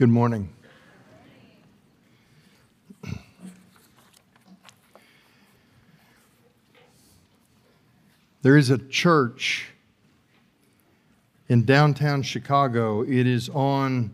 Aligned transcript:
Good 0.00 0.08
morning. 0.08 0.48
There 8.40 8.56
is 8.56 8.70
a 8.70 8.78
church 8.78 9.74
in 11.50 11.66
downtown 11.66 12.22
Chicago. 12.22 13.02
It 13.02 13.26
is 13.26 13.50
on 13.50 14.12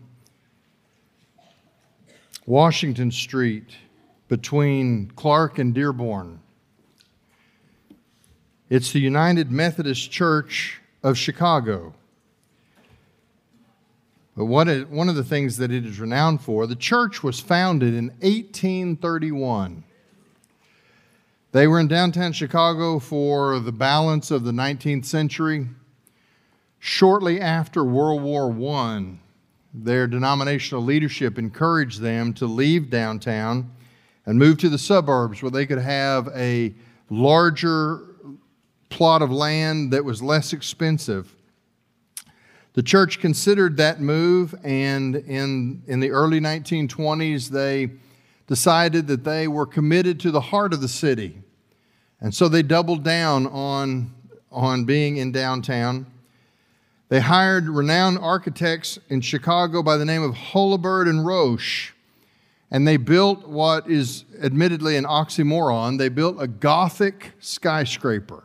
Washington 2.45 3.09
Street 3.09 3.69
between 4.27 5.11
Clark 5.11 5.57
and 5.57 5.73
Dearborn. 5.73 6.41
It's 8.69 8.91
the 8.91 8.99
United 8.99 9.51
Methodist 9.51 10.11
Church 10.11 10.81
of 11.01 11.17
Chicago. 11.17 11.93
But 14.37 14.45
what 14.45 14.67
it, 14.67 14.91
one 14.91 15.09
of 15.09 15.15
the 15.15 15.23
things 15.23 15.57
that 15.57 15.71
it 15.71 15.83
is 15.83 15.99
renowned 15.99 16.41
for, 16.41 16.67
the 16.67 16.75
church 16.75 17.23
was 17.23 17.39
founded 17.39 17.95
in 17.95 18.09
1831. 18.19 19.83
They 21.53 21.65
were 21.65 21.79
in 21.79 21.87
downtown 21.87 22.33
Chicago 22.33 22.99
for 22.99 23.59
the 23.59 23.71
balance 23.71 24.29
of 24.29 24.43
the 24.43 24.51
19th 24.51 25.05
century. 25.05 25.65
Shortly 26.77 27.41
after 27.41 27.83
World 27.83 28.21
War 28.21 28.51
I, 28.77 29.17
their 29.73 30.05
denominational 30.05 30.83
leadership 30.83 31.39
encouraged 31.39 31.99
them 31.99 32.31
to 32.35 32.45
leave 32.45 32.91
downtown 32.91 33.71
and 34.27 34.37
move 34.37 34.59
to 34.59 34.69
the 34.69 34.77
suburbs 34.77 35.41
where 35.41 35.49
they 35.49 35.65
could 35.65 35.79
have 35.79 36.29
a 36.35 36.75
larger 37.09 38.01
plot 38.89 39.23
of 39.23 39.31
land 39.31 39.93
that 39.93 40.05
was 40.05 40.21
less 40.21 40.53
expensive 40.53 41.36
the 42.77 42.83
church 42.83 43.19
considered 43.19 43.77
that 43.77 44.01
move, 44.01 44.53
and 44.63 45.15
in, 45.15 45.81
in 45.87 45.99
the 45.99 46.11
early 46.11 46.39
1920s, 46.39 47.49
they 47.49 47.89
decided 48.45 49.07
that 49.07 49.23
they 49.23 49.47
were 49.47 49.65
committed 49.65 50.19
to 50.19 50.29
the 50.29 50.39
heart 50.39 50.73
of 50.73 50.81
the 50.81 50.87
city. 50.87 51.41
And 52.21 52.35
so 52.35 52.47
they 52.47 52.61
doubled 52.61 53.03
down 53.03 53.47
on, 53.47 54.13
on 54.51 54.85
being 54.85 55.17
in 55.17 55.31
downtown. 55.31 56.05
They 57.09 57.19
hired 57.19 57.67
renowned 57.67 58.19
architects 58.19 58.99
in 59.09 59.21
Chicago 59.21 59.81
by 59.81 59.97
the 59.97 60.05
name 60.05 60.21
of 60.21 60.35
Holabird 60.35 61.09
and 61.09 61.25
Roche. 61.25 61.93
And 62.69 62.87
they 62.87 62.97
built 62.97 63.47
what 63.47 63.89
is 63.89 64.23
admittedly 64.39 64.97
an 64.97 65.05
oxymoron. 65.05 65.97
They 65.97 66.09
built 66.09 66.39
a 66.39 66.47
Gothic 66.47 67.31
skyscraper. 67.39 68.43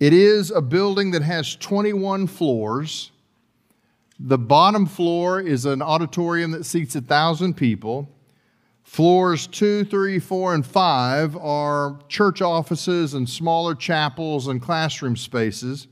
It 0.00 0.12
is 0.12 0.50
a 0.50 0.60
building 0.60 1.12
that 1.12 1.22
has 1.22 1.54
21 1.56 2.26
floors. 2.26 3.12
The 4.18 4.38
bottom 4.38 4.86
floor 4.86 5.40
is 5.40 5.64
an 5.64 5.82
auditorium 5.82 6.50
that 6.52 6.64
seats 6.64 6.94
1,000 6.94 7.54
people. 7.54 8.08
Floors 8.82 9.46
two, 9.46 9.84
three, 9.84 10.18
four, 10.18 10.54
and 10.54 10.64
five 10.64 11.36
are 11.36 11.98
church 12.08 12.42
offices 12.42 13.14
and 13.14 13.28
smaller 13.28 13.74
chapels 13.74 14.46
and 14.46 14.60
classroom 14.60 15.16
spaces. 15.16 15.88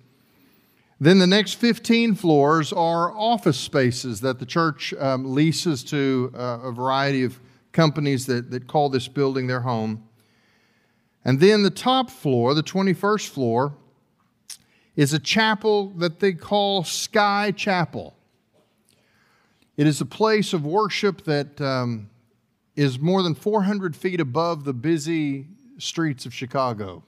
Then 1.00 1.18
the 1.18 1.26
next 1.26 1.54
15 1.54 2.14
floors 2.14 2.72
are 2.72 3.10
office 3.16 3.58
spaces 3.58 4.20
that 4.20 4.38
the 4.38 4.46
church 4.46 4.94
um, 4.94 5.34
leases 5.34 5.82
to 5.84 6.32
uh, 6.34 6.60
a 6.62 6.70
variety 6.70 7.24
of 7.24 7.40
companies 7.72 8.26
that, 8.26 8.50
that 8.50 8.68
call 8.68 8.88
this 8.88 9.08
building 9.08 9.46
their 9.46 9.62
home. 9.62 10.04
And 11.24 11.40
then 11.40 11.62
the 11.62 11.70
top 11.70 12.10
floor, 12.10 12.54
the 12.54 12.62
21st 12.62 13.28
floor, 13.28 13.74
is 14.96 15.12
a 15.12 15.18
chapel 15.18 15.88
that 15.96 16.20
they 16.20 16.32
call 16.32 16.84
Sky 16.84 17.52
Chapel. 17.52 18.14
It 19.76 19.86
is 19.86 20.00
a 20.00 20.06
place 20.06 20.52
of 20.52 20.66
worship 20.66 21.24
that 21.24 21.60
um, 21.60 22.10
is 22.76 22.98
more 22.98 23.22
than 23.22 23.34
400 23.34 23.96
feet 23.96 24.20
above 24.20 24.64
the 24.64 24.74
busy 24.74 25.46
streets 25.78 26.26
of 26.26 26.34
Chicago. 26.34 27.02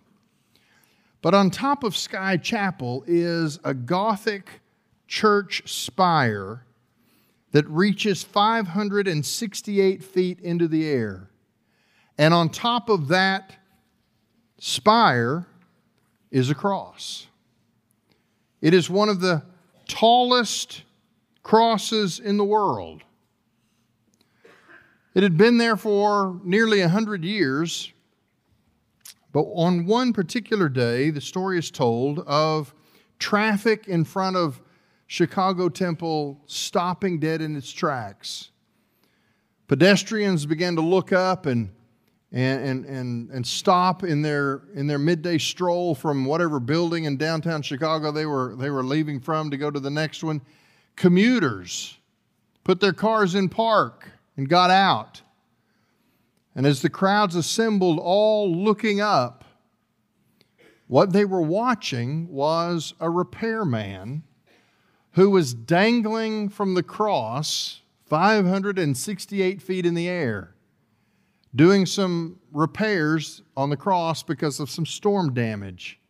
But 1.20 1.34
on 1.34 1.50
top 1.50 1.84
of 1.84 1.96
Sky 1.96 2.36
Chapel 2.36 3.04
is 3.06 3.58
a 3.64 3.74
Gothic 3.74 4.60
church 5.06 5.62
spire 5.66 6.64
that 7.52 7.68
reaches 7.68 8.22
568 8.22 10.02
feet 10.02 10.40
into 10.40 10.66
the 10.66 10.88
air. 10.88 11.30
And 12.18 12.34
on 12.34 12.48
top 12.48 12.88
of 12.88 13.08
that 13.08 13.56
spire 14.58 15.46
is 16.30 16.50
a 16.50 16.54
cross. 16.54 17.28
It 18.64 18.72
is 18.72 18.88
one 18.88 19.10
of 19.10 19.20
the 19.20 19.42
tallest 19.88 20.84
crosses 21.42 22.18
in 22.18 22.38
the 22.38 22.44
world. 22.44 23.02
It 25.12 25.22
had 25.22 25.36
been 25.36 25.58
there 25.58 25.76
for 25.76 26.40
nearly 26.42 26.80
a 26.80 26.88
hundred 26.88 27.26
years, 27.26 27.92
but 29.34 29.42
on 29.42 29.84
one 29.84 30.14
particular 30.14 30.70
day, 30.70 31.10
the 31.10 31.20
story 31.20 31.58
is 31.58 31.70
told 31.70 32.20
of 32.20 32.72
traffic 33.18 33.86
in 33.86 34.02
front 34.02 34.34
of 34.34 34.62
Chicago 35.08 35.68
Temple 35.68 36.40
stopping 36.46 37.20
dead 37.20 37.42
in 37.42 37.56
its 37.56 37.70
tracks. 37.70 38.48
Pedestrians 39.68 40.46
began 40.46 40.74
to 40.76 40.80
look 40.80 41.12
up 41.12 41.44
and 41.44 41.68
and, 42.34 42.64
and, 42.68 42.84
and, 42.84 43.30
and 43.30 43.46
stop 43.46 44.02
in 44.02 44.20
their, 44.20 44.62
in 44.74 44.88
their 44.88 44.98
midday 44.98 45.38
stroll 45.38 45.94
from 45.94 46.24
whatever 46.24 46.58
building 46.58 47.04
in 47.04 47.16
downtown 47.16 47.62
Chicago 47.62 48.10
they 48.10 48.26
were, 48.26 48.56
they 48.56 48.70
were 48.70 48.82
leaving 48.82 49.20
from 49.20 49.52
to 49.52 49.56
go 49.56 49.70
to 49.70 49.78
the 49.78 49.88
next 49.88 50.24
one. 50.24 50.42
Commuters 50.96 51.96
put 52.64 52.80
their 52.80 52.92
cars 52.92 53.36
in 53.36 53.48
park 53.48 54.10
and 54.36 54.48
got 54.48 54.70
out. 54.70 55.22
And 56.56 56.66
as 56.66 56.82
the 56.82 56.90
crowds 56.90 57.36
assembled, 57.36 58.00
all 58.02 58.52
looking 58.52 59.00
up, 59.00 59.44
what 60.88 61.12
they 61.12 61.24
were 61.24 61.40
watching 61.40 62.28
was 62.28 62.94
a 62.98 63.08
repairman 63.08 64.24
who 65.12 65.30
was 65.30 65.54
dangling 65.54 66.48
from 66.48 66.74
the 66.74 66.82
cross 66.82 67.80
568 68.06 69.62
feet 69.62 69.86
in 69.86 69.94
the 69.94 70.08
air 70.08 70.53
doing 71.54 71.86
some 71.86 72.38
repairs 72.52 73.42
on 73.56 73.70
the 73.70 73.76
cross 73.76 74.22
because 74.22 74.60
of 74.60 74.68
some 74.68 74.86
storm 74.86 75.32
damage. 75.32 76.00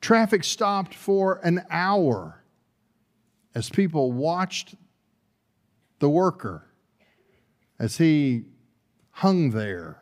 Traffic 0.00 0.44
stopped 0.44 0.94
for 0.94 1.40
an 1.44 1.64
hour 1.70 2.44
as 3.54 3.68
people 3.68 4.12
watched 4.12 4.74
the 5.98 6.08
worker 6.08 6.66
as 7.78 7.96
he 7.96 8.44
hung 9.10 9.50
there. 9.50 9.98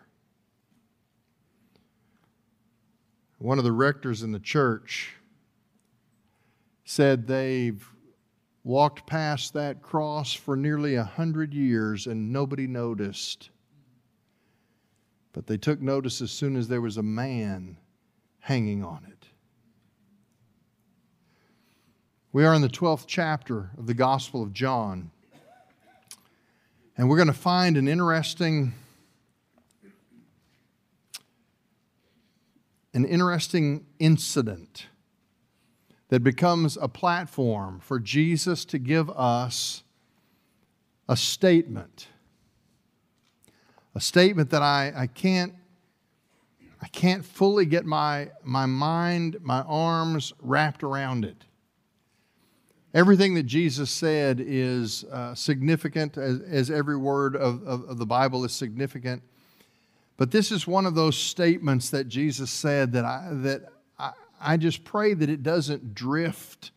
One 3.38 3.58
of 3.58 3.64
the 3.64 3.72
rectors 3.72 4.22
in 4.22 4.32
the 4.32 4.40
church 4.40 5.14
said 6.84 7.26
they've 7.26 7.88
walked 8.64 9.06
past 9.06 9.54
that 9.54 9.80
cross 9.80 10.32
for 10.32 10.56
nearly 10.56 10.96
a 10.96 11.04
hundred 11.04 11.54
years 11.54 12.06
and 12.06 12.32
nobody 12.32 12.66
noticed. 12.66 13.50
But 15.38 15.46
they 15.46 15.56
took 15.56 15.80
notice 15.80 16.20
as 16.20 16.32
soon 16.32 16.56
as 16.56 16.66
there 16.66 16.80
was 16.80 16.96
a 16.96 17.02
man 17.04 17.76
hanging 18.40 18.82
on 18.82 19.04
it. 19.08 19.28
We 22.32 22.44
are 22.44 22.52
in 22.52 22.60
the 22.60 22.68
12th 22.68 23.04
chapter 23.06 23.70
of 23.78 23.86
the 23.86 23.94
Gospel 23.94 24.42
of 24.42 24.52
John. 24.52 25.12
And 26.96 27.08
we're 27.08 27.14
going 27.14 27.28
to 27.28 27.32
find 27.32 27.76
an 27.76 27.86
interesting 27.86 28.74
an 32.92 33.04
interesting 33.04 33.86
incident 34.00 34.88
that 36.08 36.24
becomes 36.24 36.76
a 36.76 36.88
platform 36.88 37.78
for 37.78 38.00
Jesus 38.00 38.64
to 38.64 38.78
give 38.80 39.08
us 39.10 39.84
a 41.08 41.16
statement 41.16 42.08
a 43.98 44.00
statement 44.00 44.50
that 44.50 44.62
I, 44.62 44.92
I 44.94 45.06
can't 45.08 45.54
I 46.80 46.86
can't 46.86 47.24
fully 47.24 47.66
get 47.66 47.84
my, 47.84 48.30
my 48.44 48.64
mind, 48.64 49.38
my 49.40 49.62
arms 49.62 50.32
wrapped 50.40 50.84
around 50.84 51.24
it. 51.24 51.44
Everything 52.94 53.34
that 53.34 53.42
Jesus 53.46 53.90
said 53.90 54.38
is 54.40 55.02
uh, 55.02 55.34
significant, 55.34 56.16
as, 56.16 56.40
as, 56.42 56.70
every 56.70 56.96
word 56.96 57.34
of, 57.34 57.66
of, 57.66 57.82
of 57.88 57.98
the 57.98 58.06
Bible 58.06 58.44
is 58.44 58.52
significant. 58.52 59.24
But 60.16 60.30
this 60.30 60.52
is 60.52 60.68
one 60.68 60.86
of 60.86 60.94
those 60.94 61.16
statements 61.16 61.90
that 61.90 62.06
Jesus 62.06 62.52
said 62.52 62.92
that 62.92 63.04
I, 63.04 63.30
that 63.32 63.62
I, 63.98 64.12
I 64.40 64.56
just 64.56 64.84
pray 64.84 65.14
that 65.14 65.28
it 65.28 65.42
doesn't 65.42 65.96
drift 65.96 66.70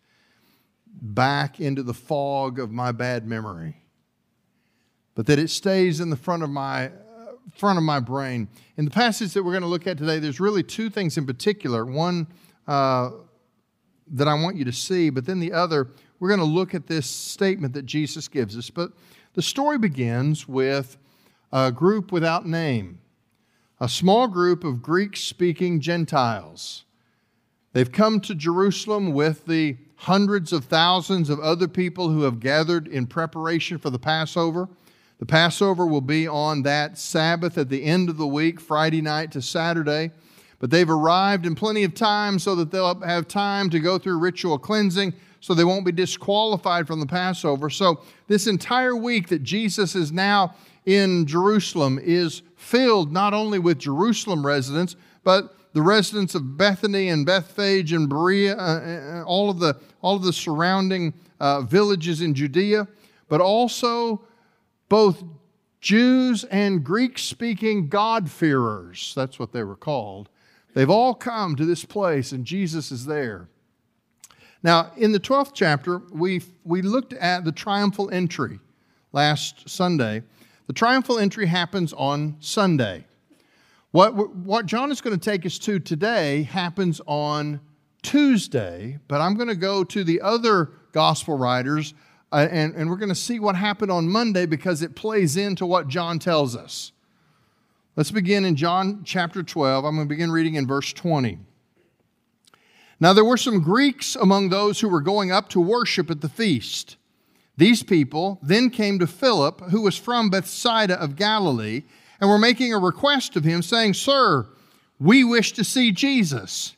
back 0.87 1.59
into 1.59 1.83
the 1.83 1.93
fog 1.93 2.57
of 2.57 2.71
my 2.71 2.91
bad 2.91 3.27
memory, 3.27 3.83
but 5.13 5.27
that 5.27 5.37
it 5.37 5.51
stays 5.51 5.99
in 5.99 6.09
the 6.09 6.15
front 6.15 6.41
of 6.41 6.49
my 6.49 6.89
front 7.55 7.77
of 7.77 7.83
my 7.83 7.99
brain. 7.99 8.47
In 8.77 8.85
the 8.85 8.91
passage 8.91 9.33
that 9.33 9.43
we're 9.43 9.51
going 9.51 9.63
to 9.63 9.67
look 9.67 9.87
at 9.87 9.97
today, 9.97 10.19
there's 10.19 10.39
really 10.39 10.63
two 10.63 10.89
things 10.89 11.17
in 11.17 11.25
particular. 11.25 11.85
One 11.85 12.27
uh, 12.67 13.11
that 14.07 14.27
I 14.27 14.33
want 14.33 14.57
you 14.57 14.65
to 14.65 14.73
see, 14.73 15.09
but 15.09 15.25
then 15.25 15.39
the 15.39 15.53
other, 15.53 15.89
we're 16.19 16.29
going 16.29 16.39
to 16.39 16.45
look 16.45 16.73
at 16.73 16.87
this 16.87 17.07
statement 17.07 17.73
that 17.73 17.85
Jesus 17.85 18.27
gives 18.27 18.57
us. 18.57 18.69
But 18.69 18.91
the 19.33 19.41
story 19.41 19.77
begins 19.77 20.47
with 20.47 20.97
a 21.51 21.71
group 21.71 22.11
without 22.11 22.45
name, 22.45 22.99
a 23.79 23.89
small 23.89 24.27
group 24.27 24.63
of 24.63 24.81
Greek 24.81 25.15
speaking 25.15 25.79
Gentiles. 25.79 26.85
They've 27.73 27.91
come 27.91 28.19
to 28.21 28.35
Jerusalem 28.35 29.13
with 29.13 29.45
the 29.45 29.77
hundreds 29.95 30.51
of 30.51 30.65
thousands 30.65 31.29
of 31.29 31.39
other 31.39 31.67
people 31.67 32.09
who 32.09 32.23
have 32.23 32.39
gathered 32.39 32.87
in 32.87 33.07
preparation 33.07 33.77
for 33.77 33.89
the 33.89 33.99
Passover. 33.99 34.67
The 35.21 35.27
Passover 35.27 35.85
will 35.85 36.01
be 36.01 36.27
on 36.27 36.63
that 36.63 36.97
Sabbath 36.97 37.55
at 37.59 37.69
the 37.69 37.83
end 37.83 38.09
of 38.09 38.17
the 38.17 38.25
week, 38.25 38.59
Friday 38.59 39.01
night 39.03 39.31
to 39.33 39.41
Saturday. 39.43 40.09
But 40.57 40.71
they've 40.71 40.89
arrived 40.89 41.45
in 41.45 41.53
plenty 41.53 41.83
of 41.83 41.93
time 41.93 42.39
so 42.39 42.55
that 42.55 42.71
they'll 42.71 42.99
have 43.01 43.27
time 43.27 43.69
to 43.69 43.79
go 43.79 43.99
through 43.99 44.17
ritual 44.17 44.57
cleansing 44.57 45.13
so 45.39 45.53
they 45.53 45.63
won't 45.63 45.85
be 45.85 45.91
disqualified 45.91 46.87
from 46.87 46.99
the 46.99 47.05
Passover. 47.05 47.69
So, 47.69 48.01
this 48.27 48.47
entire 48.47 48.95
week 48.95 49.27
that 49.27 49.43
Jesus 49.43 49.93
is 49.93 50.11
now 50.11 50.55
in 50.87 51.27
Jerusalem 51.27 51.99
is 52.01 52.41
filled 52.55 53.11
not 53.11 53.35
only 53.35 53.59
with 53.59 53.77
Jerusalem 53.77 54.43
residents, 54.43 54.95
but 55.23 55.55
the 55.73 55.83
residents 55.83 56.33
of 56.33 56.57
Bethany 56.57 57.09
and 57.09 57.27
Bethphage 57.27 57.93
and 57.93 58.09
Berea, 58.09 58.57
uh, 58.57 59.19
uh, 59.19 59.23
all, 59.27 59.51
of 59.51 59.59
the, 59.59 59.79
all 60.01 60.15
of 60.15 60.23
the 60.23 60.33
surrounding 60.33 61.13
uh, 61.39 61.61
villages 61.61 62.21
in 62.21 62.33
Judea, 62.33 62.87
but 63.29 63.39
also 63.39 64.23
both 64.91 65.23
Jews 65.79 66.43
and 66.43 66.83
Greek 66.83 67.17
speaking 67.17 67.87
God-fearers. 67.87 69.13
That's 69.15 69.39
what 69.39 69.53
they 69.53 69.63
were 69.63 69.77
called. 69.77 70.27
They've 70.73 70.89
all 70.89 71.13
come 71.13 71.55
to 71.55 71.63
this 71.63 71.85
place, 71.85 72.33
and 72.33 72.43
Jesus 72.43 72.91
is 72.91 73.05
there. 73.05 73.47
Now, 74.61 74.91
in 74.97 75.13
the 75.13 75.19
12th 75.19 75.51
chapter, 75.53 75.99
we, 76.11 76.41
we 76.65 76.81
looked 76.81 77.13
at 77.13 77.45
the 77.45 77.53
triumphal 77.53 78.09
entry 78.09 78.59
last 79.13 79.69
Sunday. 79.69 80.23
The 80.67 80.73
triumphal 80.73 81.19
entry 81.19 81.45
happens 81.45 81.93
on 81.93 82.35
Sunday. 82.41 83.05
What, 83.91 84.35
what 84.35 84.65
John 84.65 84.91
is 84.91 84.99
going 84.99 85.17
to 85.17 85.23
take 85.23 85.45
us 85.45 85.57
to 85.59 85.79
today 85.79 86.43
happens 86.43 86.99
on 87.05 87.61
Tuesday, 88.01 88.99
but 89.07 89.21
I'm 89.21 89.35
going 89.35 89.47
to 89.47 89.55
go 89.55 89.85
to 89.85 90.03
the 90.03 90.19
other 90.19 90.71
gospel 90.91 91.37
writers 91.37 91.93
uh, 92.31 92.47
and, 92.49 92.73
and 92.75 92.89
we're 92.89 92.95
going 92.95 93.09
to 93.09 93.15
see 93.15 93.39
what 93.39 93.55
happened 93.55 93.91
on 93.91 94.07
Monday 94.07 94.45
because 94.45 94.81
it 94.81 94.95
plays 94.95 95.35
into 95.35 95.65
what 95.65 95.87
John 95.87 96.19
tells 96.19 96.55
us. 96.55 96.91
Let's 97.95 98.11
begin 98.11 98.45
in 98.45 98.55
John 98.55 99.03
chapter 99.03 99.43
12. 99.43 99.83
I'm 99.83 99.95
going 99.95 100.07
to 100.07 100.09
begin 100.09 100.31
reading 100.31 100.55
in 100.55 100.65
verse 100.65 100.93
20. 100.93 101.39
Now, 103.01 103.13
there 103.13 103.25
were 103.25 103.37
some 103.37 103.61
Greeks 103.61 104.15
among 104.15 104.49
those 104.49 104.79
who 104.79 104.87
were 104.87 105.01
going 105.01 105.31
up 105.31 105.49
to 105.49 105.59
worship 105.59 106.09
at 106.09 106.21
the 106.21 106.29
feast. 106.29 106.95
These 107.57 107.83
people 107.83 108.39
then 108.41 108.69
came 108.69 108.99
to 108.99 109.07
Philip, 109.07 109.59
who 109.71 109.81
was 109.81 109.97
from 109.97 110.29
Bethsaida 110.29 111.01
of 111.01 111.15
Galilee, 111.15 111.83
and 112.19 112.29
were 112.29 112.37
making 112.37 112.73
a 112.73 112.79
request 112.79 113.35
of 113.35 113.43
him, 113.43 113.61
saying, 113.61 113.95
Sir, 113.95 114.47
we 114.99 115.23
wish 115.23 115.51
to 115.53 115.63
see 115.63 115.91
Jesus. 115.91 116.75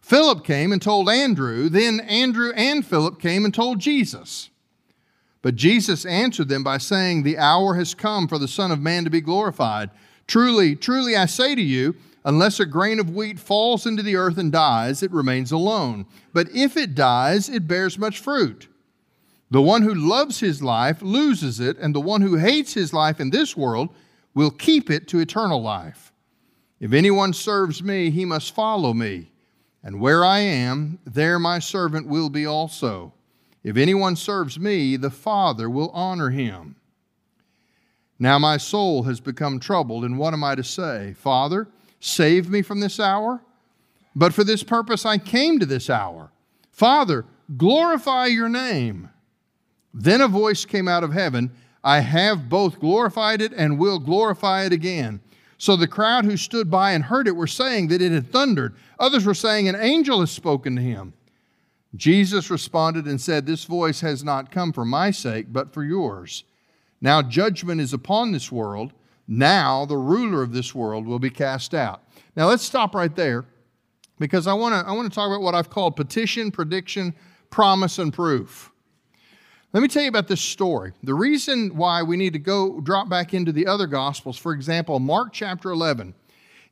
Philip 0.00 0.44
came 0.44 0.72
and 0.72 0.82
told 0.82 1.08
Andrew. 1.08 1.68
Then 1.68 2.00
Andrew 2.00 2.52
and 2.56 2.84
Philip 2.84 3.20
came 3.20 3.44
and 3.44 3.54
told 3.54 3.78
Jesus. 3.78 4.50
But 5.42 5.56
Jesus 5.56 6.06
answered 6.06 6.48
them 6.48 6.62
by 6.62 6.78
saying, 6.78 7.22
The 7.22 7.38
hour 7.38 7.74
has 7.74 7.94
come 7.94 8.28
for 8.28 8.38
the 8.38 8.48
Son 8.48 8.70
of 8.70 8.80
Man 8.80 9.04
to 9.04 9.10
be 9.10 9.20
glorified. 9.20 9.90
Truly, 10.28 10.76
truly, 10.76 11.16
I 11.16 11.26
say 11.26 11.56
to 11.56 11.62
you, 11.62 11.96
unless 12.24 12.60
a 12.60 12.66
grain 12.66 13.00
of 13.00 13.10
wheat 13.10 13.40
falls 13.40 13.84
into 13.84 14.04
the 14.04 14.14
earth 14.14 14.38
and 14.38 14.52
dies, 14.52 15.02
it 15.02 15.10
remains 15.10 15.50
alone. 15.50 16.06
But 16.32 16.48
if 16.54 16.76
it 16.76 16.94
dies, 16.94 17.48
it 17.48 17.66
bears 17.66 17.98
much 17.98 18.20
fruit. 18.20 18.68
The 19.50 19.60
one 19.60 19.82
who 19.82 19.94
loves 19.94 20.40
his 20.40 20.62
life 20.62 21.02
loses 21.02 21.60
it, 21.60 21.76
and 21.78 21.94
the 21.94 22.00
one 22.00 22.22
who 22.22 22.36
hates 22.36 22.72
his 22.72 22.94
life 22.94 23.20
in 23.20 23.30
this 23.30 23.56
world 23.56 23.90
will 24.34 24.50
keep 24.50 24.90
it 24.90 25.08
to 25.08 25.18
eternal 25.18 25.60
life. 25.60 26.12
If 26.80 26.92
anyone 26.92 27.32
serves 27.32 27.82
me, 27.82 28.10
he 28.10 28.24
must 28.24 28.54
follow 28.54 28.94
me, 28.94 29.30
and 29.82 30.00
where 30.00 30.24
I 30.24 30.38
am, 30.38 31.00
there 31.04 31.38
my 31.38 31.58
servant 31.58 32.06
will 32.06 32.30
be 32.30 32.46
also. 32.46 33.12
If 33.64 33.76
anyone 33.76 34.16
serves 34.16 34.58
me, 34.58 34.96
the 34.96 35.10
Father 35.10 35.70
will 35.70 35.90
honor 35.90 36.30
him. 36.30 36.76
Now 38.18 38.38
my 38.38 38.56
soul 38.56 39.04
has 39.04 39.20
become 39.20 39.60
troubled, 39.60 40.04
and 40.04 40.18
what 40.18 40.34
am 40.34 40.44
I 40.44 40.54
to 40.54 40.64
say? 40.64 41.14
Father, 41.18 41.68
save 42.00 42.48
me 42.48 42.62
from 42.62 42.80
this 42.80 43.00
hour? 43.00 43.40
But 44.14 44.34
for 44.34 44.44
this 44.44 44.62
purpose 44.62 45.06
I 45.06 45.18
came 45.18 45.58
to 45.58 45.66
this 45.66 45.88
hour. 45.88 46.30
Father, 46.70 47.24
glorify 47.56 48.26
your 48.26 48.48
name. 48.48 49.08
Then 49.94 50.20
a 50.20 50.28
voice 50.28 50.64
came 50.64 50.88
out 50.88 51.04
of 51.04 51.12
heaven 51.12 51.50
I 51.84 52.00
have 52.00 52.48
both 52.48 52.78
glorified 52.78 53.40
it 53.40 53.52
and 53.52 53.78
will 53.78 53.98
glorify 53.98 54.64
it 54.64 54.72
again. 54.72 55.20
So 55.58 55.76
the 55.76 55.88
crowd 55.88 56.24
who 56.24 56.36
stood 56.36 56.70
by 56.70 56.92
and 56.92 57.04
heard 57.04 57.26
it 57.26 57.36
were 57.36 57.46
saying 57.46 57.88
that 57.88 58.02
it 58.02 58.12
had 58.12 58.30
thundered. 58.30 58.74
Others 58.98 59.26
were 59.26 59.34
saying, 59.34 59.68
An 59.68 59.76
angel 59.76 60.20
has 60.20 60.30
spoken 60.30 60.76
to 60.76 60.82
him. 60.82 61.12
Jesus 61.94 62.50
responded 62.50 63.06
and 63.06 63.20
said, 63.20 63.44
This 63.44 63.64
voice 63.64 64.00
has 64.00 64.24
not 64.24 64.50
come 64.50 64.72
for 64.72 64.84
my 64.84 65.10
sake, 65.10 65.52
but 65.52 65.74
for 65.74 65.84
yours. 65.84 66.44
Now 67.00 67.20
judgment 67.20 67.80
is 67.80 67.92
upon 67.92 68.32
this 68.32 68.50
world. 68.50 68.92
Now 69.28 69.84
the 69.84 69.96
ruler 69.96 70.42
of 70.42 70.52
this 70.52 70.74
world 70.74 71.06
will 71.06 71.18
be 71.18 71.30
cast 71.30 71.74
out. 71.74 72.02
Now 72.36 72.48
let's 72.48 72.62
stop 72.62 72.94
right 72.94 73.14
there 73.14 73.44
because 74.18 74.46
I 74.46 74.54
want 74.54 74.74
to 74.74 74.88
I 74.88 74.92
want 74.92 75.10
to 75.10 75.14
talk 75.14 75.28
about 75.28 75.42
what 75.42 75.54
I've 75.54 75.70
called 75.70 75.96
petition, 75.96 76.50
prediction, 76.50 77.14
promise, 77.50 77.98
and 77.98 78.12
proof. 78.12 78.70
Let 79.72 79.82
me 79.82 79.88
tell 79.88 80.02
you 80.02 80.08
about 80.08 80.28
this 80.28 80.40
story. 80.40 80.92
The 81.02 81.14
reason 81.14 81.74
why 81.74 82.02
we 82.02 82.16
need 82.16 82.34
to 82.34 82.38
go 82.38 82.80
drop 82.80 83.08
back 83.08 83.32
into 83.32 83.52
the 83.52 83.66
other 83.66 83.86
gospels, 83.86 84.36
for 84.36 84.52
example, 84.52 85.00
Mark 85.00 85.32
chapter 85.32 85.70
11. 85.70 86.14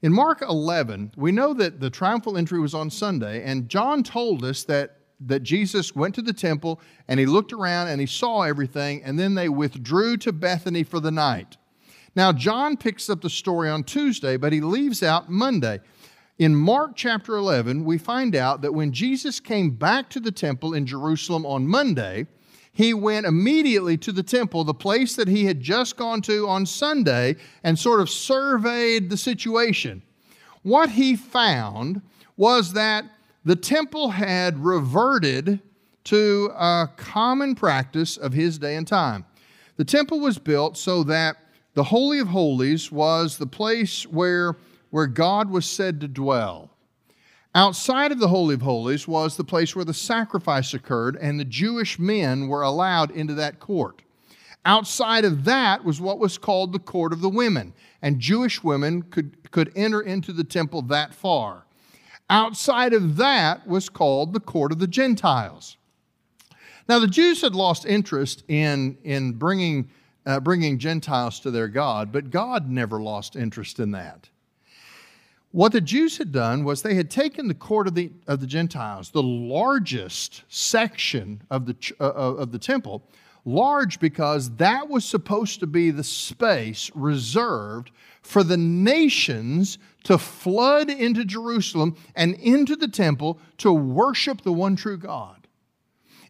In 0.03 0.13
Mark 0.13 0.43
11, 0.43 1.13
we 1.17 1.33
know 1.33 1.55
that 1.55 1.81
the 1.81 1.91
triumphal 1.91 2.37
entry 2.37 2.61
was 2.61 2.75
on 2.75 2.91
Sunday, 2.91 3.43
and 3.43 3.69
John 3.69 4.03
told 4.03 4.45
us 4.45 4.65
that 4.65 5.00
that 5.21 5.43
Jesus 5.43 5.95
went 5.95 6.15
to 6.15 6.23
the 6.23 6.33
temple 6.33 6.81
and 7.09 7.21
he 7.21 7.27
looked 7.27 7.53
around 7.53 7.89
and 7.89 8.01
he 8.01 8.07
saw 8.07 8.43
everything, 8.43 9.03
and 9.05 9.19
then 9.19 9.35
they 9.35 9.49
withdrew 9.49 10.17
to 10.19 10.33
Bethany 10.33 10.83
for 10.83 11.01
the 11.01 11.11
night. 11.11 11.57
Now, 12.17 12.33
John 12.33 12.77
picks 12.77 13.09
up 13.09 13.21
the 13.21 13.31
story 13.31 13.69
on 13.69 13.85
Tuesday, 13.85 14.37
but 14.37 14.53
he 14.53 14.61
leaves 14.61 15.03
out 15.03 15.31
Monday. 15.31 15.81
In 16.39 16.57
Mark 16.57 16.93
chapter 16.97 17.37
11, 17.37 17.85
we 17.85 17.99
find 17.99 18.35
out 18.35 18.63
that 18.63 18.73
when 18.73 18.93
Jesus 18.93 19.41
came 19.41 19.71
back 19.71 20.09
to 20.11 20.21
the 20.21 20.33
temple 20.33 20.75
in 20.75 20.87
Jerusalem 20.87 21.45
on 21.45 21.69
Monday, 21.69 22.27
he 22.73 22.95
went 22.95 23.27
immediately 23.27 23.97
to 23.99 24.13
the 24.13 24.23
temple, 24.23 24.65
the 24.65 24.73
place 24.73 25.15
that 25.17 25.29
he 25.29 25.45
had 25.45 25.61
just 25.61 25.97
gone 25.97 26.23
to 26.23 26.49
on 26.49 26.65
Sunday, 26.65 27.37
and 27.63 27.79
sort 27.79 28.01
of 28.01 28.09
surveyed 28.09 29.11
the 29.11 29.17
situation. 29.17 30.03
What 30.63 30.91
he 30.91 31.15
found 31.15 32.01
was 32.37 32.73
that 32.73 33.05
the 33.45 33.57
temple 33.57 34.11
had 34.11 34.59
reverted 34.59 35.61
to 36.05 36.51
a 36.55 36.89
common 36.97 37.55
practice 37.55 38.17
of 38.17 38.33
his 38.33 38.59
day 38.59 38.77
and 38.77 38.87
time. 38.87 39.25
The 39.77 39.85
temple 39.85 40.21
was 40.21 40.39
built 40.39 40.77
so 40.77 41.03
that 41.05 41.37
the 41.75 41.85
Holy 41.85 42.19
of 42.19 42.29
Holies 42.29 42.91
was 42.91 43.39
the 43.39 43.47
place 43.47 44.07
where, 44.07 44.57
where 44.91 45.07
God 45.07 45.51
was 45.51 45.67
said 45.67 46.01
to 46.01 46.09
dwell. 46.09 46.71
Outside 47.55 48.13
of 48.13 48.21
the 48.21 48.29
Holy 48.29 48.55
of 48.55 48.63
Holies 48.63 49.09
was 49.09 49.37
the 49.37 49.45
place 49.45 49.75
where 49.75 49.85
the 49.85 49.95
sacrifice 49.95 50.75
occurred, 50.75 51.17
and 51.17 51.39
the 51.39 51.45
Jewish 51.45 51.99
men 51.99 52.49
were 52.49 52.63
allowed 52.63 53.11
into 53.11 53.35
that 53.35 53.59
court. 53.59 54.03
Outside 54.65 55.25
of 55.25 55.45
that 55.45 55.85
was 55.85 56.01
what 56.01 56.19
was 56.19 56.39
called 56.39 56.73
the 56.73 56.79
court 56.79 57.13
of 57.13 57.23
the 57.23 57.31
women, 57.31 57.73
and 58.03 58.21
Jewish 58.21 58.63
women 58.63 59.03
could, 59.03 59.51
could 59.51 59.73
enter 59.75 60.01
into 60.01 60.33
the 60.33 60.45
temple 60.45 60.83
that 60.83 61.15
far. 61.15 61.67
Outside 62.31 62.93
of 62.93 63.17
that 63.17 63.67
was 63.67 63.89
called 63.89 64.33
the 64.33 64.41
court 64.41 64.71
of 64.71 64.79
the 64.79 64.87
Gentiles. 64.87 65.77
Now, 66.89 67.01
the 67.01 67.09
Jews 67.09 67.43
had 67.43 67.55
lost 67.55 67.85
interest 67.85 68.45
in, 68.49 68.97
in 69.03 69.33
bringing, 69.33 69.91
uh, 70.25 70.39
bringing 70.39 70.79
Gentiles 70.79 71.41
to 71.41 71.51
their 71.51 71.69
God, 71.69 72.13
but 72.13 72.31
God 72.31 72.71
never 72.71 73.03
lost 73.03 73.35
interest 73.35 73.81
in 73.81 73.91
that. 73.93 74.29
What 75.53 75.73
the 75.73 75.81
Jews 75.81 76.19
had 76.19 76.31
done 76.31 76.63
was 76.63 76.83
they 76.83 76.95
had 76.95 77.11
taken 77.11 77.49
the 77.49 77.55
court 77.55 77.89
of 77.89 77.97
the, 77.97 78.13
of 78.29 78.41
the 78.41 78.47
Gentiles, 78.47 79.11
the 79.11 79.23
largest 79.23 80.45
section 80.49 81.43
of 81.51 81.67
the, 81.67 81.77
uh, 81.99 82.13
of 82.13 82.53
the 82.53 82.59
temple, 82.59 83.03
large 83.45 84.01
because 84.01 84.57
that 84.57 84.89
was 84.89 85.05
supposed 85.05 85.61
to 85.61 85.67
be 85.67 85.91
the 85.91 86.05
space 86.05 86.91
reserved 86.95 87.91
for 88.23 88.43
the 88.43 88.57
nations 88.57 89.79
to 90.05 90.19
flood 90.19 90.91
into 90.91 91.25
Jerusalem 91.25 91.97
and 92.15 92.35
into 92.35 92.77
the 92.77 92.89
temple 92.89 93.39
to 93.59 93.73
worship 93.73 94.43
the 94.43 94.53
one 94.53 94.77
true 94.77 94.99
God. 94.99 95.41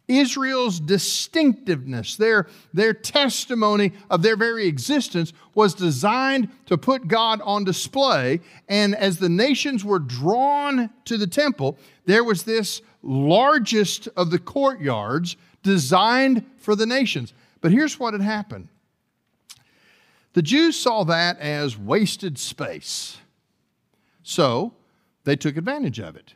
Israel's 0.07 0.79
distinctiveness, 0.79 2.17
their, 2.17 2.47
their 2.73 2.93
testimony 2.93 3.93
of 4.09 4.21
their 4.21 4.35
very 4.35 4.67
existence, 4.67 5.31
was 5.55 5.73
designed 5.73 6.49
to 6.65 6.77
put 6.77 7.07
God 7.07 7.39
on 7.43 7.63
display. 7.63 8.41
And 8.67 8.95
as 8.95 9.17
the 9.17 9.29
nations 9.29 9.85
were 9.85 9.99
drawn 9.99 10.89
to 11.05 11.17
the 11.17 11.27
temple, 11.27 11.77
there 12.05 12.23
was 12.23 12.43
this 12.43 12.81
largest 13.03 14.07
of 14.17 14.31
the 14.31 14.39
courtyards 14.39 15.37
designed 15.63 16.45
for 16.57 16.75
the 16.75 16.85
nations. 16.85 17.33
But 17.61 17.71
here's 17.71 17.99
what 17.99 18.13
had 18.13 18.21
happened 18.21 18.67
the 20.33 20.41
Jews 20.41 20.79
saw 20.79 21.03
that 21.05 21.39
as 21.39 21.77
wasted 21.77 22.37
space. 22.37 23.17
So 24.23 24.73
they 25.23 25.35
took 25.35 25.57
advantage 25.57 25.99
of 25.99 26.15
it. 26.15 26.35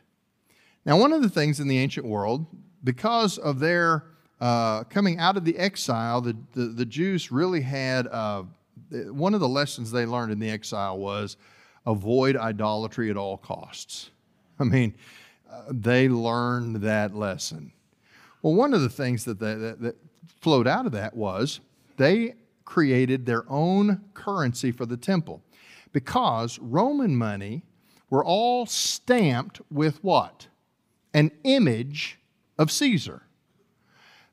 Now, 0.84 0.98
one 0.98 1.12
of 1.12 1.22
the 1.22 1.28
things 1.28 1.60
in 1.60 1.68
the 1.68 1.78
ancient 1.78 2.06
world, 2.06 2.46
because 2.84 3.38
of 3.38 3.58
their 3.58 4.04
uh, 4.40 4.84
coming 4.84 5.18
out 5.18 5.36
of 5.36 5.44
the 5.44 5.56
exile, 5.56 6.20
the, 6.20 6.36
the, 6.52 6.66
the 6.66 6.84
Jews 6.84 7.32
really 7.32 7.62
had 7.62 8.06
uh, 8.08 8.44
one 8.90 9.34
of 9.34 9.40
the 9.40 9.48
lessons 9.48 9.90
they 9.90 10.06
learned 10.06 10.30
in 10.30 10.38
the 10.38 10.50
exile 10.50 10.98
was 10.98 11.36
avoid 11.86 12.36
idolatry 12.36 13.10
at 13.10 13.16
all 13.16 13.38
costs. 13.38 14.10
I 14.58 14.64
mean, 14.64 14.94
uh, 15.50 15.62
they 15.70 16.08
learned 16.08 16.76
that 16.82 17.14
lesson. 17.14 17.72
Well, 18.46 18.54
one 18.54 18.74
of 18.74 18.80
the 18.80 18.88
things 18.88 19.24
that, 19.24 19.40
they, 19.40 19.54
that, 19.54 19.80
that 19.80 19.96
flowed 20.40 20.68
out 20.68 20.86
of 20.86 20.92
that 20.92 21.16
was 21.16 21.58
they 21.96 22.34
created 22.64 23.26
their 23.26 23.42
own 23.50 24.04
currency 24.14 24.70
for 24.70 24.86
the 24.86 24.96
temple 24.96 25.42
because 25.90 26.56
Roman 26.60 27.16
money 27.16 27.64
were 28.08 28.24
all 28.24 28.64
stamped 28.64 29.60
with 29.68 29.98
what? 30.04 30.46
An 31.12 31.32
image 31.42 32.20
of 32.56 32.70
Caesar. 32.70 33.22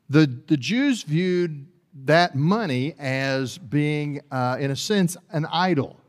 The, 0.07 0.27
the 0.45 0.57
Jews 0.57 1.01
viewed 1.01 1.65
that 2.05 2.35
money 2.35 2.93
as 2.99 3.57
being, 3.57 4.21
uh, 4.29 4.57
in 4.59 4.69
a 4.69 4.75
sense, 4.75 5.17
an 5.31 5.47
idol. 5.51 5.99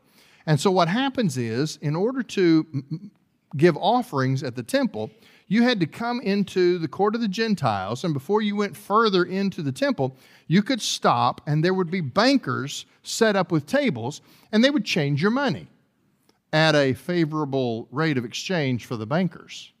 And 0.45 0.59
so 0.61 0.69
what 0.69 0.89
happens 0.89 1.39
is, 1.39 1.79
in 1.81 1.95
order 1.95 2.21
to 2.21 2.83
give 3.57 3.77
offerings 3.77 4.43
at 4.43 4.55
the 4.55 4.63
temple, 4.63 5.11
you 5.47 5.63
had 5.63 5.79
to 5.79 5.85
come 5.85 6.21
into 6.21 6.77
the 6.79 6.87
court 6.87 7.15
of 7.15 7.21
the 7.21 7.27
Gentiles, 7.27 8.03
and 8.03 8.13
before 8.13 8.41
you 8.41 8.55
went 8.55 8.75
further 8.75 9.23
into 9.23 9.61
the 9.61 9.71
temple, 9.71 10.17
you 10.47 10.63
could 10.63 10.81
stop, 10.81 11.41
and 11.45 11.63
there 11.63 11.73
would 11.73 11.91
be 11.91 12.01
bankers 12.01 12.85
set 13.03 13.35
up 13.35 13.51
with 13.51 13.67
tables, 13.67 14.21
and 14.51 14.63
they 14.63 14.71
would 14.71 14.85
change 14.85 15.21
your 15.21 15.31
money 15.31 15.67
at 16.51 16.73
a 16.73 16.93
favorable 16.93 17.87
rate 17.91 18.17
of 18.17 18.25
exchange 18.25 18.85
for 18.85 18.95
the 18.95 19.05
bankers. 19.05 19.71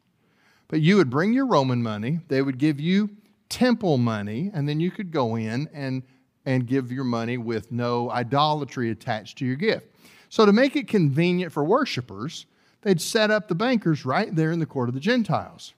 But 0.67 0.81
you 0.81 0.97
would 0.97 1.09
bring 1.09 1.33
your 1.33 1.45
Roman 1.47 1.81
money, 1.81 2.19
they 2.27 2.41
would 2.41 2.57
give 2.57 2.79
you 2.79 3.09
temple 3.49 3.97
money, 3.97 4.51
and 4.53 4.67
then 4.67 4.79
you 4.79 4.91
could 4.91 5.11
go 5.11 5.35
in 5.35 5.67
and, 5.73 6.03
and 6.45 6.67
give 6.67 6.91
your 6.91 7.03
money 7.03 7.37
with 7.37 7.71
no 7.71 8.11
idolatry 8.11 8.91
attached 8.91 9.37
to 9.39 9.45
your 9.45 9.55
gift. 9.55 9.87
So, 10.29 10.45
to 10.45 10.51
make 10.51 10.75
it 10.75 10.87
convenient 10.87 11.53
for 11.53 11.63
worshipers, 11.63 12.45
they'd 12.85 13.01
set 13.01 13.31
up 13.31 13.47
the 13.47 13.55
bankers 13.55 14.05
right 14.05 14.33
there 14.33 14.51
in 14.51 14.59
the 14.59 14.65
court 14.65 14.87
of 14.87 14.95
the 14.95 15.01
Gentiles. 15.01 15.73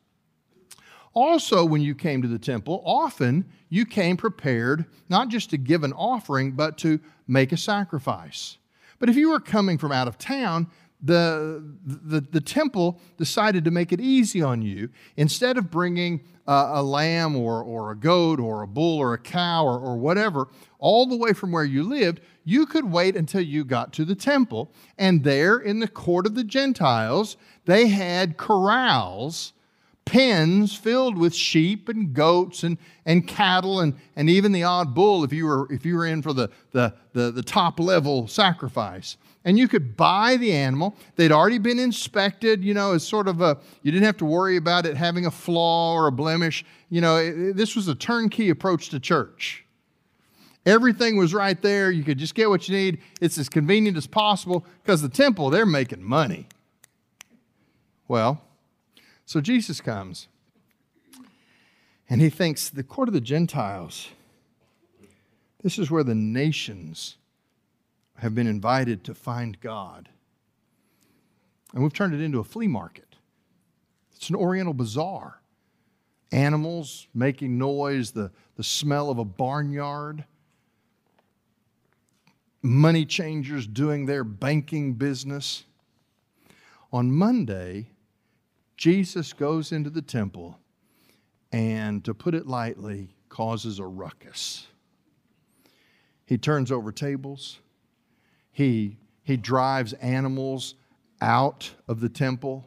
Also, 1.14 1.66
when 1.66 1.82
you 1.82 1.96
came 1.96 2.22
to 2.22 2.28
the 2.28 2.38
temple, 2.38 2.84
often 2.86 3.46
you 3.70 3.86
came 3.86 4.18
prepared 4.18 4.86
not 5.10 5.30
just 5.30 5.50
to 5.50 5.58
give 5.58 5.84
an 5.84 5.94
offering, 5.94 6.52
but 6.52 6.78
to 6.78 7.00
make 7.28 7.52
a 7.52 7.58
sacrifice. 7.58 8.58
But 9.00 9.10
if 9.10 9.16
you 9.16 9.30
were 9.30 9.40
coming 9.40 9.78
from 9.78 9.92
out 9.92 10.08
of 10.08 10.18
town, 10.18 10.70
the, 11.02 11.64
the, 11.86 12.22
the 12.22 12.42
temple 12.42 13.00
decided 13.18 13.64
to 13.66 13.72
make 13.72 13.92
it 13.92 14.02
easy 14.02 14.42
on 14.42 14.62
you. 14.62 14.90
Instead 15.16 15.58
of 15.58 15.70
bringing 15.70 16.22
uh, 16.48 16.72
a 16.76 16.84
lamb 16.84 17.36
or, 17.36 17.62
or 17.62 17.92
a 17.92 17.96
goat 17.96 18.40
or 18.40 18.64
a 18.64 18.68
bull 18.68 18.98
or 18.98 19.14
a 19.14 19.18
cow 19.18 19.66
or, 19.66 19.80
or 19.80 19.98
whatever 19.98 20.48
all 20.80 21.06
the 21.06 21.18
way 21.18 21.34
from 21.34 21.52
where 21.52 21.66
you 21.66 21.84
lived, 21.84 22.22
you 22.44 22.66
could 22.66 22.90
wait 22.90 23.16
until 23.16 23.42
you 23.42 23.64
got 23.64 23.94
to 23.94 24.06
the 24.06 24.16
temple. 24.16 24.72
And 24.98 25.24
there 25.24 25.58
in 25.58 25.80
the 25.80 25.88
court 25.88 26.26
of 26.26 26.36
the 26.36 26.44
Gentiles, 26.44 27.38
they 27.66 27.88
had 27.88 28.38
corrals 28.38 29.54
pens 30.08 30.74
filled 30.74 31.18
with 31.18 31.36
sheep 31.36 31.90
and 31.90 32.14
goats 32.14 32.64
and, 32.64 32.78
and 33.06 33.28
cattle 33.28 33.82
and, 33.82 33.94
and 34.16 34.30
even 34.30 34.54
the 34.54 34.64
odd 34.64 34.96
bull 34.96 35.26
if 35.26 35.34
you 35.34 35.46
were 35.46 35.68
if 35.70 35.86
you 35.86 35.96
were 35.96 36.06
in 36.06 36.22
for 36.22 36.32
the, 36.32 36.50
the, 36.72 36.94
the, 37.12 37.30
the 37.30 37.44
top 37.44 37.78
level 37.78 38.26
sacrifice 38.26 39.18
and 39.48 39.58
you 39.58 39.70
could 39.70 39.96
buy 39.96 40.36
the 40.36 40.52
animal. 40.52 40.94
They'd 41.16 41.32
already 41.32 41.58
been 41.58 41.80
inspected, 41.80 42.66
you 42.66 42.74
know, 42.74 42.92
as 42.92 43.08
sort 43.08 43.30
of 43.30 43.40
a, 43.40 43.58
you 43.82 43.94
didn't 43.94 44.04
have 44.04 44.18
to 44.18 44.26
worry 44.26 44.58
about 44.58 44.86
it 44.86 44.98
having 44.98 45.26
a 45.26 45.32
flaw 45.32 45.94
or 45.94 46.08
a 46.08 46.12
blemish. 46.12 46.66
You 46.90 47.00
know, 47.00 47.16
it, 47.16 47.56
this 47.56 47.74
was 47.74 47.88
a 47.88 47.96
turnkey 47.96 48.50
approach 48.50 48.90
to 48.90 49.00
church. 49.00 49.64
Everything 50.66 51.16
was 51.16 51.34
right 51.34 51.62
there. 51.62 51.90
You 51.90 52.04
could 52.04 52.18
just 52.18 52.36
get 52.36 52.50
what 52.50 52.68
you 52.68 52.76
need. 52.76 53.00
It's 53.22 53.38
as 53.38 53.48
convenient 53.48 53.96
as 53.96 54.06
possible 54.06 54.66
because 54.84 55.02
the 55.02 55.08
temple, 55.08 55.50
they're 55.50 55.66
making 55.66 56.04
money. 56.04 56.48
Well, 58.10 58.42
so 59.26 59.40
Jesus 59.40 59.80
comes 59.80 60.28
and 62.10 62.20
he 62.20 62.30
thinks 62.30 62.70
the 62.70 62.84
court 62.84 63.08
of 63.08 63.14
the 63.14 63.22
Gentiles, 63.22 64.10
this 65.64 65.80
is 65.80 65.90
where 65.90 66.04
the 66.04 66.16
nations 66.16 67.16
have 68.18 68.34
been 68.34 68.48
invited 68.48 69.04
to 69.04 69.14
find 69.14 69.60
God. 69.60 70.10
And 71.74 71.84
we've 71.84 71.94
turned 71.94 72.14
it 72.14 72.22
into 72.22 72.40
a 72.40 72.44
flea 72.44 72.68
market. 72.68 73.16
It's 74.16 74.30
an 74.30 74.36
oriental 74.36 74.74
bazaar. 74.74 75.42
Animals 76.32 77.08
making 77.14 77.58
noise, 77.58 78.12
the, 78.12 78.32
the 78.56 78.64
smell 78.64 79.10
of 79.10 79.18
a 79.18 79.26
barnyard, 79.26 80.26
money 82.62 83.06
changers 83.06 83.66
doing 83.66 84.06
their 84.06 84.24
banking 84.24 84.94
business. 84.94 85.64
On 86.92 87.12
Monday, 87.12 87.92
Jesus 88.76 89.34
goes 89.34 89.72
into 89.72 89.90
the 89.90 90.02
temple 90.02 90.60
and, 91.52 92.04
to 92.04 92.14
put 92.14 92.34
it 92.36 92.48
lightly, 92.48 93.10
causes 93.30 93.80
a 93.80 93.86
ruckus. 93.86 94.68
He 96.26 96.38
turns 96.38 96.72
over 96.72 96.92
tables. 96.92 97.60
He, 98.58 98.98
he 99.22 99.38
drives 99.38 99.94
animals 99.94 100.74
out 101.22 101.76
of 101.88 102.00
the 102.00 102.10
temple. 102.10 102.66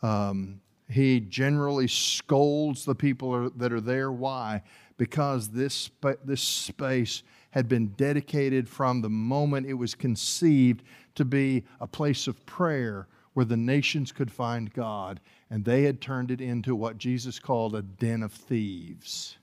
Um, 0.00 0.62
he 0.88 1.20
generally 1.20 1.88
scolds 1.88 2.86
the 2.86 2.94
people 2.94 3.50
that 3.50 3.70
are 3.70 3.82
there. 3.82 4.10
Why? 4.10 4.62
Because 4.96 5.50
this, 5.50 5.90
this 6.24 6.40
space 6.40 7.22
had 7.50 7.68
been 7.68 7.88
dedicated 7.98 8.66
from 8.66 9.02
the 9.02 9.10
moment 9.10 9.66
it 9.66 9.74
was 9.74 9.94
conceived 9.94 10.82
to 11.16 11.26
be 11.26 11.64
a 11.82 11.86
place 11.86 12.26
of 12.26 12.46
prayer 12.46 13.08
where 13.34 13.44
the 13.44 13.58
nations 13.58 14.10
could 14.10 14.32
find 14.32 14.72
God. 14.72 15.20
And 15.50 15.66
they 15.66 15.82
had 15.82 16.00
turned 16.00 16.30
it 16.30 16.40
into 16.40 16.74
what 16.74 16.96
Jesus 16.96 17.38
called 17.38 17.74
a 17.74 17.82
den 17.82 18.22
of 18.22 18.32
thieves. 18.32 19.36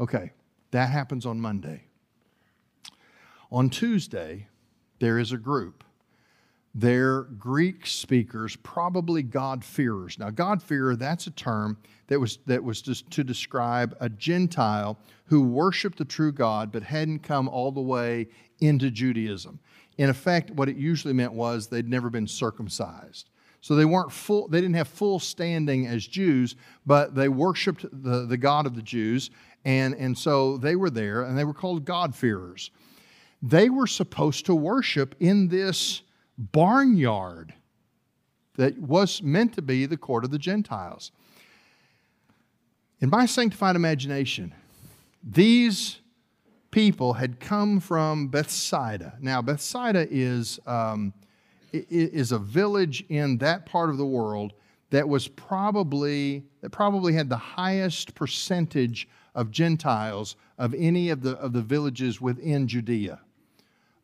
Okay, 0.00 0.32
that 0.72 0.90
happens 0.90 1.24
on 1.24 1.40
Monday. 1.40 1.84
On 3.50 3.70
Tuesday, 3.70 4.48
there 4.98 5.18
is 5.18 5.32
a 5.32 5.38
group. 5.38 5.84
They're 6.74 7.22
Greek 7.22 7.86
speakers, 7.86 8.54
probably 8.56 9.22
God-fearers. 9.22 10.18
Now, 10.18 10.30
God-fearer, 10.30 10.96
that's 10.96 11.26
a 11.26 11.30
term 11.30 11.78
that 12.08 12.20
was, 12.20 12.38
that 12.46 12.62
was 12.62 12.82
just 12.82 13.10
to 13.12 13.24
describe 13.24 13.96
a 14.00 14.08
Gentile 14.08 14.98
who 15.24 15.42
worshiped 15.42 15.98
the 15.98 16.04
true 16.04 16.30
God 16.30 16.70
but 16.70 16.82
hadn't 16.82 17.20
come 17.20 17.48
all 17.48 17.72
the 17.72 17.80
way 17.80 18.28
into 18.60 18.90
Judaism. 18.90 19.58
In 19.96 20.10
effect, 20.10 20.50
what 20.50 20.68
it 20.68 20.76
usually 20.76 21.14
meant 21.14 21.32
was 21.32 21.66
they'd 21.66 21.88
never 21.88 22.10
been 22.10 22.28
circumcised. 22.28 23.30
So 23.60 23.74
they 23.74 23.86
weren't 23.86 24.12
full, 24.12 24.46
they 24.46 24.60
didn't 24.60 24.76
have 24.76 24.88
full 24.88 25.18
standing 25.18 25.86
as 25.86 26.06
Jews, 26.06 26.54
but 26.86 27.14
they 27.14 27.28
worshiped 27.28 27.86
the, 27.90 28.26
the 28.26 28.36
God 28.36 28.66
of 28.66 28.76
the 28.76 28.82
Jews, 28.82 29.30
and, 29.64 29.94
and 29.94 30.16
so 30.16 30.58
they 30.58 30.76
were 30.76 30.90
there, 30.90 31.22
and 31.22 31.36
they 31.36 31.44
were 31.44 31.54
called 31.54 31.84
God-fearers. 31.84 32.70
They 33.42 33.70
were 33.70 33.86
supposed 33.86 34.46
to 34.46 34.54
worship 34.54 35.14
in 35.20 35.48
this 35.48 36.02
barnyard 36.36 37.54
that 38.56 38.78
was 38.78 39.22
meant 39.22 39.54
to 39.54 39.62
be 39.62 39.86
the 39.86 39.96
court 39.96 40.24
of 40.24 40.30
the 40.30 40.38
Gentiles. 40.38 41.12
In 43.00 43.10
my 43.10 43.26
sanctified 43.26 43.76
imagination, 43.76 44.52
these 45.22 45.98
people 46.72 47.12
had 47.12 47.38
come 47.38 47.78
from 47.78 48.28
Bethsaida. 48.28 49.16
Now, 49.20 49.40
Bethsaida 49.40 50.06
is, 50.10 50.58
um, 50.66 51.12
is 51.72 52.32
a 52.32 52.38
village 52.38 53.04
in 53.08 53.38
that 53.38 53.66
part 53.66 53.90
of 53.90 53.98
the 53.98 54.06
world 54.06 54.52
that 54.90 55.08
was 55.08 55.28
probably 55.28 56.44
that 56.60 56.70
probably 56.70 57.12
had 57.12 57.28
the 57.28 57.36
highest 57.36 58.14
percentage 58.14 59.06
of 59.34 59.50
Gentiles 59.50 60.36
of 60.56 60.74
any 60.74 61.10
of 61.10 61.22
the 61.22 61.36
of 61.38 61.52
the 61.52 61.60
villages 61.62 62.20
within 62.20 62.66
Judea. 62.66 63.20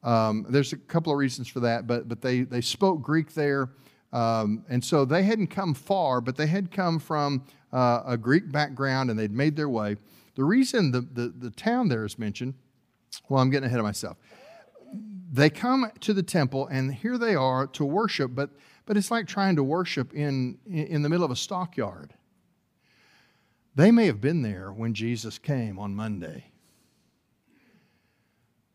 Um, 0.05 0.45
there's 0.49 0.73
a 0.73 0.77
couple 0.77 1.11
of 1.13 1.19
reasons 1.19 1.49
for 1.49 1.61
that, 1.61 1.87
but, 1.87 2.09
but 2.09 2.21
they, 2.21 2.43
they 2.43 2.61
spoke 2.61 3.03
Greek 3.03 3.33
there. 3.33 3.71
Um, 4.13 4.65
and 4.69 4.85
so 4.85 5.05
they 5.05 5.25
hadn't 5.25 5.49
come 5.49 5.75
far, 5.75 6.21
but 6.21 6.37
they 6.37 6.47
had 6.47 6.71
come 6.71 7.01
from 7.01 7.45
uh, 7.73 8.03
a 8.07 8.17
Greek 8.17 8.53
background 8.53 9.11
and 9.11 9.19
they'd 9.19 9.33
made 9.33 9.57
their 9.57 9.69
way. 9.69 9.97
The 10.37 10.45
reason 10.45 10.93
the, 10.93 11.01
the, 11.01 11.29
the 11.37 11.51
town 11.51 11.89
there 11.89 12.05
is 12.05 12.19
mentioned, 12.19 12.55
well, 13.29 13.43
I'm 13.43 13.51
getting 13.51 13.67
ahead 13.67 13.81
of 13.81 13.85
myself. 13.85 14.19
They 15.33 15.51
come 15.51 15.91
to 16.01 16.13
the 16.13 16.23
temple 16.23 16.69
and 16.69 16.95
here 16.95 17.19
they 17.19 17.35
are 17.35 17.67
to 17.69 17.85
worship, 17.85 18.35
but, 18.35 18.51
but 18.87 18.97
it's 18.97 19.11
like 19.11 19.27
trying 19.27 19.57
to 19.57 19.65
worship 19.65 20.13
in, 20.15 20.59
in 20.67 21.03
the 21.03 21.09
middle 21.09 21.25
of 21.25 21.31
a 21.31 21.37
stockyard. 21.37 22.15
They 23.75 23.91
may 23.91 24.07
have 24.07 24.21
been 24.21 24.43
there 24.43 24.73
when 24.73 24.95
Jesus 24.95 25.39
came 25.39 25.79
on 25.79 25.97
Monday. 25.97 26.45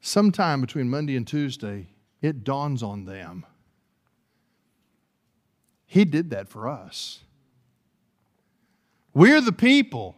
Sometime 0.01 0.62
between 0.62 0.89
Monday 0.89 1.15
and 1.15 1.27
Tuesday, 1.27 1.88
it 2.22 2.44
dawns 2.44 2.82
on 2.82 3.06
them. 3.06 3.46
He 5.86 6.06
did 6.06 6.29
that 6.29 6.48
for 6.48 6.68
us. 6.68 7.24
We're 9.13 9.41
the 9.41 9.51
people 9.51 10.18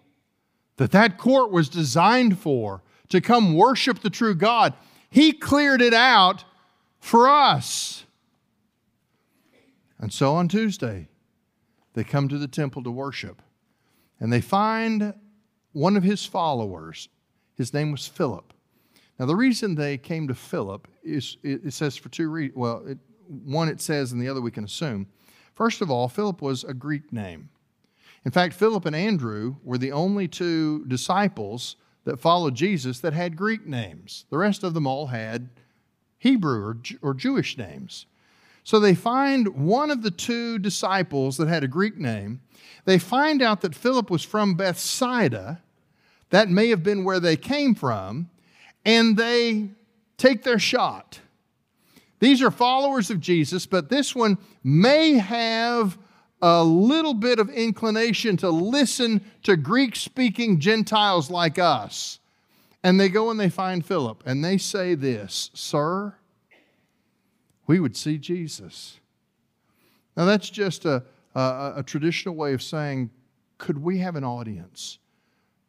that 0.78 0.92
that 0.92 1.18
court 1.18 1.52
was 1.52 1.70
designed 1.70 2.38
for 2.40 2.84
to 3.10 3.22
come 3.22 3.56
worship 3.56 4.00
the 4.00 4.10
true 4.10 4.36
God. 4.36 4.74
He 5.10 5.32
cleared 5.32 5.82
it 5.82 5.94
out 5.94 6.44
for 7.00 7.30
us. 7.30 8.06
And 10.00 10.12
so 10.12 10.34
on 10.34 10.48
Tuesday, 10.48 11.08
they 11.94 12.04
come 12.04 12.28
to 12.28 12.38
the 12.38 12.48
temple 12.48 12.84
to 12.84 12.92
worship. 12.92 13.42
And 14.20 14.32
they 14.32 14.42
find 14.42 15.14
one 15.72 15.96
of 15.96 16.04
his 16.04 16.26
followers. 16.26 17.10
His 17.56 17.74
name 17.74 17.92
was 17.92 18.08
Philip. 18.08 18.54
Now, 19.22 19.28
the 19.28 19.36
reason 19.36 19.76
they 19.76 20.00
came 20.00 20.28
to 20.30 20.34
Philip 20.34 20.88
is 21.04 21.38
it 21.44 21.72
says 21.74 21.96
for 21.96 22.10
two 22.10 22.28
reasons. 22.32 22.58
Well, 22.58 22.84
it, 22.88 22.98
one 23.28 23.70
it 23.70 23.80
says, 23.80 24.12
and 24.12 24.20
the 24.20 24.28
other 24.28 24.42
we 24.42 24.50
can 24.50 24.64
assume. 24.64 25.06
First 25.54 25.82
of 25.82 25.92
all, 25.92 26.10
Philip 26.10 26.42
was 26.42 26.64
a 26.64 26.74
Greek 26.74 27.14
name. 27.14 27.50
In 28.26 28.32
fact, 28.32 28.56
Philip 28.56 28.84
and 28.88 28.96
Andrew 28.96 29.58
were 29.64 29.78
the 29.78 29.92
only 29.92 30.28
two 30.28 30.86
disciples 30.86 31.76
that 32.04 32.20
followed 32.20 32.56
Jesus 32.56 33.00
that 33.02 33.14
had 33.14 33.36
Greek 33.36 33.68
names. 33.68 34.26
The 34.32 34.40
rest 34.40 34.64
of 34.64 34.74
them 34.74 34.88
all 34.88 35.06
had 35.06 35.52
Hebrew 36.18 36.64
or, 36.64 36.78
or 37.04 37.14
Jewish 37.14 37.60
names. 37.60 38.08
So 38.64 38.80
they 38.80 38.96
find 38.96 39.50
one 39.50 39.92
of 39.92 40.02
the 40.02 40.10
two 40.10 40.58
disciples 40.58 41.38
that 41.38 41.48
had 41.48 41.64
a 41.64 41.68
Greek 41.68 41.96
name. 41.96 42.42
They 42.86 42.98
find 42.98 43.44
out 43.44 43.62
that 43.62 43.76
Philip 43.76 44.10
was 44.10 44.24
from 44.24 44.56
Bethsaida. 44.56 45.62
That 46.32 46.50
may 46.50 46.70
have 46.70 46.82
been 46.82 47.04
where 47.04 47.20
they 47.20 47.38
came 47.38 47.76
from. 47.76 48.32
And 48.86 49.16
they 49.16 49.70
take 50.18 50.44
their 50.44 50.60
shot. 50.60 51.20
These 52.20 52.42
are 52.42 52.52
followers 52.52 53.10
of 53.10 53.20
Jesus, 53.20 53.66
but 53.66 53.90
this 53.90 54.16
one 54.16 54.38
may 54.64 55.14
have 55.14 55.98
a 56.42 56.64
little 56.64 57.14
bit 57.14 57.40
of 57.40 57.50
inclination 57.50 58.38
to 58.38 58.50
listen 58.50 59.22
to 59.44 59.56
Greek 59.56 59.96
speaking 59.96 60.60
Gentiles 60.60 61.30
like 61.30 61.60
us. 61.60 62.20
And 62.84 63.00
they 63.00 63.10
go 63.10 63.30
and 63.30 63.40
they 63.40 63.50
find 63.50 63.86
Philip 63.86 64.24
and 64.26 64.44
they 64.44 64.58
say 64.58 64.96
this 64.96 65.52
Sir, 65.54 66.16
we 67.68 67.80
would 67.80 67.96
see 67.96 68.18
Jesus. 68.18 69.00
Now, 70.18 70.26
that's 70.26 70.50
just 70.50 70.86
a, 70.86 71.04
a, 71.36 71.74
a 71.78 71.84
traditional 71.84 72.36
way 72.36 72.54
of 72.54 72.62
saying, 72.62 73.10
could 73.58 73.82
we 73.82 74.00
have 74.00 74.16
an 74.16 74.24
audience? 74.24 74.98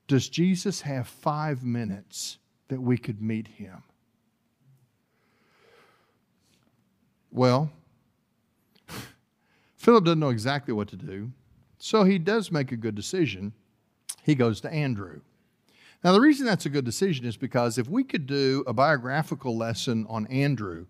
Does 0.08 0.28
Jesus 0.28 0.80
have 0.80 1.06
five 1.06 1.62
minutes 1.62 2.38
that 2.72 2.80
we 2.80 2.96
could 2.96 3.20
meet 3.20 3.46
him? 3.46 3.82
Well, 7.30 7.70
Philip 9.76 10.04
doesn't 10.04 10.18
know 10.18 10.30
exactly 10.30 10.72
what 10.72 10.88
to 10.88 10.96
do, 10.96 11.32
so 11.76 12.04
he 12.04 12.18
does 12.18 12.50
make 12.50 12.72
a 12.72 12.76
good 12.76 12.94
decision. 12.94 13.52
He 14.22 14.34
goes 14.34 14.60
to 14.62 14.72
Andrew. 14.72 15.20
Now, 16.02 16.12
the 16.12 16.20
reason 16.20 16.46
that's 16.46 16.64
a 16.64 16.70
good 16.70 16.86
decision 16.86 17.26
is 17.26 17.36
because 17.36 17.76
if 17.76 17.88
we 17.88 18.04
could 18.04 18.26
do 18.26 18.64
a 18.66 18.72
biographical 18.72 19.56
lesson 19.56 20.06
on 20.08 20.26
Andrew 20.28 20.86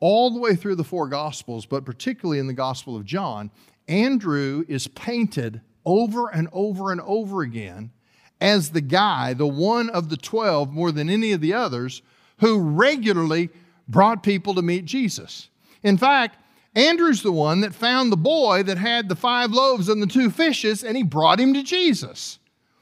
all 0.00 0.30
the 0.30 0.40
way 0.40 0.56
through 0.56 0.74
the 0.74 0.84
four 0.84 1.08
Gospels, 1.08 1.66
but 1.66 1.84
particularly 1.84 2.40
in 2.40 2.48
the 2.48 2.52
Gospel 2.52 2.96
of 2.96 3.04
John, 3.04 3.52
Andrew 3.86 4.64
is 4.68 4.88
painted 4.88 5.60
over 5.84 6.28
and 6.28 6.48
over 6.52 6.90
and 6.90 7.00
over 7.02 7.42
again 7.42 7.92
as 8.40 8.70
the 8.70 8.80
guy, 8.80 9.34
the 9.34 9.46
one 9.46 9.88
of 9.90 10.08
the 10.08 10.16
12 10.16 10.72
more 10.72 10.92
than 10.92 11.08
any 11.08 11.32
of 11.32 11.40
the 11.40 11.54
others, 11.54 12.02
who 12.38 12.60
regularly 12.60 13.50
brought 13.88 14.22
people 14.22 14.54
to 14.54 14.62
meet 14.62 14.84
Jesus. 14.84 15.48
In 15.82 15.96
fact, 15.96 16.38
Andrew's 16.74 17.22
the 17.22 17.32
one 17.32 17.62
that 17.62 17.74
found 17.74 18.12
the 18.12 18.16
boy 18.16 18.62
that 18.64 18.76
had 18.76 19.08
the 19.08 19.16
five 19.16 19.50
loaves 19.50 19.88
and 19.88 20.02
the 20.02 20.06
two 20.06 20.30
fishes, 20.30 20.84
and 20.84 20.96
he 20.96 21.02
brought 21.02 21.40
him 21.40 21.54
to 21.54 21.62
Jesus. 21.62 22.38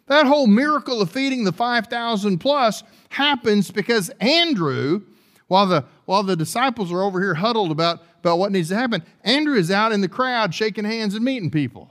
That 0.06 0.26
whole 0.26 0.48
miracle 0.48 1.00
of 1.00 1.10
feeding 1.10 1.44
the 1.44 1.52
5,000 1.52 2.38
plus 2.38 2.82
happens 3.10 3.70
because 3.70 4.10
Andrew, 4.20 5.02
while 5.46 5.66
the, 5.66 5.84
while 6.06 6.24
the 6.24 6.36
disciples 6.36 6.92
are 6.92 7.02
over 7.02 7.20
here 7.20 7.34
huddled 7.34 7.70
about, 7.70 8.02
about 8.18 8.38
what 8.38 8.52
needs 8.52 8.68
to 8.70 8.74
happen, 8.74 9.02
Andrew 9.22 9.54
is 9.54 9.70
out 9.70 9.92
in 9.92 10.00
the 10.00 10.08
crowd 10.08 10.54
shaking 10.54 10.84
hands 10.84 11.14
and 11.14 11.24
meeting 11.24 11.50
people. 11.50 11.90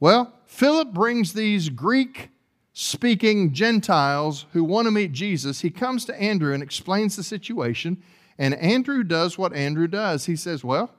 Well, 0.00 0.32
Philip 0.48 0.94
brings 0.94 1.34
these 1.34 1.68
Greek 1.68 2.30
speaking 2.72 3.52
Gentiles 3.52 4.46
who 4.52 4.64
want 4.64 4.86
to 4.86 4.90
meet 4.90 5.12
Jesus. 5.12 5.60
He 5.60 5.70
comes 5.70 6.06
to 6.06 6.20
Andrew 6.20 6.54
and 6.54 6.62
explains 6.62 7.14
the 7.14 7.22
situation. 7.22 8.02
And 8.38 8.54
Andrew 8.54 9.04
does 9.04 9.36
what 9.36 9.52
Andrew 9.52 9.86
does. 9.86 10.24
He 10.24 10.36
says, 10.36 10.64
Well, 10.64 10.90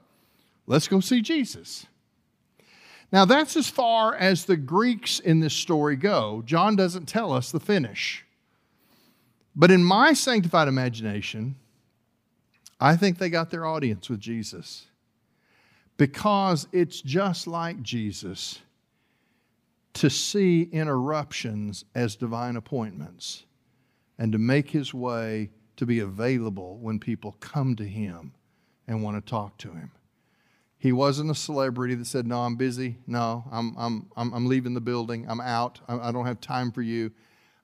let's 0.66 0.86
go 0.86 1.00
see 1.00 1.20
Jesus. 1.20 1.86
Now, 3.12 3.24
that's 3.24 3.56
as 3.56 3.68
far 3.68 4.14
as 4.14 4.44
the 4.44 4.56
Greeks 4.56 5.18
in 5.18 5.40
this 5.40 5.54
story 5.54 5.96
go. 5.96 6.42
John 6.46 6.76
doesn't 6.76 7.06
tell 7.06 7.32
us 7.32 7.50
the 7.50 7.58
finish. 7.58 8.24
But 9.56 9.72
in 9.72 9.82
my 9.82 10.12
sanctified 10.12 10.68
imagination, 10.68 11.56
I 12.78 12.96
think 12.96 13.18
they 13.18 13.30
got 13.30 13.50
their 13.50 13.66
audience 13.66 14.08
with 14.08 14.20
Jesus 14.20 14.86
because 15.96 16.68
it's 16.70 17.00
just 17.00 17.48
like 17.48 17.82
Jesus 17.82 18.60
to 19.94 20.10
see 20.10 20.62
interruptions 20.62 21.84
as 21.94 22.16
divine 22.16 22.56
appointments 22.56 23.44
and 24.18 24.32
to 24.32 24.38
make 24.38 24.70
his 24.70 24.94
way 24.94 25.50
to 25.76 25.86
be 25.86 26.00
available 26.00 26.78
when 26.78 26.98
people 26.98 27.36
come 27.40 27.74
to 27.76 27.84
him 27.84 28.34
and 28.86 29.02
want 29.02 29.16
to 29.16 29.30
talk 29.30 29.56
to 29.58 29.70
him. 29.72 29.92
He 30.76 30.92
wasn't 30.92 31.30
a 31.30 31.34
celebrity 31.34 31.94
that 31.94 32.06
said, 32.06 32.26
No, 32.26 32.40
I'm 32.40 32.56
busy. 32.56 32.98
No, 33.06 33.44
I'm, 33.52 33.74
I'm, 33.76 34.10
I'm, 34.16 34.32
I'm 34.32 34.46
leaving 34.46 34.74
the 34.74 34.80
building. 34.80 35.26
I'm 35.28 35.40
out. 35.40 35.80
I, 35.88 36.08
I 36.08 36.12
don't 36.12 36.26
have 36.26 36.40
time 36.40 36.72
for 36.72 36.82
you. 36.82 37.10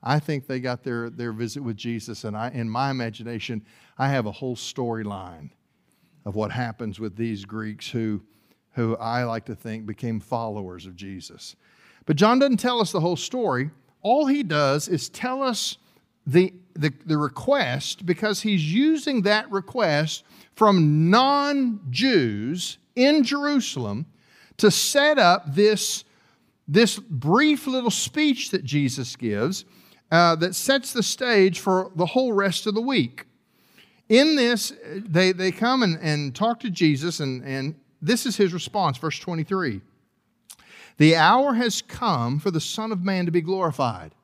I 0.03 0.19
think 0.19 0.47
they 0.47 0.61
got 0.61 0.85
their, 0.85 1.11
their 1.11 1.33
visit 1.33 1.63
with 1.63 1.77
Jesus, 1.77 2.25
and 2.25 2.37
I, 2.37 2.51
in 2.51 2.69
my 2.69 2.91
imagination, 2.91 3.65
I 3.99 4.09
have 4.11 4.27
a 4.27 4.33
whole 4.33 4.55
storyline 4.55 5.51
of 6.25 6.37
what 6.37 6.53
happens 6.53 7.01
with 7.01 7.17
these 7.17 7.45
Greeks 7.45 7.91
who, 7.91 8.23
who 8.73 8.97
I 8.97 9.25
like 9.25 9.47
to 9.47 9.57
think 9.57 9.87
became 9.87 10.21
followers 10.21 10.87
of 10.87 10.95
Jesus. 10.95 11.57
But 12.07 12.17
John 12.17 12.39
doesn't 12.39 12.59
tell 12.59 12.81
us 12.81 12.93
the 12.93 13.01
whole 13.01 13.17
story. 13.17 13.71
All 14.01 14.27
he 14.27 14.43
does 14.43 14.89
is 14.89 15.09
tell 15.09 15.43
us 15.43 15.77
the, 16.27 16.55
the, 16.75 16.93
the 17.05 17.19
request 17.19 18.07
because 18.07 18.41
he's 18.41 18.73
using 18.73 19.23
that 19.23 19.51
request 19.51 20.25
from 20.55 21.11
non 21.11 21.81
Jews 21.91 22.79
in 22.95 23.25
Jerusalem 23.25 24.07
to 24.57 24.71
set 24.71 25.19
up 25.19 25.55
this, 25.55 26.05
this 26.67 26.99
brief 26.99 27.67
little 27.67 27.91
speech 27.91 28.51
that 28.51 28.65
Jesus 28.65 29.17
gives 29.17 29.65
uh, 30.11 30.37
that 30.37 30.55
sets 30.55 30.93
the 30.93 31.03
stage 31.03 31.61
for 31.61 31.91
the 31.97 32.07
whole 32.07 32.33
rest 32.33 32.67
of 32.67 32.75
the 32.75 32.81
week. 32.81 33.27
In 34.09 34.37
this, 34.37 34.73
they, 34.95 35.33
they 35.33 35.51
come 35.51 35.83
and, 35.83 35.99
and 36.01 36.35
talk 36.35 36.61
to 36.61 36.71
Jesus, 36.71 37.19
and, 37.19 37.45
and 37.45 37.75
this 38.01 38.25
is 38.25 38.37
his 38.37 38.53
response, 38.53 38.99
verse 38.99 39.19
23. 39.19 39.81
The 40.99 41.17
hour 41.17 41.55
has 41.55 41.83
come 41.83 42.39
for 42.39 42.51
the 42.51 42.61
Son 42.61 42.93
of 42.93 43.03
Man 43.05 43.27
to 43.27 43.33
be 43.33 43.41
glorified. 43.41 44.15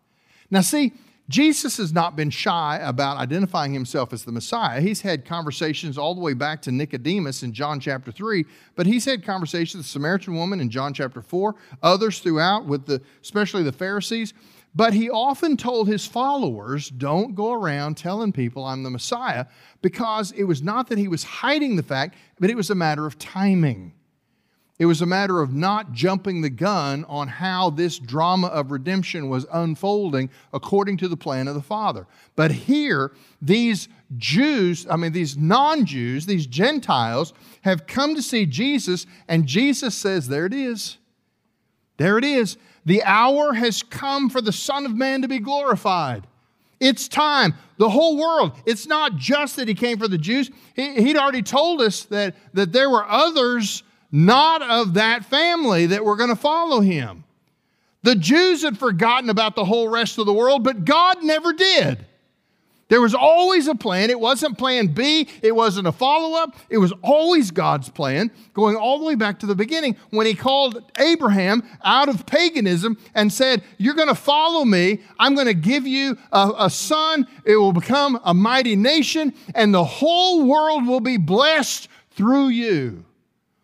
Now, 0.50 0.62
see, 0.62 0.92
Jesus 1.28 1.76
has 1.76 1.92
not 1.92 2.16
been 2.16 2.30
shy 2.30 2.78
about 2.82 3.16
identifying 3.16 3.72
himself 3.72 4.12
as 4.12 4.24
the 4.24 4.32
Messiah. 4.32 4.80
He's 4.80 5.00
had 5.00 5.24
conversations 5.24 5.96
all 5.96 6.14
the 6.14 6.20
way 6.20 6.34
back 6.34 6.60
to 6.62 6.72
Nicodemus 6.72 7.42
in 7.42 7.52
John 7.52 7.80
chapter 7.80 8.10
3, 8.10 8.44
but 8.74 8.86
he's 8.86 9.04
had 9.04 9.24
conversations 9.24 9.78
with 9.78 9.86
the 9.86 9.90
Samaritan 9.90 10.34
woman 10.34 10.60
in 10.60 10.68
John 10.68 10.92
chapter 10.92 11.22
4, 11.22 11.54
others 11.82 12.18
throughout 12.18 12.66
with 12.66 12.86
the 12.86 13.00
especially 13.22 13.62
the 13.62 13.72
Pharisees. 13.72 14.34
But 14.74 14.94
he 14.94 15.10
often 15.10 15.56
told 15.56 15.86
his 15.86 16.06
followers, 16.06 16.88
don't 16.88 17.34
go 17.34 17.52
around 17.52 17.96
telling 17.96 18.32
people 18.32 18.64
I'm 18.64 18.82
the 18.82 18.90
Messiah, 18.90 19.46
because 19.80 20.32
it 20.32 20.44
was 20.44 20.62
not 20.62 20.88
that 20.88 20.98
he 20.98 21.08
was 21.08 21.24
hiding 21.24 21.76
the 21.76 21.82
fact, 21.82 22.16
but 22.40 22.50
it 22.50 22.56
was 22.56 22.70
a 22.70 22.74
matter 22.74 23.06
of 23.06 23.18
timing. 23.18 23.92
It 24.78 24.86
was 24.86 25.02
a 25.02 25.06
matter 25.06 25.40
of 25.40 25.52
not 25.52 25.92
jumping 25.92 26.40
the 26.40 26.50
gun 26.50 27.04
on 27.06 27.28
how 27.28 27.70
this 27.70 27.98
drama 27.98 28.48
of 28.48 28.70
redemption 28.70 29.28
was 29.28 29.46
unfolding 29.52 30.30
according 30.52 30.96
to 30.98 31.08
the 31.08 31.16
plan 31.16 31.46
of 31.46 31.54
the 31.54 31.62
Father. 31.62 32.06
But 32.36 32.50
here, 32.50 33.12
these 33.40 33.88
Jews, 34.16 34.86
I 34.90 34.96
mean, 34.96 35.12
these 35.12 35.36
non 35.36 35.84
Jews, 35.84 36.26
these 36.26 36.46
Gentiles, 36.46 37.32
have 37.62 37.86
come 37.86 38.14
to 38.14 38.22
see 38.22 38.46
Jesus, 38.46 39.06
and 39.28 39.46
Jesus 39.46 39.94
says, 39.94 40.28
There 40.28 40.46
it 40.46 40.54
is. 40.54 40.98
There 41.98 42.18
it 42.18 42.24
is. 42.24 42.56
The 42.84 43.02
hour 43.04 43.52
has 43.52 43.82
come 43.82 44.28
for 44.30 44.40
the 44.40 44.52
Son 44.52 44.86
of 44.86 44.96
Man 44.96 45.22
to 45.22 45.28
be 45.28 45.38
glorified. 45.38 46.26
It's 46.80 47.06
time. 47.06 47.54
The 47.76 47.90
whole 47.90 48.16
world. 48.16 48.56
It's 48.66 48.88
not 48.88 49.16
just 49.16 49.54
that 49.56 49.68
he 49.68 49.74
came 49.74 49.98
for 49.98 50.08
the 50.08 50.18
Jews. 50.18 50.50
He, 50.74 50.94
he'd 50.94 51.16
already 51.16 51.42
told 51.42 51.80
us 51.80 52.04
that, 52.06 52.34
that 52.54 52.72
there 52.72 52.90
were 52.90 53.04
others 53.08 53.84
not 54.12 54.62
of 54.62 54.94
that 54.94 55.24
family 55.24 55.86
that 55.86 56.04
were 56.04 56.16
going 56.16 56.28
to 56.28 56.36
follow 56.36 56.80
him. 56.80 57.24
The 58.02 58.14
Jews 58.14 58.62
had 58.62 58.78
forgotten 58.78 59.30
about 59.30 59.56
the 59.56 59.64
whole 59.64 59.88
rest 59.88 60.18
of 60.18 60.26
the 60.26 60.32
world, 60.32 60.62
but 60.62 60.84
God 60.84 61.22
never 61.22 61.52
did. 61.52 62.04
There 62.92 63.00
was 63.00 63.14
always 63.14 63.68
a 63.68 63.74
plan. 63.74 64.10
It 64.10 64.20
wasn't 64.20 64.58
plan 64.58 64.88
B, 64.88 65.26
it 65.40 65.56
wasn't 65.56 65.86
a 65.86 65.92
follow 65.92 66.36
up. 66.36 66.56
It 66.68 66.76
was 66.76 66.92
always 67.00 67.50
God's 67.50 67.88
plan, 67.88 68.30
going 68.52 68.76
all 68.76 68.98
the 68.98 69.06
way 69.06 69.14
back 69.14 69.38
to 69.38 69.46
the 69.46 69.54
beginning 69.54 69.96
when 70.10 70.26
He 70.26 70.34
called 70.34 70.82
Abraham 70.98 71.62
out 71.82 72.10
of 72.10 72.26
paganism 72.26 72.98
and 73.14 73.32
said, 73.32 73.62
You're 73.78 73.94
going 73.94 74.08
to 74.08 74.14
follow 74.14 74.66
me. 74.66 75.00
I'm 75.18 75.34
going 75.34 75.46
to 75.46 75.54
give 75.54 75.86
you 75.86 76.18
a, 76.32 76.52
a 76.58 76.70
son. 76.70 77.26
It 77.46 77.56
will 77.56 77.72
become 77.72 78.20
a 78.24 78.34
mighty 78.34 78.76
nation, 78.76 79.32
and 79.54 79.72
the 79.72 79.84
whole 79.84 80.44
world 80.44 80.86
will 80.86 81.00
be 81.00 81.16
blessed 81.16 81.88
through 82.10 82.48
you. 82.48 83.06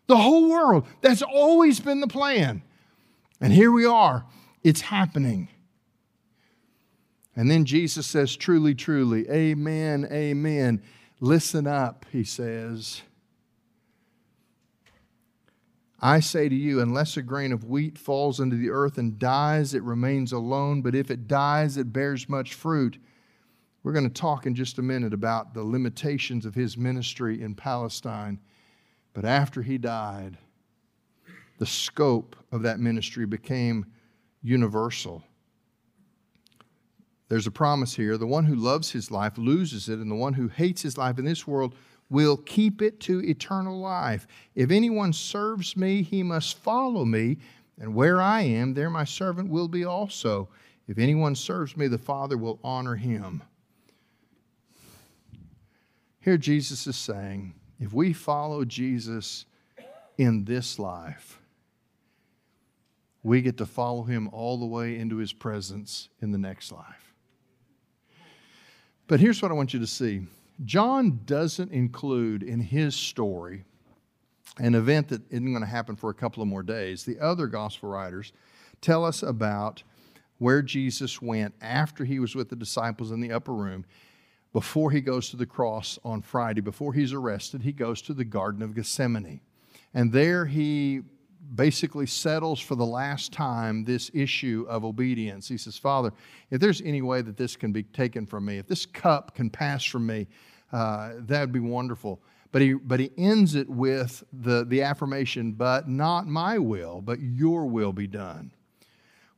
The 0.09 0.17
whole 0.17 0.51
world. 0.51 0.87
That's 1.01 1.23
always 1.23 1.79
been 1.79 2.01
the 2.01 2.09
plan. 2.09 2.63
And 3.41 3.53
here 3.53 3.71
we 3.71 3.87
are. 3.87 4.27
It's 4.65 4.81
happening. 4.81 5.49
And 7.37 7.49
then 7.49 7.65
Jesus 7.65 8.07
says, 8.07 8.35
Truly, 8.35 8.75
truly, 8.75 9.31
amen, 9.31 10.09
amen. 10.11 10.83
Listen 11.21 11.67
up, 11.67 12.05
he 12.11 12.25
says. 12.25 13.03
I 16.01 16.21
say 16.21 16.49
to 16.49 16.55
you, 16.55 16.81
unless 16.81 17.17
a 17.17 17.23
grain 17.23 17.53
of 17.53 17.65
wheat 17.65 17.99
falls 17.99 18.39
into 18.41 18.57
the 18.57 18.71
earth 18.71 18.99
and 18.99 19.19
dies, 19.19 19.75
it 19.75 19.83
remains 19.83 20.33
alone, 20.33 20.81
but 20.81 20.95
if 20.95 21.11
it 21.11 21.27
dies, 21.27 21.77
it 21.77 21.93
bears 21.93 22.29
much 22.29 22.55
fruit. 22.55 22.99
We're 23.83 23.93
going 23.93 24.09
to 24.09 24.21
talk 24.21 24.47
in 24.47 24.55
just 24.55 24.79
a 24.79 24.83
minute 24.83 25.13
about 25.13 25.55
the 25.55 25.63
limitations 25.63 26.47
of 26.47 26.55
his 26.55 26.77
ministry 26.77 27.43
in 27.43 27.55
Palestine. 27.55 28.39
But 29.13 29.25
after 29.25 29.63
he 29.63 29.79
died, 29.79 30.39
the 31.59 31.67
scope 31.67 32.37
of 32.53 32.63
that 32.63 32.79
ministry 32.79 33.27
became 33.27 33.87
universal. 34.43 35.25
There's 37.29 37.47
a 37.47 37.51
promise 37.51 37.95
here 37.95 38.17
the 38.17 38.27
one 38.27 38.45
who 38.45 38.55
loves 38.55 38.91
his 38.91 39.11
life 39.11 39.37
loses 39.37 39.89
it, 39.89 39.99
and 39.99 40.11
the 40.11 40.15
one 40.17 40.35
who 40.35 40.49
hates 40.49 40.83
his 40.83 40.97
life 40.97 41.19
in 41.19 41.25
this 41.25 41.47
world 41.47 41.75
will 42.11 42.39
keep 42.39 42.81
it 42.81 43.01
to 43.01 43.21
eternal 43.21 43.79
life. 43.79 44.27
If 44.55 44.71
anyone 44.71 45.13
serves 45.13 45.77
me, 45.77 46.03
he 46.03 46.23
must 46.23 46.59
follow 46.59 47.05
me, 47.05 47.39
and 47.79 47.95
where 47.95 48.21
I 48.21 48.43
am, 48.43 48.73
there 48.73 48.89
my 48.89 49.05
servant 49.05 49.51
will 49.51 49.69
be 49.69 49.85
also. 49.85 50.49
If 50.87 50.97
anyone 50.99 51.35
serves 51.35 51.77
me, 51.77 51.87
the 51.87 51.99
Father 51.99 52.39
will 52.39 52.59
honor 52.65 52.97
him. 52.97 53.43
Here, 56.21 56.39
Jesus 56.39 56.87
is 56.87 56.97
saying, 56.97 57.55
if 57.81 57.93
we 57.93 58.13
follow 58.13 58.65
Jesus 58.65 59.47
in 60.17 60.45
this 60.45 60.79
life, 60.79 61.41
we 63.23 63.43
get 63.43 63.59
to 63.59 63.67
follow 63.67 64.05
him 64.05 64.29
all 64.33 64.59
the 64.59 64.67
way 64.67 64.99
into 64.99 65.17
his 65.17 65.33
presence 65.33 66.09
in 66.21 66.33
the 66.33 66.39
next 66.39 66.73
life. 66.73 67.15
But 69.07 69.21
here's 69.21 69.41
what 69.41 69.51
I 69.51 69.55
want 69.55 69.73
you 69.73 69.81
to 69.81 69.87
see 69.87 70.27
John 70.65 71.21
doesn't 71.25 71.73
include 71.73 72.43
in 72.43 72.61
his 72.61 72.95
story 72.95 73.65
an 74.59 74.75
event 74.75 75.09
that 75.09 75.23
isn't 75.31 75.53
going 75.53 75.63
to 75.63 75.67
happen 75.67 75.95
for 75.95 76.11
a 76.11 76.15
couple 76.15 76.43
of 76.43 76.49
more 76.49 76.63
days. 76.63 77.05
The 77.05 77.19
other 77.21 77.47
gospel 77.47 77.91
writers 77.91 78.33
tell 78.81 79.05
us 79.05 79.23
about 79.23 79.83
where 80.39 80.63
Jesus 80.63 81.21
went 81.21 81.55
after 81.61 82.05
he 82.05 82.19
was 82.19 82.35
with 82.35 82.49
the 82.49 82.57
disciples 82.57 83.11
in 83.11 83.21
the 83.21 83.33
upper 83.33 83.53
room. 83.53 83.85
Before 84.53 84.91
he 84.91 85.01
goes 85.01 85.31
to 85.31 85.37
the 85.37 85.47
cross 85.47 85.99
on 86.05 86.23
Friday, 86.23 86.61
before 86.61 86.95
he's 86.95 87.13
arrested, 87.13 87.63
he 87.63 87.73
goes 87.73 88.01
to 88.03 88.15
the 88.15 88.25
Garden 88.25 88.63
of 88.63 88.75
Gethsemane. 88.75 89.41
And 89.95 90.13
there 90.13 90.47
he 90.47 91.03
basically 91.55 92.07
settles 92.07 92.61
for 92.61 92.75
the 92.75 92.87
last 92.87 93.33
time 93.33 93.85
this 93.85 94.11
issue 94.15 94.67
of 94.69 94.85
obedience. 94.85 95.49
He 95.49 95.59
says, 95.59 95.79
Father, 95.79 96.13
if 96.51 96.61
there's 96.61 96.81
any 96.83 97.03
way 97.03 97.23
that 97.23 97.37
this 97.37 97.57
can 97.57 97.73
be 97.73 97.83
taken 97.83 98.27
from 98.27 98.45
me, 98.45 98.59
if 98.59 98.67
this 98.67 98.87
cup 98.87 99.35
can 99.35 99.51
pass 99.51 99.85
from 99.85 100.07
me, 100.07 100.27
uh, 100.73 101.13
that 101.21 101.41
would 101.41 101.53
be 101.53 101.61
wonderful. 101.61 102.21
But 102.51 102.63
he, 102.63 102.75
but 102.75 103.01
he 103.01 103.11
ends 103.19 103.55
it 103.55 103.69
with 103.69 104.25
the, 104.33 104.65
the 104.65 104.83
affirmation, 104.83 105.53
but 105.53 105.89
not 105.89 106.27
my 106.27 106.59
will, 106.59 107.01
but 107.01 107.21
your 107.21 107.67
will 107.67 107.93
be 107.93 108.07
done. 108.07 108.53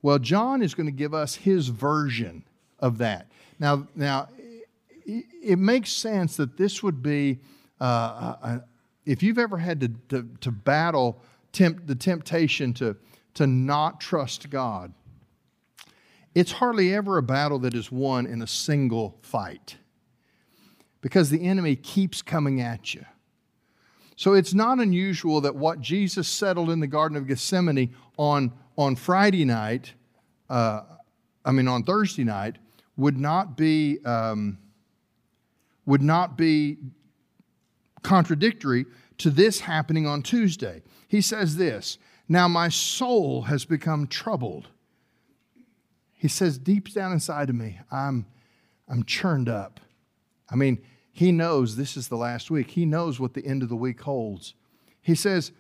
Well, 0.02 0.18
John 0.18 0.62
is 0.62 0.74
going 0.74 0.86
to 0.86 0.92
give 0.92 1.12
us 1.12 1.34
his 1.34 1.68
version 1.68 2.44
of 2.78 2.98
that. 2.98 3.26
Now, 3.58 3.86
now 3.94 4.28
it, 5.42 5.58
makes 5.58 5.92
sense 5.92 6.36
that 6.36 6.56
this 6.56 6.82
would 6.82 7.02
be, 7.02 7.40
uh, 7.80 7.84
a, 7.84 8.60
if 9.04 9.22
you've 9.22 9.38
ever 9.38 9.58
had 9.58 9.80
to, 9.80 9.88
to, 10.08 10.28
to 10.40 10.50
battle 10.50 11.22
tempt, 11.52 11.86
the 11.86 11.94
temptation 11.94 12.72
to, 12.74 12.96
to 13.34 13.46
not 13.46 14.00
trust 14.00 14.50
God, 14.50 14.92
it's 16.34 16.52
hardly 16.52 16.94
ever 16.94 17.18
a 17.18 17.22
battle 17.22 17.58
that 17.60 17.74
is 17.74 17.90
won 17.90 18.26
in 18.26 18.42
a 18.42 18.46
single 18.46 19.18
fight 19.22 19.76
because 21.00 21.30
the 21.30 21.44
enemy 21.44 21.76
keeps 21.76 22.22
coming 22.22 22.60
at 22.60 22.94
you. 22.94 23.04
So 24.16 24.34
it's 24.34 24.52
not 24.52 24.78
unusual 24.78 25.40
that 25.40 25.56
what 25.56 25.80
Jesus 25.80 26.28
settled 26.28 26.70
in 26.70 26.78
the 26.78 26.86
Garden 26.86 27.16
of 27.16 27.26
Gethsemane 27.26 27.94
on, 28.18 28.52
on 28.76 28.94
Friday 28.94 29.46
night, 29.46 29.94
uh, 30.50 30.82
I 31.44 31.52
mean 31.52 31.66
on 31.66 31.84
Thursday 31.84 32.24
night, 32.24 32.56
would 32.98 33.18
not 33.18 33.56
be 33.56 33.98
um, 34.04 34.58
would 35.86 36.02
not 36.02 36.36
be 36.36 36.78
contradictory 38.02 38.86
to 39.18 39.30
this 39.30 39.60
happening 39.60 40.06
on 40.06 40.22
Tuesday. 40.22 40.82
He 41.08 41.20
says 41.20 41.56
this 41.56 41.98
Now 42.28 42.48
my 42.48 42.68
soul 42.68 43.42
has 43.42 43.64
become 43.64 44.06
troubled. 44.06 44.68
He 46.12 46.28
says, 46.28 46.58
deep 46.58 46.92
down 46.92 47.12
inside 47.12 47.48
of 47.48 47.56
me, 47.56 47.80
I'm, 47.90 48.26
I'm 48.86 49.04
churned 49.04 49.48
up. 49.48 49.80
I 50.50 50.54
mean, 50.54 50.82
he 51.12 51.32
knows 51.32 51.76
this 51.76 51.96
is 51.96 52.08
the 52.08 52.16
last 52.16 52.50
week. 52.50 52.70
He 52.70 52.84
knows 52.84 53.18
what 53.18 53.32
the 53.32 53.46
end 53.46 53.62
of 53.62 53.70
the 53.70 53.76
week 53.76 54.02
holds. 54.02 54.54
He 55.00 55.14
says, 55.14 55.52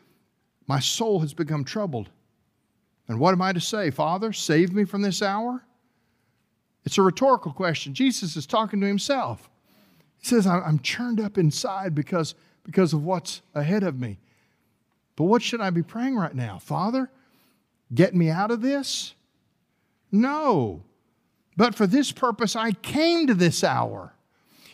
My 0.66 0.78
soul 0.78 1.20
has 1.20 1.32
become 1.32 1.64
troubled. 1.64 2.10
And 3.08 3.18
what 3.18 3.32
am 3.32 3.42
I 3.42 3.52
to 3.52 3.60
say? 3.60 3.90
Father, 3.90 4.32
save 4.32 4.72
me 4.72 4.84
from 4.84 5.02
this 5.02 5.22
hour? 5.22 5.64
It's 6.84 6.98
a 6.98 7.02
rhetorical 7.02 7.52
question. 7.52 7.94
Jesus 7.94 8.36
is 8.36 8.46
talking 8.46 8.80
to 8.80 8.86
himself. 8.86 9.50
He 10.20 10.28
says, 10.28 10.46
I'm 10.46 10.78
churned 10.78 11.20
up 11.20 11.36
inside 11.38 11.94
because 11.94 12.34
because 12.64 12.92
of 12.92 13.04
what's 13.04 13.42
ahead 13.54 13.82
of 13.82 13.98
me. 13.98 14.18
But 15.16 15.24
what 15.24 15.42
should 15.42 15.60
I 15.60 15.70
be 15.70 15.82
praying 15.82 16.16
right 16.16 16.34
now? 16.34 16.58
Father, 16.58 17.10
get 17.92 18.14
me 18.14 18.30
out 18.30 18.50
of 18.50 18.62
this? 18.62 19.14
No. 20.12 20.82
But 21.56 21.74
for 21.74 21.86
this 21.86 22.12
purpose, 22.12 22.56
I 22.56 22.72
came 22.72 23.26
to 23.26 23.34
this 23.34 23.64
hour. 23.64 24.14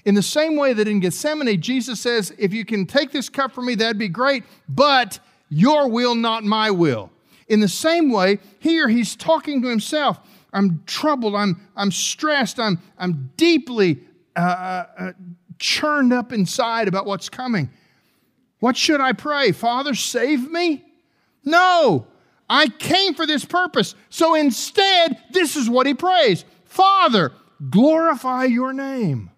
In 0.05 0.15
the 0.15 0.23
same 0.23 0.57
way 0.57 0.73
that 0.73 0.87
in 0.87 1.01
Gethsemane, 1.01 1.61
Jesus 1.61 2.01
says, 2.01 2.33
If 2.39 2.53
you 2.53 2.65
can 2.65 2.87
take 2.87 3.11
this 3.11 3.29
cup 3.29 3.53
from 3.53 3.67
me, 3.67 3.75
that'd 3.75 3.99
be 3.99 4.09
great, 4.09 4.45
but 4.69 5.19
your 5.49 5.89
will, 5.89 6.15
not 6.15 6.45
my 6.45 6.71
will. 6.71 7.11
In 7.49 7.61
the 7.61 7.69
same 7.69 8.11
way, 8.11 8.39
here 8.61 8.89
he's 8.89 9.17
talking 9.17 9.63
to 9.63 9.69
himself. 9.69 10.21
I'm 10.53 10.83
troubled, 10.87 11.35
I'm, 11.35 11.61
I'm 11.77 11.91
stressed, 11.91 12.61
I'm, 12.61 12.81
I'm 12.99 13.33
deeply 13.37 14.01
uh, 14.37 14.85
uh, 14.99 15.13
churned 15.59 16.13
up 16.13 16.33
inside 16.33 16.89
about 16.89 17.07
what's 17.07 17.29
coming. 17.29 17.71
What 18.61 18.77
should 18.77 19.01
I 19.01 19.13
pray? 19.13 19.53
Father, 19.53 19.95
save 19.95 20.51
me? 20.51 20.85
No, 21.45 22.07
I 22.49 22.69
came 22.69 23.15
for 23.15 23.27
this 23.27 23.45
purpose. 23.45 23.95
So 24.11 24.35
instead, 24.35 25.23
this 25.31 25.57
is 25.57 25.69
what 25.71 25.87
he 25.87 25.95
prays 25.95 26.45
Father, 26.65 27.33
glorify 27.71 28.45
your 28.45 28.73
name. 28.73 29.31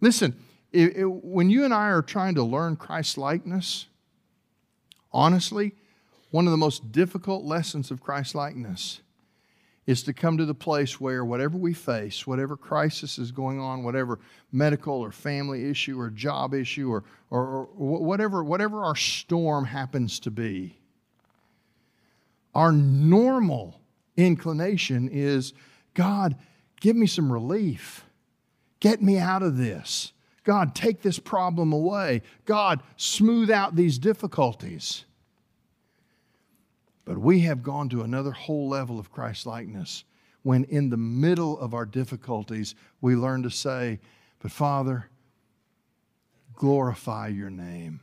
Listen, 0.00 0.36
it, 0.72 0.96
it, 0.96 1.04
when 1.04 1.48
you 1.48 1.64
and 1.64 1.72
I 1.72 1.88
are 1.88 2.02
trying 2.02 2.34
to 2.34 2.42
learn 2.42 2.76
Christ 2.76 3.16
likeness, 3.16 3.86
honestly, 5.12 5.72
one 6.30 6.46
of 6.46 6.50
the 6.50 6.56
most 6.56 6.92
difficult 6.92 7.44
lessons 7.44 7.90
of 7.90 8.02
Christ 8.02 8.34
likeness 8.34 9.00
is 9.86 10.02
to 10.04 10.12
come 10.12 10.38
to 10.38 10.44
the 10.44 10.54
place 10.54 11.00
where 11.00 11.24
whatever 11.24 11.58
we 11.58 11.74
face, 11.74 12.26
whatever 12.26 12.56
crisis 12.56 13.18
is 13.18 13.32
going 13.32 13.58
on, 13.58 13.82
whatever 13.82 14.20
medical 14.52 14.94
or 14.94 15.10
family 15.10 15.68
issue 15.68 15.98
or 15.98 16.08
job 16.08 16.54
issue 16.54 16.90
or, 16.90 17.04
or, 17.30 17.66
or, 17.76 18.00
whatever, 18.00 18.44
whatever 18.44 18.84
our 18.84 18.94
storm 18.94 19.64
happens 19.64 20.20
to 20.20 20.30
be, 20.30 20.78
our 22.54 22.70
normal 22.70 23.80
inclination 24.16 25.08
is 25.10 25.52
God, 25.94 26.36
give 26.80 26.96
me 26.96 27.06
some 27.06 27.32
relief. 27.32 28.04
Get 28.80 29.02
me 29.02 29.18
out 29.18 29.42
of 29.42 29.56
this. 29.56 30.12
God, 30.44 30.74
take 30.74 31.02
this 31.02 31.18
problem 31.18 31.72
away. 31.72 32.22
God, 32.46 32.82
smooth 32.96 33.50
out 33.50 33.76
these 33.76 33.98
difficulties. 33.98 35.04
But 37.04 37.18
we 37.18 37.40
have 37.40 37.62
gone 37.62 37.88
to 37.90 38.02
another 38.02 38.30
whole 38.30 38.68
level 38.68 38.98
of 38.98 39.10
Christ 39.10 39.46
likeness 39.46 40.04
when 40.42 40.64
in 40.64 40.90
the 40.90 40.96
middle 40.96 41.58
of 41.58 41.74
our 41.74 41.86
difficulties, 41.86 42.74
we 43.00 43.14
learn 43.14 43.42
to 43.44 43.50
say, 43.50 44.00
But 44.40 44.50
Father, 44.50 45.08
glorify 46.54 47.28
your 47.28 47.50
name. 47.50 48.00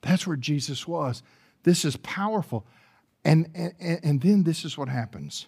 That's 0.00 0.26
where 0.26 0.36
Jesus 0.36 0.86
was. 0.86 1.22
This 1.62 1.84
is 1.84 1.96
powerful. 1.96 2.66
And, 3.24 3.48
and, 3.54 4.00
and 4.02 4.20
then 4.20 4.42
this 4.42 4.64
is 4.64 4.76
what 4.76 4.88
happens. 4.88 5.46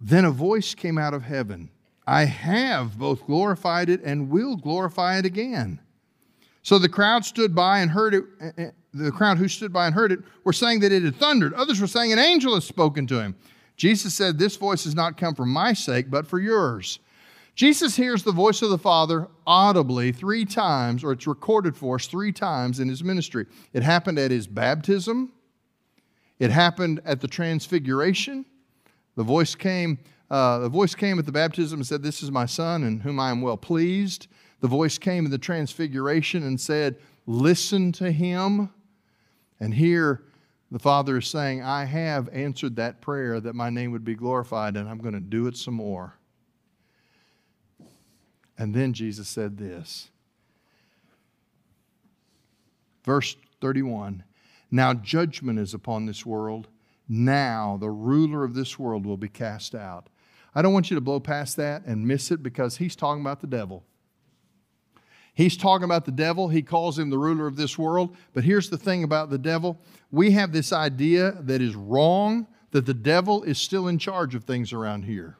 Then 0.00 0.24
a 0.24 0.30
voice 0.30 0.74
came 0.74 0.98
out 0.98 1.14
of 1.14 1.22
heaven 1.22 1.70
I 2.06 2.24
have 2.24 2.98
both 2.98 3.26
glorified 3.26 3.88
it 3.88 4.00
and 4.04 4.30
will 4.30 4.56
glorify 4.56 5.18
it 5.18 5.26
again. 5.26 5.80
So 6.62 6.78
the 6.78 6.88
crowd 6.88 7.24
stood 7.24 7.54
by 7.54 7.80
and 7.80 7.90
heard 7.90 8.14
it. 8.14 8.74
The 8.96 9.12
crowd 9.12 9.38
who 9.38 9.48
stood 9.48 9.72
by 9.72 9.86
and 9.86 9.94
heard 9.94 10.12
it 10.12 10.20
were 10.44 10.52
saying 10.52 10.80
that 10.80 10.92
it 10.92 11.02
had 11.02 11.16
thundered. 11.16 11.54
Others 11.54 11.80
were 11.80 11.86
saying 11.86 12.12
an 12.12 12.18
angel 12.18 12.54
has 12.54 12.64
spoken 12.64 13.06
to 13.08 13.20
him. 13.20 13.36
Jesus 13.76 14.14
said, 14.14 14.38
This 14.38 14.56
voice 14.56 14.84
has 14.84 14.94
not 14.94 15.16
come 15.16 15.34
for 15.34 15.46
my 15.46 15.72
sake, 15.72 16.10
but 16.10 16.26
for 16.26 16.38
yours. 16.38 16.98
Jesus 17.54 17.96
hears 17.96 18.22
the 18.22 18.32
voice 18.32 18.60
of 18.60 18.68
the 18.68 18.78
Father 18.78 19.28
audibly 19.46 20.12
three 20.12 20.44
times, 20.44 21.02
or 21.02 21.12
it's 21.12 21.26
recorded 21.26 21.74
for 21.74 21.94
us 21.94 22.06
three 22.06 22.30
times 22.30 22.80
in 22.80 22.88
his 22.88 23.02
ministry. 23.02 23.46
It 23.72 23.82
happened 23.82 24.18
at 24.18 24.30
his 24.30 24.46
baptism, 24.46 25.32
it 26.38 26.50
happened 26.50 27.00
at 27.04 27.20
the 27.20 27.28
transfiguration. 27.28 28.44
The 29.16 29.22
voice 29.22 29.54
came, 29.54 29.98
uh, 30.30 30.58
the 30.58 30.68
voice 30.68 30.94
came 30.94 31.18
at 31.18 31.24
the 31.24 31.32
baptism 31.32 31.80
and 31.80 31.86
said, 31.86 32.02
This 32.02 32.22
is 32.22 32.30
my 32.30 32.44
son 32.44 32.84
in 32.84 33.00
whom 33.00 33.18
I 33.18 33.30
am 33.30 33.40
well 33.40 33.56
pleased. 33.56 34.28
The 34.60 34.68
voice 34.68 34.98
came 34.98 35.24
in 35.24 35.30
the 35.30 35.38
transfiguration 35.38 36.42
and 36.42 36.60
said, 36.60 36.96
Listen 37.26 37.90
to 37.92 38.12
him. 38.12 38.70
And 39.60 39.74
here 39.74 40.22
the 40.70 40.78
Father 40.78 41.18
is 41.18 41.28
saying, 41.28 41.62
I 41.62 41.84
have 41.84 42.28
answered 42.30 42.76
that 42.76 43.00
prayer 43.00 43.40
that 43.40 43.54
my 43.54 43.70
name 43.70 43.92
would 43.92 44.04
be 44.04 44.14
glorified, 44.14 44.76
and 44.76 44.88
I'm 44.88 44.98
going 44.98 45.14
to 45.14 45.20
do 45.20 45.46
it 45.46 45.56
some 45.56 45.74
more. 45.74 46.14
And 48.58 48.74
then 48.74 48.92
Jesus 48.92 49.28
said 49.28 49.58
this. 49.58 50.10
Verse 53.04 53.36
31 53.60 54.24
Now 54.70 54.92
judgment 54.92 55.58
is 55.58 55.72
upon 55.72 56.06
this 56.06 56.26
world. 56.26 56.68
Now 57.08 57.76
the 57.80 57.90
ruler 57.90 58.42
of 58.42 58.54
this 58.54 58.78
world 58.78 59.06
will 59.06 59.16
be 59.16 59.28
cast 59.28 59.74
out. 59.74 60.08
I 60.54 60.62
don't 60.62 60.72
want 60.72 60.90
you 60.90 60.96
to 60.96 61.00
blow 61.00 61.20
past 61.20 61.56
that 61.56 61.84
and 61.84 62.08
miss 62.08 62.30
it 62.30 62.42
because 62.42 62.78
he's 62.78 62.96
talking 62.96 63.20
about 63.20 63.40
the 63.40 63.46
devil. 63.46 63.84
He's 65.36 65.58
talking 65.58 65.84
about 65.84 66.06
the 66.06 66.12
devil. 66.12 66.48
He 66.48 66.62
calls 66.62 66.98
him 66.98 67.10
the 67.10 67.18
ruler 67.18 67.46
of 67.46 67.56
this 67.56 67.76
world. 67.76 68.16
But 68.32 68.42
here's 68.42 68.70
the 68.70 68.78
thing 68.78 69.04
about 69.04 69.28
the 69.28 69.38
devil 69.38 69.78
we 70.10 70.30
have 70.30 70.50
this 70.50 70.72
idea 70.72 71.32
that 71.42 71.60
is 71.60 71.74
wrong 71.74 72.46
that 72.70 72.86
the 72.86 72.94
devil 72.94 73.42
is 73.42 73.58
still 73.58 73.88
in 73.88 73.98
charge 73.98 74.34
of 74.34 74.44
things 74.44 74.72
around 74.72 75.02
here. 75.02 75.36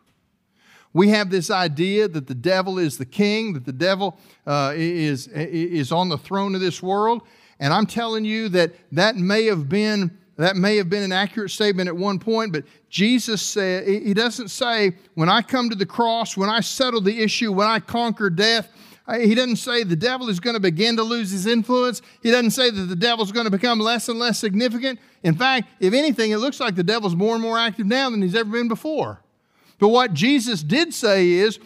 We 0.92 1.08
have 1.10 1.30
this 1.30 1.50
idea 1.50 2.08
that 2.08 2.26
the 2.26 2.34
devil 2.34 2.78
is 2.78 2.98
the 2.98 3.06
king, 3.06 3.54
that 3.54 3.64
the 3.64 3.72
devil 3.72 4.18
uh, 4.46 4.74
is, 4.76 5.28
is 5.28 5.92
on 5.92 6.10
the 6.10 6.18
throne 6.18 6.54
of 6.54 6.60
this 6.60 6.82
world. 6.82 7.22
And 7.58 7.72
I'm 7.72 7.86
telling 7.86 8.26
you 8.26 8.50
that 8.50 8.72
that 8.92 9.16
may 9.16 9.46
have 9.46 9.68
been 9.68 10.18
that 10.36 10.56
may 10.56 10.76
have 10.76 10.90
been 10.90 11.02
an 11.02 11.12
accurate 11.12 11.50
statement 11.50 11.88
at 11.88 11.96
one 11.96 12.18
point, 12.18 12.52
but 12.52 12.64
Jesus 12.90 13.40
said, 13.40 13.88
He 13.88 14.12
doesn't 14.12 14.48
say, 14.48 14.92
when 15.14 15.30
I 15.30 15.40
come 15.40 15.70
to 15.70 15.74
the 15.74 15.86
cross, 15.86 16.36
when 16.36 16.50
I 16.50 16.60
settle 16.60 17.00
the 17.00 17.22
issue, 17.22 17.50
when 17.52 17.66
I 17.66 17.80
conquer 17.80 18.28
death, 18.28 18.68
he 19.14 19.34
doesn't 19.34 19.56
say 19.56 19.84
the 19.84 19.94
devil 19.94 20.28
is 20.28 20.40
going 20.40 20.54
to 20.54 20.60
begin 20.60 20.96
to 20.96 21.02
lose 21.02 21.30
his 21.30 21.46
influence. 21.46 22.02
He 22.22 22.30
doesn't 22.30 22.50
say 22.50 22.70
that 22.70 22.82
the 22.82 22.96
devil 22.96 23.24
is 23.24 23.30
going 23.30 23.44
to 23.44 23.50
become 23.50 23.78
less 23.78 24.08
and 24.08 24.18
less 24.18 24.38
significant. 24.38 24.98
In 25.22 25.36
fact, 25.36 25.68
if 25.78 25.94
anything, 25.94 26.32
it 26.32 26.38
looks 26.38 26.58
like 26.58 26.74
the 26.74 26.82
devil's 26.82 27.14
more 27.14 27.34
and 27.34 27.42
more 27.42 27.58
active 27.58 27.86
now 27.86 28.10
than 28.10 28.20
he's 28.20 28.34
ever 28.34 28.50
been 28.50 28.68
before. 28.68 29.20
But 29.78 29.88
what 29.88 30.12
Jesus 30.12 30.62
did 30.62 30.92
say 30.92 31.30
is 31.30 31.60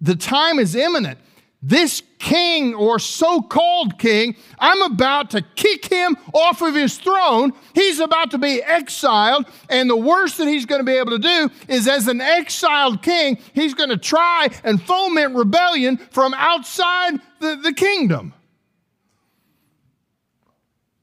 the 0.00 0.16
time 0.16 0.58
is 0.58 0.74
imminent. 0.74 1.18
This 1.62 2.02
king 2.18 2.74
or 2.74 2.98
so 2.98 3.42
called 3.42 3.98
king, 3.98 4.34
I'm 4.58 4.80
about 4.80 5.30
to 5.30 5.42
kick 5.42 5.84
him 5.84 6.16
off 6.32 6.62
of 6.62 6.74
his 6.74 6.96
throne. 6.96 7.52
He's 7.74 8.00
about 8.00 8.30
to 8.30 8.38
be 8.38 8.62
exiled. 8.62 9.46
And 9.68 9.90
the 9.90 9.96
worst 9.96 10.38
that 10.38 10.48
he's 10.48 10.64
going 10.64 10.80
to 10.80 10.84
be 10.84 10.96
able 10.96 11.10
to 11.10 11.18
do 11.18 11.50
is, 11.68 11.86
as 11.86 12.08
an 12.08 12.22
exiled 12.22 13.02
king, 13.02 13.38
he's 13.52 13.74
going 13.74 13.90
to 13.90 13.98
try 13.98 14.48
and 14.64 14.82
foment 14.82 15.34
rebellion 15.34 15.98
from 15.98 16.32
outside 16.32 17.20
the, 17.40 17.56
the 17.56 17.74
kingdom. 17.74 18.32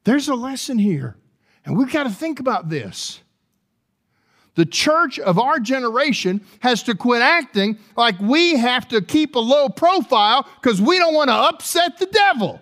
There's 0.06 0.28
a 0.28 0.36
lesson 0.36 0.80
here. 0.80 1.18
And 1.66 1.78
we've 1.78 1.92
got 1.92 2.04
to 2.04 2.10
think 2.10 2.40
about 2.40 2.70
this. 2.70 3.20
The 4.58 4.66
church 4.66 5.20
of 5.20 5.38
our 5.38 5.60
generation 5.60 6.42
has 6.62 6.82
to 6.84 6.96
quit 6.96 7.22
acting 7.22 7.78
like 7.96 8.20
we 8.20 8.58
have 8.58 8.88
to 8.88 9.04
keep 9.04 9.36
a 9.36 9.40
low 9.40 9.70
profile 9.70 10.48
because 10.60 10.82
we 10.82 10.98
don't 10.98 11.14
want 11.14 11.30
to 11.30 11.36
upset 11.36 12.00
the 12.00 12.08
devil. 12.08 12.60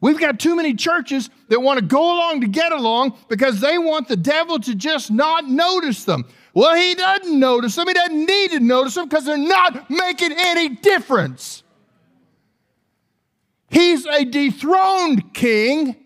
We've 0.00 0.20
got 0.20 0.38
too 0.38 0.54
many 0.54 0.72
churches 0.74 1.30
that 1.48 1.58
want 1.58 1.80
to 1.80 1.84
go 1.84 2.14
along 2.14 2.42
to 2.42 2.46
get 2.46 2.70
along 2.70 3.18
because 3.28 3.58
they 3.58 3.76
want 3.76 4.06
the 4.06 4.16
devil 4.16 4.60
to 4.60 4.72
just 4.76 5.10
not 5.10 5.48
notice 5.48 6.04
them. 6.04 6.26
Well, 6.54 6.76
he 6.76 6.94
doesn't 6.94 7.36
notice 7.36 7.74
them. 7.74 7.88
He 7.88 7.94
doesn't 7.94 8.26
need 8.26 8.52
to 8.52 8.60
notice 8.60 8.94
them 8.94 9.08
because 9.08 9.24
they're 9.24 9.36
not 9.36 9.90
making 9.90 10.30
any 10.30 10.68
difference. 10.68 11.64
He's 13.68 14.06
a 14.06 14.24
dethroned 14.24 15.34
king 15.34 15.96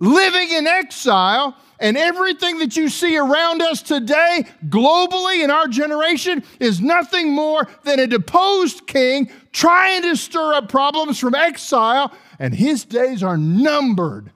living 0.00 0.50
in 0.50 0.66
exile 0.66 1.56
and 1.80 1.96
everything 1.96 2.58
that 2.58 2.76
you 2.76 2.88
see 2.88 3.16
around 3.16 3.62
us 3.62 3.82
today, 3.82 4.44
globally 4.68 5.44
in 5.44 5.50
our 5.50 5.68
generation, 5.68 6.42
is 6.58 6.80
nothing 6.80 7.32
more 7.32 7.68
than 7.84 8.00
a 8.00 8.06
deposed 8.06 8.86
king 8.86 9.30
trying 9.52 10.02
to 10.02 10.16
stir 10.16 10.54
up 10.54 10.68
problems 10.68 11.18
from 11.18 11.34
exile, 11.34 12.12
and 12.38 12.54
his 12.54 12.84
days 12.84 13.22
are 13.22 13.36
numbered. 13.36 14.32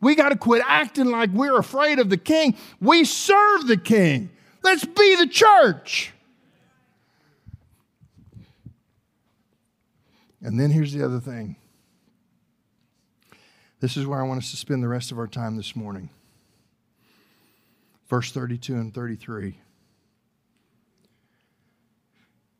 We 0.00 0.16
got 0.16 0.30
to 0.30 0.36
quit 0.36 0.62
acting 0.66 1.06
like 1.06 1.30
we're 1.30 1.58
afraid 1.58 2.00
of 2.00 2.10
the 2.10 2.16
king. 2.16 2.56
We 2.80 3.04
serve 3.04 3.68
the 3.68 3.76
king. 3.76 4.30
Let's 4.62 4.84
be 4.84 5.16
the 5.16 5.28
church. 5.28 6.12
And 10.42 10.58
then 10.58 10.70
here's 10.70 10.92
the 10.92 11.04
other 11.04 11.20
thing. 11.20 11.54
This 13.78 13.96
is 13.96 14.06
where 14.06 14.20
I 14.20 14.26
want 14.26 14.38
us 14.38 14.50
to 14.50 14.56
spend 14.56 14.82
the 14.82 14.88
rest 14.88 15.12
of 15.12 15.18
our 15.18 15.28
time 15.28 15.56
this 15.56 15.76
morning 15.76 16.10
verse 18.12 18.30
32 18.30 18.74
and 18.74 18.92
33. 18.92 19.56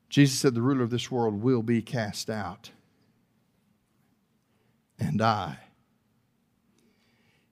Jesus 0.09 0.38
said, 0.38 0.55
The 0.55 0.62
ruler 0.62 0.83
of 0.83 0.88
this 0.88 1.11
world 1.11 1.43
will 1.43 1.62
be 1.62 1.83
cast 1.83 2.31
out. 2.31 2.71
And 4.99 5.21
I, 5.21 5.59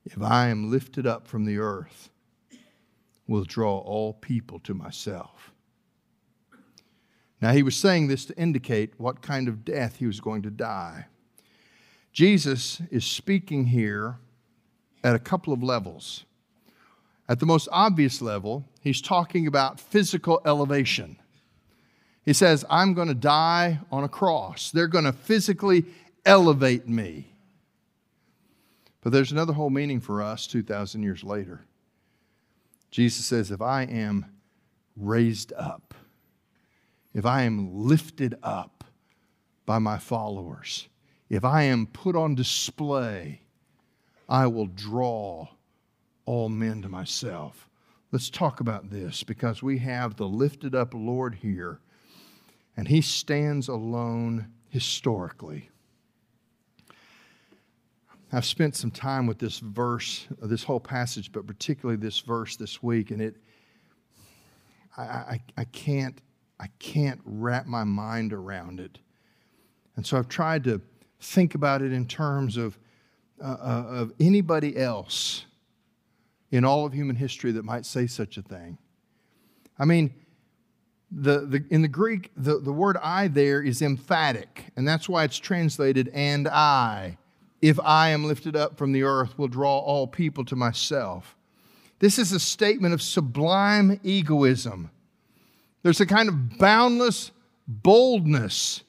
if 0.06 0.22
I 0.22 0.48
am 0.48 0.70
lifted 0.70 1.06
up 1.06 1.26
from 1.26 1.44
the 1.44 1.58
earth, 1.58 2.08
will 3.26 3.44
draw 3.44 3.76
all 3.76 4.14
people 4.14 4.60
to 4.60 4.72
myself. 4.72 5.52
Now, 7.42 7.52
he 7.52 7.62
was 7.62 7.76
saying 7.76 8.08
this 8.08 8.24
to 8.24 8.38
indicate 8.38 8.94
what 8.96 9.20
kind 9.20 9.46
of 9.46 9.62
death 9.62 9.96
he 9.96 10.06
was 10.06 10.20
going 10.20 10.40
to 10.40 10.50
die. 10.50 11.04
Jesus 12.14 12.80
is 12.90 13.04
speaking 13.04 13.66
here 13.66 14.16
at 15.04 15.14
a 15.14 15.18
couple 15.18 15.52
of 15.52 15.62
levels. 15.62 16.24
At 17.30 17.38
the 17.38 17.46
most 17.46 17.68
obvious 17.70 18.20
level, 18.20 18.68
he's 18.80 19.00
talking 19.00 19.46
about 19.46 19.78
physical 19.78 20.42
elevation. 20.44 21.16
He 22.24 22.32
says, 22.32 22.64
I'm 22.68 22.92
going 22.92 23.06
to 23.06 23.14
die 23.14 23.78
on 23.92 24.02
a 24.02 24.08
cross. 24.08 24.72
They're 24.72 24.88
going 24.88 25.04
to 25.04 25.12
physically 25.12 25.84
elevate 26.26 26.88
me. 26.88 27.32
But 29.00 29.12
there's 29.12 29.30
another 29.30 29.52
whole 29.52 29.70
meaning 29.70 30.00
for 30.00 30.20
us 30.20 30.48
2,000 30.48 31.04
years 31.04 31.22
later. 31.22 31.60
Jesus 32.90 33.26
says, 33.26 33.52
If 33.52 33.62
I 33.62 33.82
am 33.82 34.26
raised 34.96 35.52
up, 35.52 35.94
if 37.14 37.24
I 37.24 37.42
am 37.42 37.86
lifted 37.86 38.34
up 38.42 38.82
by 39.66 39.78
my 39.78 39.98
followers, 39.98 40.88
if 41.28 41.44
I 41.44 41.62
am 41.62 41.86
put 41.86 42.16
on 42.16 42.34
display, 42.34 43.42
I 44.28 44.48
will 44.48 44.66
draw 44.66 45.46
all 46.30 46.48
men 46.48 46.80
to 46.80 46.88
myself. 46.88 47.68
Let's 48.12 48.30
talk 48.30 48.60
about 48.60 48.88
this 48.88 49.24
because 49.24 49.64
we 49.64 49.78
have 49.78 50.14
the 50.14 50.28
lifted 50.28 50.76
up 50.76 50.94
Lord 50.94 51.34
here, 51.34 51.80
and 52.76 52.86
he 52.86 53.00
stands 53.00 53.66
alone 53.66 54.46
historically. 54.68 55.70
I've 58.32 58.44
spent 58.44 58.76
some 58.76 58.92
time 58.92 59.26
with 59.26 59.40
this 59.40 59.58
verse, 59.58 60.28
this 60.40 60.62
whole 60.62 60.78
passage, 60.78 61.32
but 61.32 61.48
particularly 61.48 62.00
this 62.00 62.20
verse 62.20 62.54
this 62.54 62.80
week, 62.80 63.10
and 63.10 63.20
it, 63.20 63.34
I, 64.96 65.02
I, 65.02 65.40
I 65.56 65.64
can't, 65.64 66.20
I 66.60 66.68
can't 66.78 67.20
wrap 67.24 67.66
my 67.66 67.82
mind 67.82 68.32
around 68.32 68.78
it. 68.78 69.00
And 69.96 70.06
so 70.06 70.16
I've 70.16 70.28
tried 70.28 70.62
to 70.62 70.80
think 71.20 71.56
about 71.56 71.82
it 71.82 71.92
in 71.92 72.06
terms 72.06 72.56
of, 72.56 72.78
uh, 73.42 73.56
uh 73.60 73.86
of 73.88 74.12
anybody 74.20 74.76
else 74.76 75.46
in 76.50 76.64
all 76.64 76.84
of 76.84 76.92
human 76.92 77.16
history 77.16 77.52
that 77.52 77.64
might 77.64 77.86
say 77.86 78.06
such 78.06 78.36
a 78.36 78.42
thing. 78.42 78.78
I 79.78 79.84
mean, 79.84 80.12
the, 81.10 81.40
the, 81.40 81.64
in 81.70 81.82
the 81.82 81.88
Greek, 81.88 82.30
the, 82.36 82.58
the 82.58 82.72
word 82.72 82.96
I 83.02 83.28
there 83.28 83.62
is 83.62 83.82
emphatic, 83.82 84.66
and 84.76 84.86
that's 84.86 85.08
why 85.08 85.24
it's 85.24 85.38
translated, 85.38 86.10
and 86.14 86.46
I, 86.46 87.18
if 87.60 87.80
I 87.80 88.10
am 88.10 88.24
lifted 88.24 88.56
up 88.56 88.76
from 88.76 88.92
the 88.92 89.02
earth, 89.02 89.38
will 89.38 89.48
draw 89.48 89.78
all 89.78 90.06
people 90.06 90.44
to 90.46 90.56
myself. 90.56 91.36
This 91.98 92.18
is 92.18 92.32
a 92.32 92.40
statement 92.40 92.94
of 92.94 93.02
sublime 93.02 94.00
egoism. 94.02 94.90
There's 95.82 96.00
a 96.00 96.06
kind 96.06 96.28
of 96.28 96.58
boundless 96.58 97.32
boldness 97.66 98.82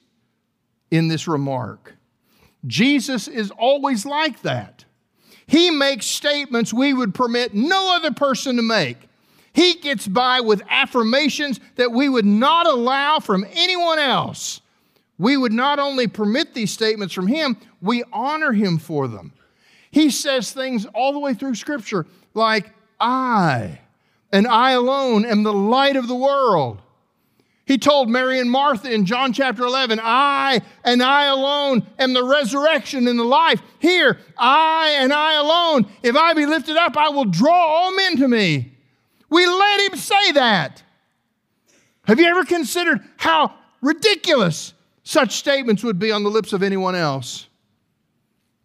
in 0.89 1.07
this 1.07 1.27
remark. 1.27 1.95
Jesus 2.65 3.27
is 3.27 3.51
always 3.51 4.05
like 4.05 4.41
that. 4.41 4.85
He 5.47 5.71
makes 5.71 6.05
statements 6.05 6.73
we 6.73 6.93
would 6.93 7.13
permit 7.13 7.53
no 7.53 7.95
other 7.95 8.11
person 8.11 8.55
to 8.55 8.61
make. 8.61 8.97
He 9.53 9.75
gets 9.75 10.07
by 10.07 10.39
with 10.39 10.61
affirmations 10.69 11.59
that 11.75 11.91
we 11.91 12.07
would 12.07 12.25
not 12.25 12.67
allow 12.67 13.19
from 13.19 13.45
anyone 13.51 13.99
else. 13.99 14.61
We 15.17 15.37
would 15.37 15.51
not 15.51 15.77
only 15.77 16.07
permit 16.07 16.53
these 16.53 16.71
statements 16.71 17.13
from 17.13 17.27
him, 17.27 17.57
we 17.81 18.03
honor 18.13 18.53
him 18.53 18.77
for 18.77 19.07
them. 19.07 19.33
He 19.91 20.09
says 20.09 20.53
things 20.53 20.85
all 20.95 21.11
the 21.13 21.19
way 21.19 21.33
through 21.33 21.55
Scripture 21.55 22.05
like, 22.33 22.71
I, 22.99 23.79
and 24.31 24.47
I 24.47 24.71
alone 24.71 25.25
am 25.25 25.43
the 25.43 25.53
light 25.53 25.95
of 25.97 26.07
the 26.07 26.15
world. 26.15 26.81
He 27.71 27.77
told 27.77 28.09
Mary 28.09 28.37
and 28.41 28.51
Martha 28.51 28.91
in 28.91 29.05
John 29.05 29.31
chapter 29.31 29.63
11, 29.63 29.97
I 30.03 30.59
and 30.83 31.01
I 31.01 31.27
alone 31.27 31.87
am 31.97 32.11
the 32.11 32.21
resurrection 32.21 33.07
and 33.07 33.17
the 33.17 33.23
life. 33.23 33.61
Here, 33.79 34.19
I 34.37 34.97
and 34.99 35.13
I 35.13 35.35
alone, 35.35 35.89
if 36.03 36.17
I 36.17 36.33
be 36.33 36.45
lifted 36.45 36.75
up, 36.75 36.97
I 36.97 37.07
will 37.07 37.23
draw 37.23 37.55
all 37.55 37.95
men 37.95 38.17
to 38.17 38.27
me. 38.27 38.73
We 39.29 39.47
let 39.47 39.89
him 39.89 39.97
say 39.97 40.33
that. 40.33 40.83
Have 42.07 42.19
you 42.19 42.25
ever 42.25 42.43
considered 42.43 42.99
how 43.15 43.53
ridiculous 43.79 44.73
such 45.03 45.37
statements 45.37 45.81
would 45.81 45.97
be 45.97 46.11
on 46.11 46.23
the 46.23 46.29
lips 46.29 46.51
of 46.51 46.63
anyone 46.63 46.95
else? 46.95 47.47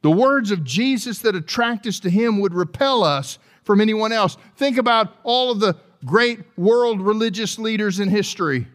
The 0.02 0.10
words 0.10 0.50
of 0.50 0.64
Jesus 0.64 1.20
that 1.20 1.36
attract 1.36 1.86
us 1.86 2.00
to 2.00 2.10
him 2.10 2.40
would 2.40 2.54
repel 2.54 3.04
us 3.04 3.38
from 3.62 3.80
anyone 3.80 4.10
else. 4.10 4.36
Think 4.56 4.78
about 4.78 5.14
all 5.22 5.52
of 5.52 5.60
the 5.60 5.76
great 6.04 6.40
world 6.56 7.00
religious 7.00 7.56
leaders 7.56 8.00
in 8.00 8.08
history. 8.08 8.66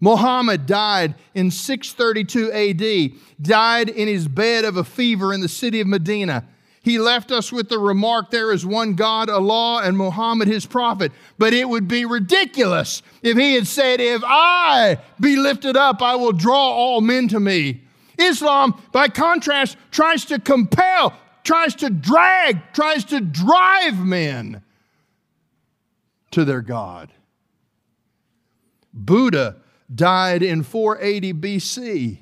Muhammad 0.00 0.66
died 0.66 1.14
in 1.34 1.50
632 1.50 2.52
AD, 2.52 3.42
died 3.42 3.88
in 3.88 4.08
his 4.08 4.28
bed 4.28 4.64
of 4.64 4.76
a 4.76 4.84
fever 4.84 5.32
in 5.32 5.40
the 5.40 5.48
city 5.48 5.80
of 5.80 5.86
Medina. 5.86 6.44
He 6.82 7.00
left 7.00 7.32
us 7.32 7.50
with 7.50 7.68
the 7.68 7.80
remark, 7.80 8.30
There 8.30 8.52
is 8.52 8.64
one 8.64 8.94
God, 8.94 9.28
Allah, 9.28 9.82
and 9.82 9.96
Muhammad 9.96 10.46
his 10.46 10.66
prophet. 10.66 11.10
But 11.36 11.52
it 11.52 11.68
would 11.68 11.88
be 11.88 12.04
ridiculous 12.04 13.02
if 13.22 13.36
he 13.36 13.54
had 13.54 13.66
said, 13.66 14.00
If 14.00 14.22
I 14.24 14.98
be 15.18 15.34
lifted 15.34 15.76
up, 15.76 16.00
I 16.00 16.14
will 16.14 16.32
draw 16.32 16.54
all 16.54 17.00
men 17.00 17.26
to 17.28 17.40
me. 17.40 17.80
Islam, 18.18 18.80
by 18.92 19.08
contrast, 19.08 19.76
tries 19.90 20.26
to 20.26 20.38
compel, 20.38 21.12
tries 21.42 21.74
to 21.76 21.90
drag, 21.90 22.72
tries 22.72 23.04
to 23.06 23.20
drive 23.20 23.98
men 23.98 24.62
to 26.30 26.44
their 26.44 26.60
God. 26.60 27.12
Buddha 28.94 29.56
died 29.94 30.42
in 30.42 30.62
480 30.62 31.32
BC. 31.34 32.18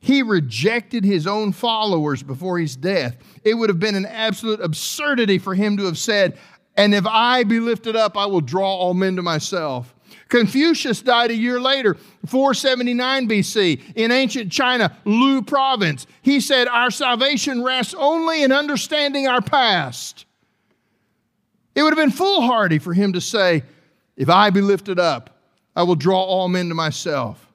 He 0.00 0.22
rejected 0.22 1.04
his 1.04 1.26
own 1.26 1.52
followers 1.52 2.22
before 2.22 2.58
his 2.58 2.76
death. 2.76 3.16
It 3.42 3.54
would 3.54 3.70
have 3.70 3.80
been 3.80 3.96
an 3.96 4.06
absolute 4.06 4.60
absurdity 4.60 5.38
for 5.38 5.54
him 5.54 5.76
to 5.78 5.84
have 5.86 5.98
said, 5.98 6.38
And 6.76 6.94
if 6.94 7.06
I 7.06 7.44
be 7.44 7.58
lifted 7.58 7.96
up, 7.96 8.16
I 8.16 8.26
will 8.26 8.40
draw 8.40 8.72
all 8.72 8.94
men 8.94 9.16
to 9.16 9.22
myself. 9.22 9.94
Confucius 10.28 11.02
died 11.02 11.30
a 11.30 11.36
year 11.36 11.60
later, 11.60 11.96
479 12.26 13.28
BC, 13.28 13.82
in 13.94 14.10
ancient 14.10 14.50
China, 14.50 14.96
Lu 15.04 15.42
province. 15.42 16.06
He 16.22 16.40
said, 16.40 16.68
Our 16.68 16.90
salvation 16.90 17.62
rests 17.62 17.94
only 17.96 18.42
in 18.42 18.52
understanding 18.52 19.28
our 19.28 19.40
past. 19.40 20.24
It 21.74 21.82
would 21.82 21.96
have 21.96 22.04
been 22.04 22.16
foolhardy 22.16 22.78
for 22.78 22.92
him 22.92 23.12
to 23.12 23.20
say, 23.20 23.62
If 24.16 24.28
I 24.28 24.50
be 24.50 24.60
lifted 24.60 24.98
up, 24.98 25.35
I 25.76 25.82
will 25.82 25.94
draw 25.94 26.20
all 26.20 26.48
men 26.48 26.70
to 26.70 26.74
myself. 26.74 27.46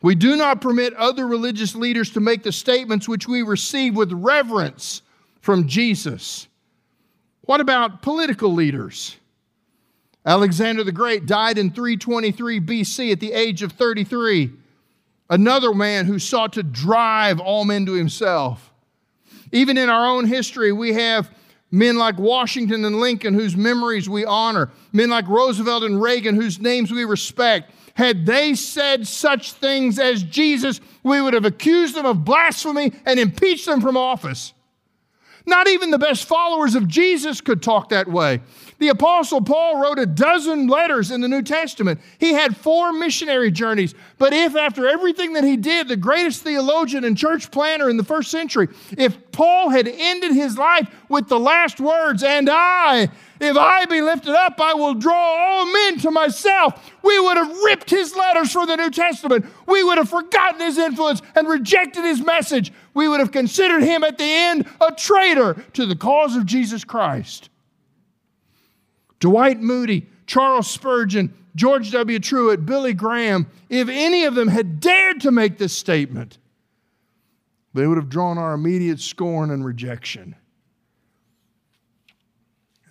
We 0.00 0.14
do 0.14 0.36
not 0.36 0.60
permit 0.60 0.94
other 0.94 1.26
religious 1.26 1.74
leaders 1.74 2.10
to 2.10 2.20
make 2.20 2.44
the 2.44 2.52
statements 2.52 3.08
which 3.08 3.28
we 3.28 3.42
receive 3.42 3.96
with 3.96 4.12
reverence 4.12 5.02
from 5.40 5.66
Jesus. 5.66 6.48
What 7.42 7.60
about 7.60 8.02
political 8.02 8.52
leaders? 8.52 9.16
Alexander 10.24 10.84
the 10.84 10.92
Great 10.92 11.26
died 11.26 11.58
in 11.58 11.72
323 11.72 12.60
BC 12.60 13.12
at 13.12 13.20
the 13.20 13.32
age 13.32 13.62
of 13.62 13.72
33. 13.72 14.52
Another 15.28 15.74
man 15.74 16.06
who 16.06 16.18
sought 16.18 16.52
to 16.52 16.62
drive 16.62 17.40
all 17.40 17.64
men 17.64 17.86
to 17.86 17.92
himself. 17.92 18.72
Even 19.50 19.76
in 19.76 19.88
our 19.88 20.06
own 20.06 20.26
history, 20.26 20.72
we 20.72 20.92
have 20.92 21.30
men 21.72 21.96
like 21.96 22.18
Washington 22.18 22.84
and 22.84 23.00
Lincoln, 23.00 23.34
whose 23.34 23.56
memories 23.56 24.08
we 24.08 24.24
honor, 24.24 24.70
men 24.92 25.10
like 25.10 25.26
Roosevelt 25.26 25.82
and 25.82 26.00
Reagan, 26.00 26.36
whose 26.36 26.60
names 26.60 26.92
we 26.92 27.04
respect, 27.04 27.72
had 27.94 28.24
they 28.24 28.54
said 28.54 29.06
such 29.06 29.52
things 29.54 29.98
as 29.98 30.22
Jesus, 30.22 30.80
we 31.02 31.20
would 31.20 31.34
have 31.34 31.44
accused 31.44 31.96
them 31.96 32.06
of 32.06 32.24
blasphemy 32.24 32.92
and 33.04 33.18
impeached 33.18 33.66
them 33.66 33.80
from 33.80 33.96
office. 33.96 34.52
Not 35.46 35.68
even 35.68 35.90
the 35.90 35.98
best 35.98 36.24
followers 36.26 36.74
of 36.74 36.86
Jesus 36.86 37.40
could 37.40 37.62
talk 37.62 37.88
that 37.88 38.08
way. 38.08 38.40
The 38.78 38.88
Apostle 38.88 39.40
Paul 39.40 39.80
wrote 39.80 39.98
a 39.98 40.06
dozen 40.06 40.66
letters 40.66 41.10
in 41.10 41.20
the 41.20 41.28
New 41.28 41.42
Testament. 41.42 42.00
He 42.18 42.32
had 42.32 42.56
four 42.56 42.92
missionary 42.92 43.50
journeys. 43.50 43.94
But 44.18 44.32
if, 44.32 44.56
after 44.56 44.88
everything 44.88 45.34
that 45.34 45.44
he 45.44 45.56
did, 45.56 45.88
the 45.88 45.96
greatest 45.96 46.42
theologian 46.42 47.04
and 47.04 47.16
church 47.16 47.50
planter 47.50 47.90
in 47.90 47.96
the 47.96 48.04
first 48.04 48.30
century, 48.30 48.68
if 48.96 49.16
Paul 49.32 49.70
had 49.70 49.88
ended 49.88 50.32
his 50.32 50.58
life 50.58 50.88
with 51.08 51.28
the 51.28 51.38
last 51.38 51.80
words, 51.80 52.22
and 52.22 52.48
I, 52.50 53.08
if 53.44 53.56
I 53.56 53.86
be 53.86 54.00
lifted 54.00 54.34
up, 54.34 54.60
I 54.60 54.74
will 54.74 54.94
draw 54.94 55.14
all 55.14 55.72
men 55.72 55.98
to 56.00 56.10
myself. 56.10 56.92
We 57.02 57.18
would 57.18 57.36
have 57.36 57.50
ripped 57.64 57.90
his 57.90 58.14
letters 58.14 58.52
from 58.52 58.68
the 58.68 58.76
New 58.76 58.90
Testament. 58.90 59.46
We 59.66 59.82
would 59.82 59.98
have 59.98 60.08
forgotten 60.08 60.60
his 60.60 60.78
influence 60.78 61.22
and 61.34 61.48
rejected 61.48 62.04
his 62.04 62.24
message. 62.24 62.72
We 62.94 63.08
would 63.08 63.20
have 63.20 63.32
considered 63.32 63.82
him 63.82 64.04
at 64.04 64.18
the 64.18 64.24
end 64.24 64.68
a 64.80 64.92
traitor 64.92 65.54
to 65.72 65.86
the 65.86 65.96
cause 65.96 66.36
of 66.36 66.46
Jesus 66.46 66.84
Christ. 66.84 67.50
Dwight 69.18 69.60
Moody, 69.60 70.08
Charles 70.26 70.68
Spurgeon, 70.70 71.32
George 71.54 71.90
W. 71.90 72.18
Truett, 72.18 72.66
Billy 72.66 72.94
Graham, 72.94 73.46
if 73.68 73.88
any 73.88 74.24
of 74.24 74.34
them 74.34 74.48
had 74.48 74.80
dared 74.80 75.20
to 75.20 75.30
make 75.30 75.58
this 75.58 75.76
statement, 75.76 76.38
they 77.74 77.86
would 77.86 77.98
have 77.98 78.08
drawn 78.08 78.38
our 78.38 78.54
immediate 78.54 79.00
scorn 79.00 79.50
and 79.50 79.64
rejection. 79.64 80.34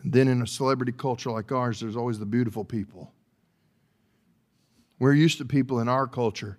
Then 0.03 0.27
in 0.27 0.41
a 0.41 0.47
celebrity 0.47 0.91
culture 0.91 1.31
like 1.31 1.51
ours, 1.51 1.79
there's 1.79 1.95
always 1.95 2.19
the 2.19 2.25
beautiful 2.25 2.65
people. 2.65 3.11
We're 4.99 5.13
used 5.13 5.37
to 5.39 5.45
people 5.45 5.79
in 5.79 5.89
our 5.89 6.07
culture 6.07 6.57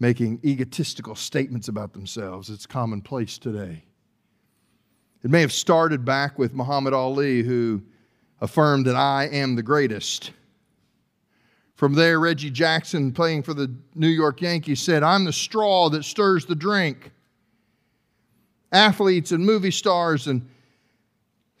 making 0.00 0.40
egotistical 0.44 1.14
statements 1.14 1.68
about 1.68 1.92
themselves. 1.92 2.50
It's 2.50 2.66
commonplace 2.66 3.38
today. 3.38 3.84
It 5.22 5.30
may 5.30 5.40
have 5.40 5.52
started 5.52 6.04
back 6.04 6.38
with 6.38 6.52
Muhammad 6.52 6.92
Ali, 6.92 7.42
who 7.42 7.82
affirmed 8.40 8.86
that 8.86 8.96
I 8.96 9.24
am 9.28 9.54
the 9.56 9.62
greatest. 9.62 10.32
From 11.76 11.94
there, 11.94 12.20
Reggie 12.20 12.50
Jackson, 12.50 13.12
playing 13.12 13.42
for 13.42 13.54
the 13.54 13.74
New 13.94 14.08
York 14.08 14.42
Yankees, 14.42 14.80
said, 14.80 15.02
I'm 15.02 15.24
the 15.24 15.32
straw 15.32 15.88
that 15.90 16.04
stirs 16.04 16.44
the 16.44 16.54
drink. 16.54 17.10
Athletes 18.70 19.32
and 19.32 19.44
movie 19.44 19.70
stars 19.70 20.26
and 20.26 20.46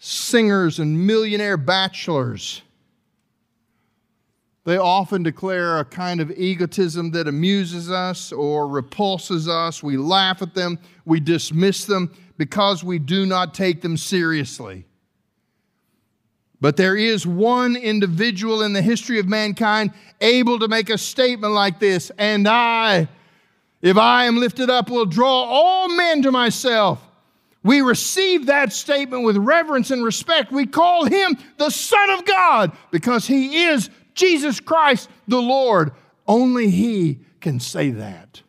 singers 0.06 0.80
and 0.80 1.06
millionaire 1.06 1.56
bachelors. 1.56 2.60
They 4.64 4.76
often 4.76 5.22
declare 5.22 5.78
a 5.78 5.84
kind 5.86 6.20
of 6.20 6.30
egotism 6.32 7.12
that 7.12 7.26
amuses 7.26 7.90
us 7.90 8.30
or 8.30 8.68
repulses 8.68 9.48
us. 9.48 9.82
We 9.82 9.96
laugh 9.96 10.42
at 10.42 10.54
them, 10.54 10.78
we 11.06 11.20
dismiss 11.20 11.86
them 11.86 12.14
because 12.36 12.84
we 12.84 12.98
do 12.98 13.24
not 13.24 13.54
take 13.54 13.80
them 13.80 13.96
seriously. 13.96 14.84
But 16.60 16.76
there 16.76 16.96
is 16.96 17.26
one 17.26 17.74
individual 17.74 18.60
in 18.60 18.74
the 18.74 18.82
history 18.82 19.18
of 19.18 19.26
mankind 19.26 19.90
able 20.20 20.58
to 20.58 20.68
make 20.68 20.90
a 20.90 20.98
statement 20.98 21.54
like 21.54 21.80
this 21.80 22.10
And 22.18 22.46
I, 22.46 23.08
if 23.80 23.96
I 23.96 24.26
am 24.26 24.36
lifted 24.36 24.68
up, 24.68 24.90
will 24.90 25.06
draw 25.06 25.44
all 25.44 25.88
men 25.88 26.20
to 26.22 26.30
myself. 26.30 27.00
We 27.64 27.80
receive 27.80 28.46
that 28.46 28.72
statement 28.72 29.24
with 29.24 29.38
reverence 29.38 29.90
and 29.90 30.04
respect. 30.04 30.52
We 30.52 30.66
call 30.66 31.06
him 31.06 31.36
the 31.56 31.70
Son 31.70 32.10
of 32.10 32.24
God 32.26 32.76
because 32.90 33.26
he 33.26 33.64
is 33.64 33.88
Jesus 34.12 34.60
Christ 34.60 35.08
the 35.26 35.40
Lord. 35.40 35.92
Only 36.28 36.70
he 36.70 37.20
can 37.40 37.58
say 37.58 37.90
that. 37.90 38.42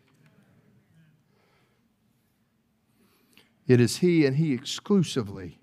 It 3.68 3.80
is 3.80 3.98
he 3.98 4.26
and 4.26 4.36
he 4.36 4.54
exclusively 4.54 5.60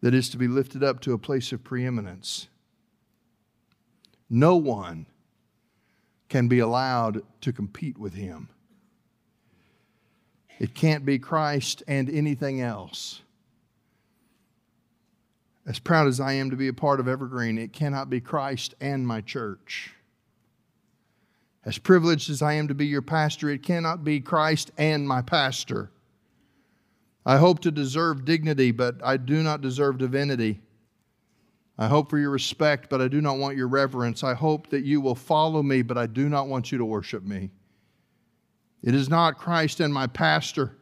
that 0.00 0.14
is 0.14 0.28
to 0.30 0.38
be 0.38 0.48
lifted 0.48 0.82
up 0.82 1.00
to 1.00 1.12
a 1.12 1.18
place 1.18 1.52
of 1.52 1.62
preeminence. 1.62 2.48
No 4.30 4.56
one 4.56 5.06
can 6.28 6.48
be 6.48 6.58
allowed 6.58 7.22
to 7.42 7.52
compete 7.52 7.98
with 7.98 8.14
him. 8.14 8.48
It 10.58 10.74
can't 10.74 11.04
be 11.04 11.18
Christ 11.18 11.82
and 11.86 12.10
anything 12.10 12.60
else. 12.60 13.22
As 15.66 15.78
proud 15.78 16.08
as 16.08 16.18
I 16.18 16.32
am 16.32 16.50
to 16.50 16.56
be 16.56 16.68
a 16.68 16.72
part 16.72 16.98
of 16.98 17.06
Evergreen, 17.06 17.58
it 17.58 17.72
cannot 17.72 18.10
be 18.10 18.20
Christ 18.20 18.74
and 18.80 19.06
my 19.06 19.20
church. 19.20 19.92
As 21.64 21.76
privileged 21.76 22.30
as 22.30 22.40
I 22.40 22.54
am 22.54 22.68
to 22.68 22.74
be 22.74 22.86
your 22.86 23.02
pastor, 23.02 23.50
it 23.50 23.62
cannot 23.62 24.02
be 24.02 24.20
Christ 24.20 24.70
and 24.78 25.06
my 25.06 25.20
pastor. 25.20 25.90
I 27.26 27.36
hope 27.36 27.60
to 27.60 27.70
deserve 27.70 28.24
dignity, 28.24 28.70
but 28.70 28.96
I 29.04 29.18
do 29.18 29.42
not 29.42 29.60
deserve 29.60 29.98
divinity. 29.98 30.60
I 31.76 31.86
hope 31.86 32.08
for 32.08 32.18
your 32.18 32.30
respect, 32.30 32.88
but 32.88 33.02
I 33.02 33.08
do 33.08 33.20
not 33.20 33.36
want 33.36 33.56
your 33.56 33.68
reverence. 33.68 34.24
I 34.24 34.34
hope 34.34 34.70
that 34.70 34.84
you 34.84 35.00
will 35.02 35.14
follow 35.14 35.62
me, 35.62 35.82
but 35.82 35.98
I 35.98 36.06
do 36.06 36.28
not 36.30 36.48
want 36.48 36.72
you 36.72 36.78
to 36.78 36.84
worship 36.84 37.22
me. 37.22 37.50
It 38.82 38.94
is 38.94 39.08
not 39.08 39.38
Christ 39.38 39.80
and 39.80 39.92
my 39.92 40.06
pastor. 40.06 40.76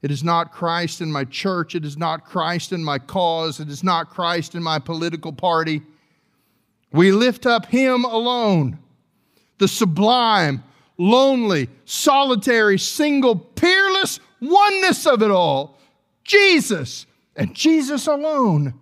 It 0.00 0.10
is 0.10 0.24
not 0.24 0.52
Christ 0.52 1.00
and 1.00 1.12
my 1.12 1.24
church. 1.24 1.74
It 1.74 1.84
is 1.84 1.96
not 1.96 2.24
Christ 2.24 2.72
and 2.72 2.84
my 2.84 2.98
cause. 2.98 3.60
It 3.60 3.68
is 3.68 3.84
not 3.84 4.10
Christ 4.10 4.54
and 4.54 4.64
my 4.64 4.78
political 4.78 5.32
party. 5.32 5.82
We 6.92 7.12
lift 7.12 7.46
up 7.46 7.66
Him 7.66 8.04
alone, 8.04 8.78
the 9.58 9.68
sublime, 9.68 10.64
lonely, 10.98 11.68
solitary, 11.84 12.78
single, 12.78 13.36
peerless 13.36 14.20
oneness 14.42 15.06
of 15.06 15.22
it 15.22 15.30
all. 15.30 15.78
Jesus 16.24 17.06
and 17.36 17.54
Jesus 17.54 18.06
alone. 18.06 18.74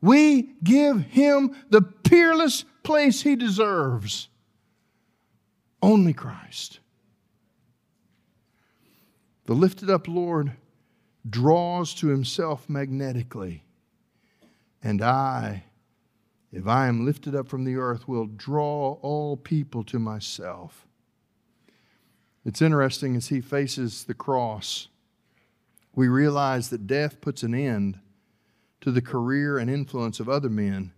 We 0.00 0.50
give 0.62 1.00
him 1.00 1.54
the 1.70 1.80
peerless 1.80 2.64
place 2.82 3.22
he 3.22 3.36
deserves. 3.36 4.28
Only 5.82 6.12
Christ. 6.12 6.80
The 9.46 9.54
lifted 9.54 9.90
up 9.90 10.08
Lord 10.08 10.52
draws 11.28 11.94
to 11.94 12.08
himself 12.08 12.68
magnetically. 12.68 13.64
And 14.82 15.02
I, 15.02 15.64
if 16.52 16.66
I 16.66 16.86
am 16.88 17.04
lifted 17.04 17.34
up 17.34 17.48
from 17.48 17.64
the 17.64 17.76
earth, 17.76 18.06
will 18.06 18.26
draw 18.26 18.98
all 19.02 19.36
people 19.36 19.84
to 19.84 19.98
myself. 19.98 20.86
It's 22.44 22.62
interesting 22.62 23.16
as 23.16 23.28
he 23.28 23.40
faces 23.40 24.04
the 24.04 24.14
cross 24.14 24.88
we 25.94 26.08
realize 26.08 26.70
that 26.70 26.86
death 26.86 27.20
puts 27.20 27.42
an 27.42 27.54
end 27.54 27.98
to 28.80 28.90
the 28.90 29.02
career 29.02 29.58
and 29.58 29.70
influence 29.70 30.20
of 30.20 30.28
other 30.28 30.50
men, 30.50 30.92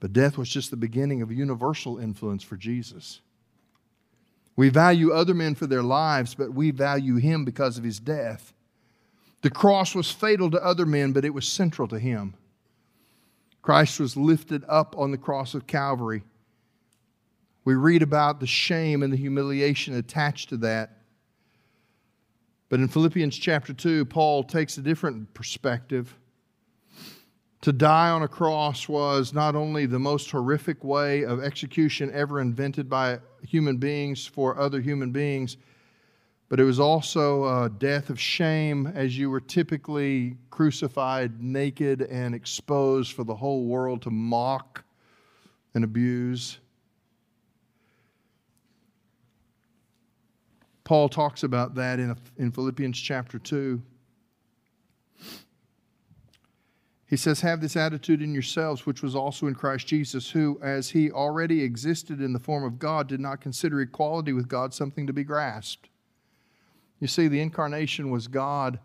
but 0.00 0.12
death 0.12 0.36
was 0.36 0.48
just 0.48 0.70
the 0.70 0.76
beginning 0.76 1.22
of 1.22 1.30
a 1.30 1.34
universal 1.34 1.98
influence 1.98 2.42
for 2.42 2.56
Jesus. 2.56 3.20
We 4.58 4.70
value 4.70 5.12
other 5.12 5.34
men 5.34 5.54
for 5.54 5.68
their 5.68 5.84
lives, 5.84 6.34
but 6.34 6.52
we 6.52 6.72
value 6.72 7.14
him 7.14 7.44
because 7.44 7.78
of 7.78 7.84
his 7.84 8.00
death. 8.00 8.52
The 9.42 9.50
cross 9.50 9.94
was 9.94 10.10
fatal 10.10 10.50
to 10.50 10.60
other 10.60 10.84
men, 10.84 11.12
but 11.12 11.24
it 11.24 11.32
was 11.32 11.46
central 11.46 11.86
to 11.86 11.98
him. 12.00 12.34
Christ 13.62 14.00
was 14.00 14.16
lifted 14.16 14.64
up 14.68 14.98
on 14.98 15.12
the 15.12 15.16
cross 15.16 15.54
of 15.54 15.68
Calvary. 15.68 16.24
We 17.64 17.76
read 17.76 18.02
about 18.02 18.40
the 18.40 18.48
shame 18.48 19.04
and 19.04 19.12
the 19.12 19.16
humiliation 19.16 19.94
attached 19.94 20.48
to 20.48 20.56
that. 20.56 21.02
But 22.68 22.80
in 22.80 22.88
Philippians 22.88 23.38
chapter 23.38 23.72
2, 23.72 24.06
Paul 24.06 24.42
takes 24.42 24.76
a 24.76 24.82
different 24.82 25.32
perspective. 25.34 26.18
To 27.60 27.72
die 27.72 28.10
on 28.10 28.24
a 28.24 28.28
cross 28.28 28.88
was 28.88 29.32
not 29.32 29.54
only 29.54 29.86
the 29.86 30.00
most 30.00 30.28
horrific 30.32 30.82
way 30.82 31.24
of 31.24 31.44
execution 31.44 32.10
ever 32.12 32.40
invented 32.40 32.90
by 32.90 33.20
human 33.46 33.76
beings 33.76 34.26
for 34.26 34.58
other 34.58 34.80
human 34.80 35.10
beings, 35.10 35.56
but 36.48 36.58
it 36.58 36.64
was 36.64 36.80
also 36.80 37.64
a 37.64 37.68
death 37.68 38.10
of 38.10 38.18
shame 38.18 38.86
as 38.86 39.18
you 39.18 39.30
were 39.30 39.40
typically 39.40 40.36
crucified 40.50 41.42
naked 41.42 42.02
and 42.02 42.34
exposed 42.34 43.12
for 43.12 43.24
the 43.24 43.34
whole 43.34 43.64
world 43.64 44.02
to 44.02 44.10
mock 44.10 44.84
and 45.74 45.84
abuse. 45.84 46.58
Paul 50.84 51.10
talks 51.10 51.42
about 51.42 51.74
that 51.74 52.00
in, 52.00 52.16
in 52.38 52.50
Philippians 52.50 52.98
chapter 52.98 53.38
2. 53.38 53.82
He 57.08 57.16
says, 57.16 57.40
Have 57.40 57.60
this 57.60 57.76
attitude 57.76 58.22
in 58.22 58.32
yourselves, 58.32 58.86
which 58.86 59.02
was 59.02 59.16
also 59.16 59.46
in 59.46 59.54
Christ 59.54 59.86
Jesus, 59.86 60.30
who, 60.30 60.58
as 60.62 60.90
he 60.90 61.10
already 61.10 61.62
existed 61.62 62.20
in 62.20 62.32
the 62.32 62.38
form 62.38 62.64
of 62.64 62.78
God, 62.78 63.08
did 63.08 63.18
not 63.18 63.40
consider 63.40 63.80
equality 63.80 64.32
with 64.32 64.48
God 64.48 64.72
something 64.72 65.06
to 65.06 65.12
be 65.12 65.24
grasped. 65.24 65.88
You 67.00 67.08
see, 67.08 67.28
the 67.28 67.40
incarnation 67.40 68.10
was 68.10 68.28
God, 68.28 68.78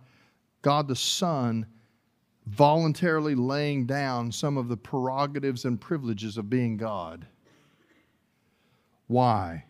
God 0.61 0.88
the 0.88 0.95
Son, 0.95 1.65
voluntarily 2.47 3.36
laying 3.36 3.86
down 3.86 4.32
some 4.32 4.57
of 4.57 4.67
the 4.69 4.78
prerogatives 4.78 5.65
and 5.65 5.80
privileges 5.80 6.38
of 6.38 6.49
being 6.49 6.78
God. 6.78 7.28
Why? 9.07 9.65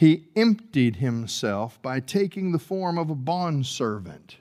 he 0.00 0.24
emptied 0.34 0.96
himself 0.96 1.78
by 1.82 2.00
taking 2.00 2.52
the 2.52 2.58
form 2.58 2.96
of 2.96 3.10
a 3.10 3.14
bondservant. 3.14 4.38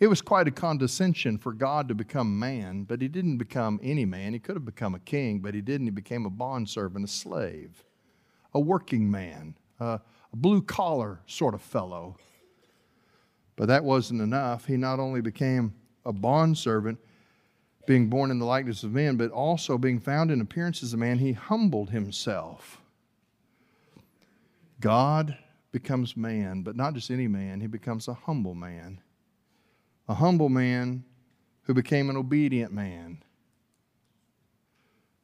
It 0.00 0.08
was 0.08 0.22
quite 0.22 0.48
a 0.48 0.50
condescension 0.50 1.36
for 1.36 1.52
God 1.52 1.86
to 1.88 1.94
become 1.94 2.38
man, 2.38 2.84
but 2.84 3.02
he 3.02 3.08
didn't 3.08 3.36
become 3.36 3.78
any 3.82 4.06
man. 4.06 4.32
He 4.32 4.38
could 4.38 4.56
have 4.56 4.64
become 4.64 4.94
a 4.94 4.98
king, 4.98 5.40
but 5.40 5.54
he 5.54 5.60
didn't. 5.60 5.86
He 5.86 5.90
became 5.90 6.24
a 6.24 6.30
bondservant, 6.30 7.04
a 7.04 7.08
slave, 7.08 7.84
a 8.54 8.58
working 8.58 9.10
man, 9.10 9.56
a 9.78 10.00
blue 10.32 10.62
collar 10.62 11.20
sort 11.26 11.54
of 11.54 11.60
fellow. 11.60 12.16
But 13.56 13.66
that 13.66 13.84
wasn't 13.84 14.22
enough. 14.22 14.64
He 14.64 14.78
not 14.78 14.98
only 14.98 15.20
became 15.20 15.74
a 16.06 16.14
bondservant, 16.14 16.98
being 17.86 18.08
born 18.08 18.30
in 18.30 18.38
the 18.38 18.46
likeness 18.46 18.82
of 18.84 18.92
men, 18.92 19.16
but 19.16 19.30
also 19.30 19.76
being 19.76 20.00
found 20.00 20.30
in 20.30 20.40
appearance 20.40 20.82
as 20.82 20.94
a 20.94 20.96
man, 20.96 21.18
he 21.18 21.32
humbled 21.32 21.90
himself 21.90 22.80
God 24.80 25.36
becomes 25.72 26.16
man, 26.16 26.62
but 26.62 26.74
not 26.74 26.94
just 26.94 27.10
any 27.10 27.28
man, 27.28 27.60
he 27.60 27.66
becomes 27.66 28.08
a 28.08 28.14
humble 28.14 28.54
man. 28.54 29.00
A 30.10 30.14
humble 30.14 30.48
man 30.48 31.04
who 31.62 31.72
became 31.72 32.10
an 32.10 32.16
obedient 32.16 32.72
man. 32.72 33.22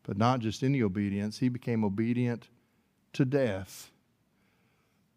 But 0.05 0.17
not 0.17 0.39
just 0.39 0.63
any 0.63 0.81
obedience, 0.81 1.41
he 1.41 1.49
became 1.49 1.83
obedient 1.83 2.47
to 3.15 3.25
death. 3.25 3.91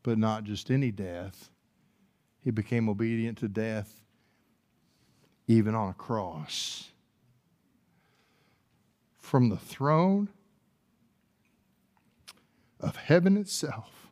But 0.02 0.18
not 0.18 0.44
just 0.44 0.72
any 0.72 0.90
death, 0.90 1.52
he 2.44 2.50
became 2.50 2.90
obedient 2.90 3.38
to 3.38 3.48
death 3.48 4.02
even 5.46 5.76
on 5.76 5.90
a 5.90 5.94
cross. 5.94 6.90
From 9.20 9.50
the 9.50 9.58
throne 9.58 10.30
of 12.80 12.96
heaven 12.96 13.38
itself 13.38 14.10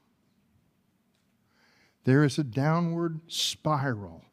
there 2.03 2.23
is 2.23 2.37
a 2.37 2.43
downward 2.43 3.21
spiral 3.27 4.23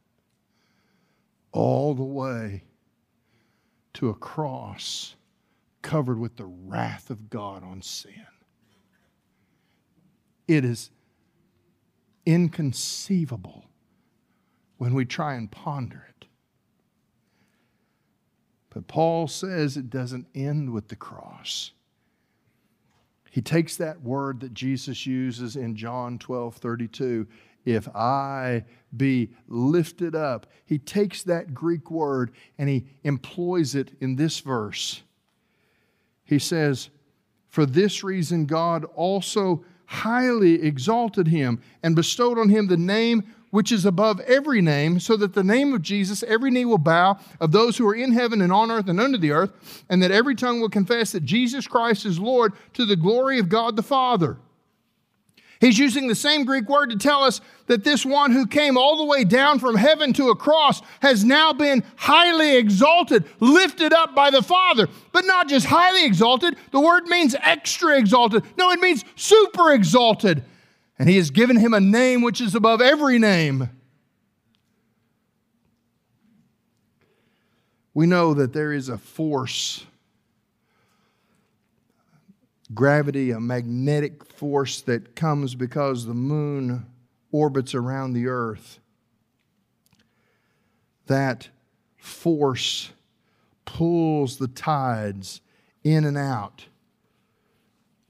all 1.55 1.95
the 1.95 2.03
way 2.03 2.65
to 3.95 4.11
a 4.11 4.15
cross 4.15 5.15
covered 5.83 6.19
with 6.19 6.37
the 6.37 6.45
wrath 6.45 7.11
of 7.11 7.31
God 7.31 7.63
on 7.63 7.81
sin. 7.81 8.27
It 10.49 10.65
is 10.65 10.91
inconceivable 12.27 13.65
when 14.79 14.95
we 14.95 15.05
try 15.05 15.35
and 15.35 15.51
ponder 15.51 16.09
it. 16.11 16.27
But 18.71 18.89
Paul 18.89 19.29
says 19.29 19.77
it 19.77 19.89
doesn't 19.89 20.27
end 20.35 20.73
with 20.73 20.89
the 20.89 20.97
cross. 20.97 21.71
He 23.31 23.41
takes 23.41 23.77
that 23.77 24.03
word 24.03 24.41
that 24.41 24.55
Jesus 24.55 25.07
uses 25.07 25.55
in 25.55 25.77
John 25.77 26.19
12 26.19 26.57
32 26.57 27.29
if 27.65 27.89
I 27.95 28.65
be 28.97 29.31
lifted 29.49 30.15
up. 30.15 30.47
He 30.67 30.79
takes 30.79 31.23
that 31.25 31.55
Greek 31.55 31.91
word 31.91 32.33
and 32.59 32.69
he 32.69 32.87
employs 33.03 33.75
it 33.75 33.93
in 34.01 34.17
this 34.17 34.41
verse. 34.41 35.03
He 36.25 36.39
says, 36.39 36.91
For 37.49 37.67
this 37.67 38.05
reason, 38.05 38.47
God 38.47 38.85
also 38.95 39.65
highly 39.87 40.63
exalted 40.63 41.29
him 41.29 41.61
and 41.83 41.95
bestowed 41.95 42.39
on 42.39 42.49
him 42.49 42.67
the 42.67 42.77
name 42.77 43.25
which 43.51 43.71
is 43.71 43.85
above 43.85 44.19
every 44.23 44.61
name, 44.61 44.99
so 44.99 45.17
that 45.17 45.33
the 45.33 45.45
name 45.45 45.73
of 45.73 45.81
Jesus 45.81 46.25
every 46.25 46.51
knee 46.51 46.65
will 46.65 46.77
bow 46.77 47.17
of 47.39 47.53
those 47.53 47.77
who 47.77 47.87
are 47.87 47.95
in 47.95 48.11
heaven 48.11 48.43
and 48.43 48.53
on 48.53 48.69
earth 48.69 48.89
and 48.89 49.01
under 49.01 49.17
the 49.17 49.31
earth, 49.31 49.85
and 49.89 50.03
that 50.03 50.11
every 50.11 50.35
tongue 50.35 50.61
will 50.61 50.69
confess 50.69 51.13
that 51.13 51.25
Jesus 51.25 51.69
Christ 51.69 52.05
is 52.05 52.19
Lord 52.19 52.53
to 52.73 52.85
the 52.85 52.97
glory 52.97 53.39
of 53.39 53.49
God 53.49 53.77
the 53.77 53.83
Father. 53.85 54.39
He's 55.61 55.79
using 55.79 56.09
the 56.09 56.15
same 56.15 56.45
Greek 56.45 56.69
word 56.69 56.91
to 56.91 56.97
tell 56.97 57.23
us 57.23 57.41
that 57.67 57.85
this 57.85 58.05
one 58.05 58.33
who 58.33 58.47
came 58.47 58.77
all 58.77 58.99
the 58.99 59.05
way 59.05 59.25
down 59.25 59.59
from 59.59 59.77
heaven 59.77 60.13
to 60.15 60.29
a 60.29 60.37
cross 60.37 60.83
has 61.01 61.25
now 61.25 61.53
been 61.53 61.83
highly 61.97 62.57
exalted, 62.57 63.25
lifted 63.41 63.93
up 63.93 64.15
by 64.15 64.31
the 64.31 64.43
Father. 64.43 64.89
But 65.13 65.25
not 65.25 65.49
just 65.49 65.67
highly 65.67 66.05
exalted, 66.05 66.57
the 66.73 66.81
word 66.81 67.05
means 67.07 67.35
extra 67.41 67.97
exalted. 67.97 68.45
No, 68.59 68.71
it 68.71 68.81
means 68.81 69.05
super 69.17 69.73
exalted. 69.73 70.45
And 70.99 71.09
he 71.09 71.17
has 71.17 71.31
given 71.31 71.57
him 71.57 71.75
a 71.75 71.81
name 71.81 72.23
which 72.23 72.41
is 72.41 72.55
above 72.55 72.81
every 72.81 73.19
name. 73.19 73.71
We 77.95 78.07
know 78.07 78.35
that 78.35 78.53
there 78.53 78.73
is 78.73 78.89
a 78.89 78.99
force 78.99 79.87
gravity, 82.75 83.31
a 83.31 83.41
magnetic 83.41 84.25
force 84.25 84.81
that 84.83 85.15
comes 85.15 85.55
because 85.55 86.07
the 86.07 86.15
moon 86.15 86.87
orbits 87.33 87.75
around 87.75 88.13
the 88.13 88.27
earth. 88.27 88.81
That 91.07 91.49
force 91.97 92.91
pulls 93.65 94.39
the 94.39 94.49
tides 94.49 95.41
in 95.83 96.05
and 96.05 96.17
out. 96.17 96.67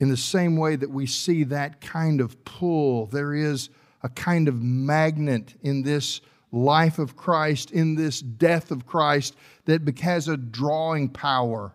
In 0.01 0.09
the 0.09 0.17
same 0.17 0.57
way 0.57 0.77
that 0.77 0.91
we 0.91 1.07
see 1.07 1.45
that 1.45 1.81
kind 1.81 2.21
of 2.21 2.45
pull, 2.45 3.07
there 3.07 3.35
is 3.35 3.71
a 4.03 4.09
kind 4.09 4.49
of 4.49 4.63
magnet 4.63 5.55
in 5.63 5.83
this 5.83 6.21
life 6.53 6.99
of 6.99 7.17
Christ, 7.17 7.71
in 7.71 7.95
this 7.95 8.21
death 8.21 8.71
of 8.71 8.87
Christ, 8.87 9.35
that 9.65 9.99
has 10.01 10.29
a 10.29 10.37
drawing 10.37 11.09
power 11.09 11.73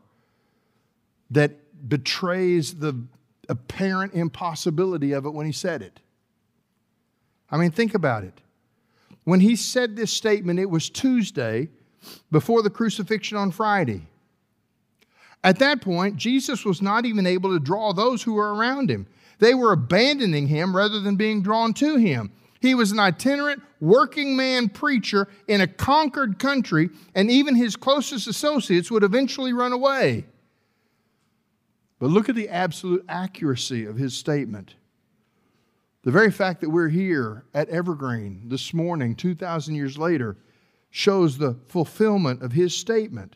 that 1.32 1.59
betrays 1.88 2.76
the 2.76 3.02
apparent 3.48 4.14
impossibility 4.14 5.12
of 5.14 5.26
it 5.26 5.32
when 5.32 5.46
he 5.46 5.52
said 5.52 5.82
it. 5.82 6.00
I 7.50 7.58
mean, 7.58 7.72
think 7.72 7.96
about 7.96 8.24
it. 8.24 8.42
When 9.24 9.40
he 9.40 9.56
said 9.56 9.96
this 9.96 10.12
statement, 10.12 10.60
it 10.60 10.70
was 10.70 10.90
Tuesday 10.90 11.70
before 12.32 12.62
the 12.62 12.70
crucifixion 12.70 13.38
on 13.38 13.52
Friday. 13.52 14.08
At 15.44 15.60
that 15.60 15.82
point, 15.82 16.18
Jesus 16.18 16.66
was 16.66 16.82
not 16.82 17.06
even 17.06 17.26
able 17.26 17.52
to 17.52 17.60
draw 17.60 17.94
those 17.94 18.24
who 18.24 18.34
were 18.34 18.54
around 18.54 18.90
him. 18.90 19.08
They 19.40 19.54
were 19.54 19.72
abandoning 19.72 20.48
him 20.48 20.76
rather 20.76 21.00
than 21.00 21.16
being 21.16 21.42
drawn 21.42 21.74
to 21.76 21.96
him. 21.96 22.32
He 22.60 22.76
was 22.76 22.92
an 22.92 23.00
itinerant 23.00 23.62
working 23.80 24.36
man 24.36 24.68
preacher 24.68 25.30
in 25.48 25.62
a 25.62 25.68
conquered 25.68 26.40
country, 26.40 26.90
and 27.16 27.32
even 27.32 27.56
his 27.56 27.78
closest 27.78 28.28
associates 28.28 28.92
would 28.92 29.04
eventually 29.04 29.54
run 29.54 29.72
away. 29.72 30.26
But 32.00 32.10
look 32.10 32.30
at 32.30 32.36
the 32.36 32.50
absolute 32.50 33.06
accuracy 33.10 33.86
of 33.86 33.98
his 33.98 34.16
statement. 34.16 34.76
The 36.04 36.12
very 36.12 36.32
fact 36.32 36.62
that 36.62 36.70
we're 36.70 36.90
here 36.90 37.44
at 37.54 37.68
Evergreen 37.70 38.44
this 38.46 38.74
morning, 38.74 39.16
2,000 39.16 39.76
years 39.76 39.98
later, 39.98 40.38
shows 40.90 41.38
the 41.38 41.58
fulfillment 41.68 42.42
of 42.42 42.54
his 42.54 42.76
statement. 42.76 43.36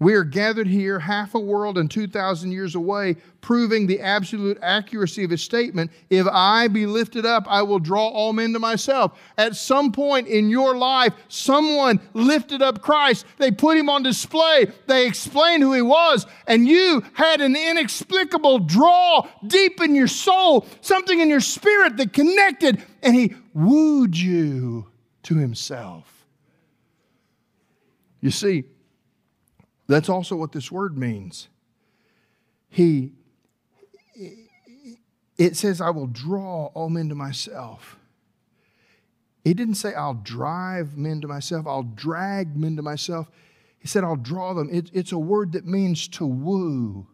We 0.00 0.14
are 0.14 0.24
gathered 0.24 0.66
here, 0.66 0.98
half 0.98 1.36
a 1.36 1.38
world 1.38 1.78
and 1.78 1.88
2,000 1.88 2.50
years 2.50 2.74
away, 2.74 3.16
proving 3.40 3.86
the 3.86 4.00
absolute 4.00 4.58
accuracy 4.60 5.22
of 5.22 5.30
his 5.30 5.42
statement 5.42 5.92
If 6.10 6.26
I 6.26 6.66
be 6.66 6.84
lifted 6.84 7.24
up, 7.24 7.44
I 7.48 7.62
will 7.62 7.78
draw 7.78 8.08
all 8.08 8.32
men 8.32 8.52
to 8.54 8.58
myself. 8.58 9.16
At 9.38 9.54
some 9.54 9.92
point 9.92 10.26
in 10.26 10.50
your 10.50 10.76
life, 10.76 11.14
someone 11.28 12.00
lifted 12.12 12.60
up 12.60 12.82
Christ. 12.82 13.24
They 13.38 13.52
put 13.52 13.76
him 13.76 13.88
on 13.88 14.02
display. 14.02 14.66
They 14.88 15.06
explained 15.06 15.62
who 15.62 15.72
he 15.72 15.82
was, 15.82 16.26
and 16.48 16.66
you 16.66 17.04
had 17.12 17.40
an 17.40 17.54
inexplicable 17.54 18.58
draw 18.60 19.28
deep 19.46 19.80
in 19.80 19.94
your 19.94 20.08
soul, 20.08 20.66
something 20.80 21.20
in 21.20 21.30
your 21.30 21.40
spirit 21.40 21.96
that 21.98 22.12
connected, 22.12 22.82
and 23.00 23.14
he 23.14 23.34
wooed 23.52 24.16
you 24.16 24.88
to 25.22 25.36
himself. 25.36 26.26
You 28.20 28.32
see, 28.32 28.64
that's 29.86 30.08
also 30.08 30.36
what 30.36 30.52
this 30.52 30.70
word 30.72 30.96
means. 30.96 31.48
He, 32.68 33.12
it 35.36 35.56
says, 35.56 35.80
I 35.80 35.90
will 35.90 36.06
draw 36.06 36.66
all 36.74 36.90
men 36.90 37.08
to 37.10 37.14
myself. 37.14 37.98
He 39.44 39.52
didn't 39.52 39.74
say, 39.74 39.92
I'll 39.94 40.14
drive 40.14 40.96
men 40.96 41.20
to 41.20 41.28
myself, 41.28 41.66
I'll 41.66 41.82
drag 41.82 42.56
men 42.56 42.76
to 42.76 42.82
myself. 42.82 43.30
He 43.78 43.88
said, 43.88 44.02
I'll 44.02 44.16
draw 44.16 44.54
them. 44.54 44.70
It, 44.72 44.90
it's 44.94 45.12
a 45.12 45.18
word 45.18 45.52
that 45.52 45.66
means 45.66 46.08
to 46.08 46.26
woo, 46.26 47.06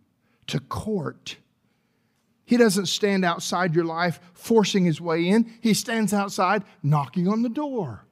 to 0.46 0.60
court. 0.60 1.36
He 2.44 2.56
doesn't 2.56 2.86
stand 2.86 3.24
outside 3.24 3.74
your 3.74 3.84
life 3.84 4.20
forcing 4.32 4.84
his 4.84 5.00
way 5.00 5.28
in, 5.28 5.52
he 5.60 5.74
stands 5.74 6.12
outside 6.12 6.62
knocking 6.82 7.26
on 7.26 7.42
the 7.42 7.48
door. 7.48 8.04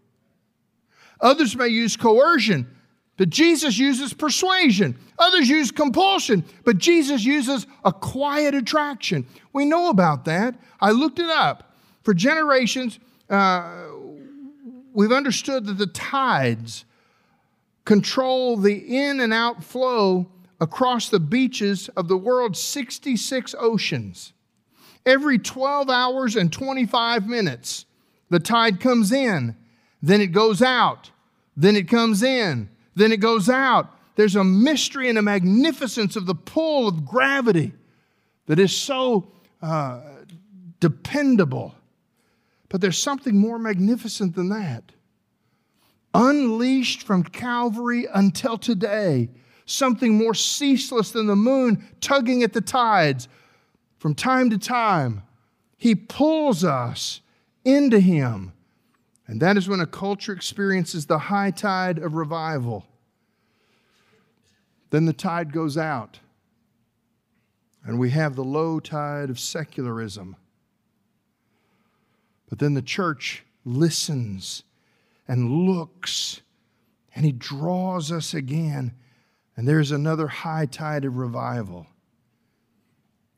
Others 1.20 1.56
may 1.56 1.68
use 1.68 1.96
coercion. 1.96 2.74
But 3.18 3.30
Jesus 3.30 3.76
uses 3.76 4.14
persuasion. 4.14 4.96
Others 5.18 5.48
use 5.48 5.70
compulsion, 5.72 6.44
but 6.64 6.78
Jesus 6.78 7.24
uses 7.24 7.66
a 7.84 7.92
quiet 7.92 8.54
attraction. 8.54 9.26
We 9.52 9.64
know 9.64 9.90
about 9.90 10.24
that. 10.26 10.54
I 10.80 10.92
looked 10.92 11.18
it 11.18 11.28
up. 11.28 11.74
For 12.04 12.14
generations, 12.14 13.00
uh, 13.28 13.88
we've 14.94 15.12
understood 15.12 15.66
that 15.66 15.74
the 15.78 15.88
tides 15.88 16.84
control 17.84 18.56
the 18.56 18.74
in 18.96 19.18
and 19.18 19.32
out 19.32 19.64
flow 19.64 20.30
across 20.60 21.08
the 21.08 21.20
beaches 21.20 21.88
of 21.96 22.06
the 22.06 22.16
world's 22.16 22.60
66 22.60 23.54
oceans. 23.58 24.32
Every 25.04 25.38
12 25.38 25.90
hours 25.90 26.36
and 26.36 26.52
25 26.52 27.26
minutes, 27.26 27.84
the 28.30 28.38
tide 28.38 28.78
comes 28.78 29.10
in, 29.10 29.56
then 30.00 30.20
it 30.20 30.28
goes 30.28 30.62
out, 30.62 31.10
then 31.56 31.74
it 31.74 31.88
comes 31.88 32.22
in, 32.22 32.68
then 32.98 33.12
it 33.12 33.18
goes 33.18 33.48
out. 33.48 33.94
There's 34.16 34.36
a 34.36 34.44
mystery 34.44 35.08
and 35.08 35.18
a 35.18 35.22
magnificence 35.22 36.16
of 36.16 36.26
the 36.26 36.34
pull 36.34 36.88
of 36.88 37.04
gravity 37.04 37.72
that 38.46 38.58
is 38.58 38.76
so 38.76 39.30
uh, 39.62 40.00
dependable. 40.80 41.74
But 42.68 42.80
there's 42.80 43.00
something 43.00 43.36
more 43.36 43.58
magnificent 43.58 44.34
than 44.34 44.48
that. 44.50 44.92
Unleashed 46.14 47.02
from 47.02 47.22
Calvary 47.22 48.06
until 48.12 48.58
today, 48.58 49.28
something 49.66 50.14
more 50.14 50.34
ceaseless 50.34 51.10
than 51.10 51.26
the 51.26 51.36
moon 51.36 51.86
tugging 52.00 52.42
at 52.42 52.52
the 52.52 52.60
tides. 52.60 53.28
From 53.98 54.14
time 54.14 54.50
to 54.50 54.58
time, 54.58 55.22
He 55.76 55.94
pulls 55.94 56.64
us 56.64 57.20
into 57.64 58.00
Him 58.00 58.52
and 59.28 59.42
that 59.42 59.58
is 59.58 59.68
when 59.68 59.80
a 59.80 59.86
culture 59.86 60.32
experiences 60.32 61.06
the 61.06 61.18
high 61.18 61.50
tide 61.50 61.98
of 61.98 62.14
revival. 62.14 62.86
Then 64.90 65.04
the 65.04 65.12
tide 65.12 65.52
goes 65.52 65.76
out, 65.76 66.20
and 67.84 67.98
we 67.98 68.10
have 68.10 68.36
the 68.36 68.44
low 68.44 68.80
tide 68.80 69.30
of 69.30 69.38
secularism. 69.38 70.36
But 72.48 72.58
then 72.58 72.74
the 72.74 72.82
church 72.82 73.44
listens 73.64 74.62
and 75.26 75.50
looks, 75.50 76.40
and 77.14 77.24
he 77.24 77.32
draws 77.32 78.10
us 78.10 78.32
again, 78.32 78.94
and 79.56 79.68
there's 79.68 79.90
another 79.90 80.28
high 80.28 80.66
tide 80.66 81.04
of 81.04 81.16
revival. 81.16 81.86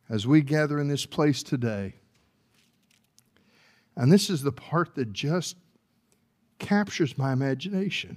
As 0.08 0.26
we 0.26 0.40
gather 0.40 0.78
in 0.78 0.88
this 0.88 1.06
place 1.06 1.42
today, 1.42 1.94
and 3.96 4.10
this 4.10 4.30
is 4.30 4.42
the 4.42 4.52
part 4.52 4.94
that 4.94 5.12
just 5.12 5.56
captures 6.58 7.18
my 7.18 7.32
imagination. 7.32 8.16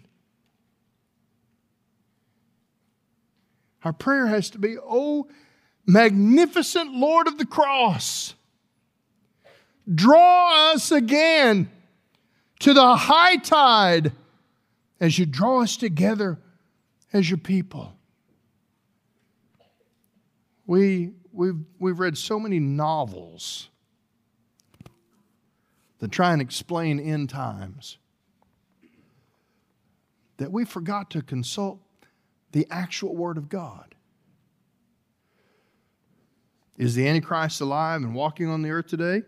Our 3.83 3.93
prayer 3.93 4.27
has 4.27 4.49
to 4.51 4.59
be, 4.59 4.77
Oh, 4.81 5.27
magnificent 5.85 6.93
Lord 6.93 7.27
of 7.27 7.37
the 7.37 7.45
cross, 7.45 8.33
draw 9.93 10.71
us 10.71 10.91
again 10.91 11.69
to 12.59 12.73
the 12.73 12.95
high 12.95 13.37
tide 13.37 14.13
as 14.99 15.19
you 15.19 15.25
draw 15.25 15.61
us 15.61 15.75
together 15.75 16.39
as 17.11 17.29
your 17.29 17.37
people. 17.37 17.93
We, 20.65 21.11
we've, 21.33 21.59
we've 21.77 21.99
read 21.99 22.17
so 22.17 22.39
many 22.39 22.59
novels 22.59 23.67
that 25.99 26.11
try 26.11 26.31
and 26.31 26.41
explain 26.41 26.99
end 26.99 27.29
times 27.29 27.97
that 30.37 30.51
we 30.51 30.63
forgot 30.65 31.09
to 31.11 31.21
consult 31.21 31.79
the 32.53 32.67
actual 32.71 33.15
Word 33.15 33.37
of 33.37 33.49
God. 33.49 33.95
Is 36.77 36.95
the 36.95 37.07
Antichrist 37.07 37.61
alive 37.61 38.01
and 38.01 38.15
walking 38.15 38.47
on 38.47 38.61
the 38.61 38.69
earth 38.69 38.87
today? 38.87 39.23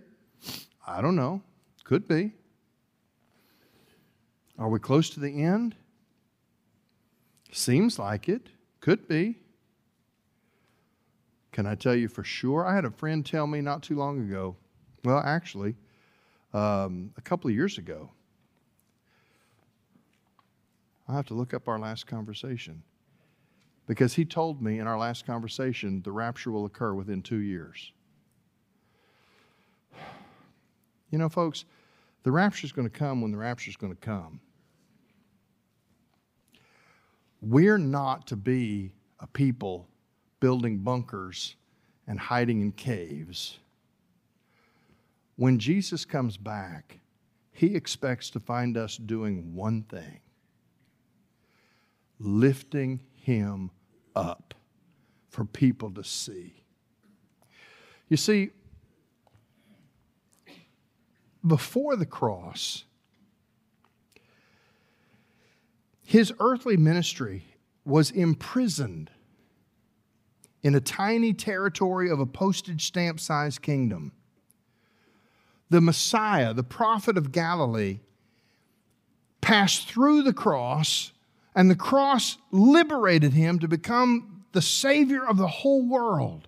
I 0.88 1.02
don't 1.02 1.16
know. 1.16 1.42
Could 1.84 2.08
be. 2.08 2.32
Are 4.58 4.70
we 4.70 4.80
close 4.80 5.10
to 5.12 5.20
the 5.20 5.44
end? 5.44 5.76
Seems 7.52 8.00
like 8.00 8.30
it. 8.30 8.48
Could 8.80 9.08
be. 9.08 9.38
Can 11.52 11.66
I 11.66 11.76
tell 11.76 11.96
you 11.96 12.08
for 12.08 12.24
sure? 12.24 12.66
I 12.66 12.76
had 12.76 12.86
a 12.86 12.92
friend 12.92 13.26
tell 13.26 13.48
me 13.48 13.62
not 13.62 13.82
too 13.82 13.96
long 13.96 14.20
ago, 14.20 14.56
well, 15.04 15.20
actually, 15.20 15.76
um, 16.54 17.12
a 17.18 17.22
couple 17.22 17.50
of 17.50 17.56
years 17.56 17.78
ago. 17.78 18.12
I'll 21.08 21.16
have 21.16 21.28
to 21.28 21.34
look 21.34 21.54
up 21.54 21.68
our 21.68 21.80
last 21.80 22.08
conversation 22.08 22.84
because 23.88 24.14
he 24.14 24.26
told 24.26 24.62
me 24.62 24.80
in 24.80 24.88
our 24.88 24.98
last 24.98 25.26
conversation 25.26 26.02
the 26.02 26.12
rapture 26.12 26.52
will 26.52 26.66
occur 26.66 26.94
within 26.94 27.22
two 27.22 27.40
years. 27.40 27.92
You 31.12 31.20
know, 31.20 31.30
folks, 31.30 31.64
the 32.24 32.32
rapture 32.32 32.66
is 32.66 32.74
going 32.74 32.90
to 32.90 32.98
come 32.98 33.22
when 33.22 33.32
the 33.32 33.38
rapture 33.38 33.70
is 33.70 33.78
going 33.78 33.94
to 33.94 34.02
come. 34.02 34.42
We're 37.42 37.78
not 37.78 38.28
to 38.28 38.36
be 38.36 38.92
a 39.20 39.28
people 39.28 39.88
building 40.42 40.80
bunkers 40.80 41.56
and 42.08 42.20
hiding 42.20 42.62
in 42.62 42.74
caves. 42.74 43.60
When 45.38 45.58
Jesus 45.58 46.04
comes 46.04 46.36
back, 46.36 47.00
he 47.52 47.76
expects 47.76 48.30
to 48.32 48.40
find 48.42 48.76
us 48.76 48.98
doing 48.98 49.56
one 49.56 49.84
thing 49.84 50.20
lifting 52.20 53.02
him 53.14 53.72
up 54.16 54.53
for 55.30 55.45
people 55.45 55.91
to 55.91 56.03
see. 56.03 56.63
You 58.07 58.18
see, 58.18 58.51
before 61.45 61.95
the 61.95 62.05
cross, 62.05 62.86
his 66.03 66.34
earthly 66.39 66.78
ministry 66.78 67.43
was 67.84 68.11
imprisoned 68.11 69.11
in 70.61 70.74
a 70.74 70.80
tiny 70.80 71.34
territory 71.34 72.09
of 72.09 72.20
a 72.20 72.26
postage 72.26 72.86
stamp 72.86 73.20
sized 73.20 73.61
kingdom. 73.61 74.11
The 75.70 75.82
Messiah, 75.82 76.53
the 76.53 76.63
prophet 76.63 77.18
of 77.18 77.32
Galilee, 77.32 77.99
passed 79.41 79.88
through 79.88 80.24
the 80.24 80.34
cross, 80.34 81.11
and 81.56 81.70
the 81.70 81.76
cross 81.76 82.38
liberated 82.51 83.34
him 83.34 83.60
to 83.60 83.68
become 83.68 84.45
the 84.51 84.62
Savior 84.62 85.26
of 85.26 85.38
the 85.38 85.47
whole 85.47 85.88
world. 85.88 86.47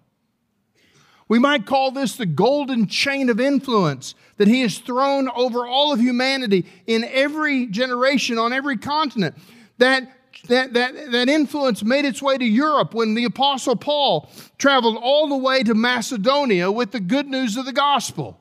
We 1.30 1.40
might 1.40 1.66
call 1.66 1.92
this 1.92 2.16
the 2.16 2.26
golden 2.26 2.88
chain 2.88 3.30
of 3.30 3.40
influence 3.40 4.16
that 4.38 4.48
he 4.48 4.62
has 4.62 4.78
thrown 4.78 5.30
over 5.30 5.66
all 5.66 5.92
of 5.92 6.00
humanity 6.00 6.66
in 6.86 7.04
every 7.04 7.66
generation, 7.68 8.38
on 8.38 8.54
every 8.54 8.78
continent. 8.78 9.36
That 9.78 10.14
that, 10.48 10.74
that, 10.74 11.12
that 11.12 11.30
influence 11.30 11.84
made 11.84 12.06
its 12.06 12.22
way 12.22 12.38
to 12.38 12.46
Europe 12.46 12.94
when 12.94 13.16
the 13.16 13.26
Apostle 13.26 13.76
Paul 13.76 14.30
traveled 14.58 14.98
all 15.02 15.28
the 15.28 15.38
way 15.38 15.64
to 15.64 15.74
Macedonia 15.74 16.72
with 16.72 16.92
the 16.92 17.00
good 17.00 17.28
news 17.28 17.58
of 17.58 17.66
the 17.66 17.74
gospel. 17.74 18.40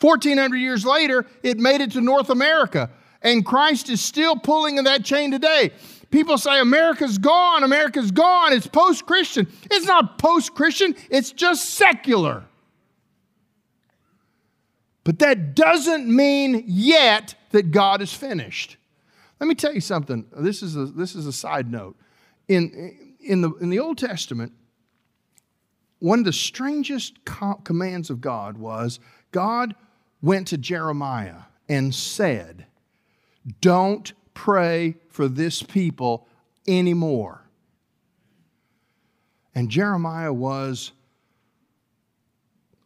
1400 0.00 0.56
years 0.56 0.84
later, 0.84 1.26
it 1.42 1.58
made 1.58 1.80
it 1.80 1.92
to 1.92 2.00
North 2.00 2.30
America, 2.30 2.90
and 3.26 3.44
Christ 3.44 3.90
is 3.90 4.00
still 4.00 4.36
pulling 4.36 4.78
in 4.78 4.84
that 4.84 5.04
chain 5.04 5.32
today. 5.32 5.72
People 6.10 6.38
say 6.38 6.60
America's 6.60 7.18
gone, 7.18 7.64
America's 7.64 8.12
gone, 8.12 8.52
it's 8.52 8.68
post 8.68 9.04
Christian. 9.04 9.48
It's 9.68 9.84
not 9.84 10.16
post 10.16 10.54
Christian, 10.54 10.94
it's 11.10 11.32
just 11.32 11.70
secular. 11.70 12.44
But 15.02 15.18
that 15.18 15.56
doesn't 15.56 16.06
mean 16.06 16.64
yet 16.66 17.34
that 17.50 17.72
God 17.72 18.00
is 18.00 18.12
finished. 18.12 18.76
Let 19.40 19.48
me 19.48 19.56
tell 19.56 19.74
you 19.74 19.80
something. 19.80 20.24
This 20.36 20.62
is 20.62 20.76
a, 20.76 20.86
this 20.86 21.16
is 21.16 21.26
a 21.26 21.32
side 21.32 21.70
note. 21.70 21.96
In, 22.46 23.14
in, 23.20 23.40
the, 23.40 23.52
in 23.54 23.70
the 23.70 23.80
Old 23.80 23.98
Testament, 23.98 24.52
one 25.98 26.20
of 26.20 26.24
the 26.24 26.32
strangest 26.32 27.24
co- 27.24 27.60
commands 27.64 28.08
of 28.08 28.20
God 28.20 28.56
was 28.56 29.00
God 29.32 29.74
went 30.22 30.46
to 30.48 30.58
Jeremiah 30.58 31.42
and 31.68 31.92
said, 31.92 32.66
Don't 33.60 34.12
pray 34.34 34.96
for 35.08 35.28
this 35.28 35.62
people 35.62 36.26
anymore. 36.66 37.48
And 39.54 39.70
Jeremiah 39.70 40.32
was 40.32 40.92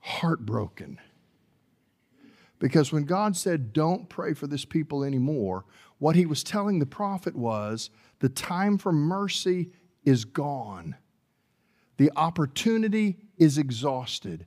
heartbroken. 0.01 0.99
Because 2.59 2.93
when 2.93 3.05
God 3.05 3.37
said, 3.37 3.73
Don't 3.73 4.09
pray 4.09 4.35
for 4.35 4.47
this 4.47 4.65
people 4.65 5.03
anymore, 5.03 5.65
what 5.99 6.17
he 6.17 6.27
was 6.27 6.45
telling 6.45 6.79
the 6.79 6.87
prophet 6.87 7.35
was 7.35 7.91
the 8.21 8.29
time 8.29 8.79
for 8.79 8.93
mercy 8.93 9.71
is 10.05 10.25
gone. 10.25 10.97
The 11.97 12.13
opportunity 12.17 13.19
is 13.37 13.59
exhausted. 13.59 14.47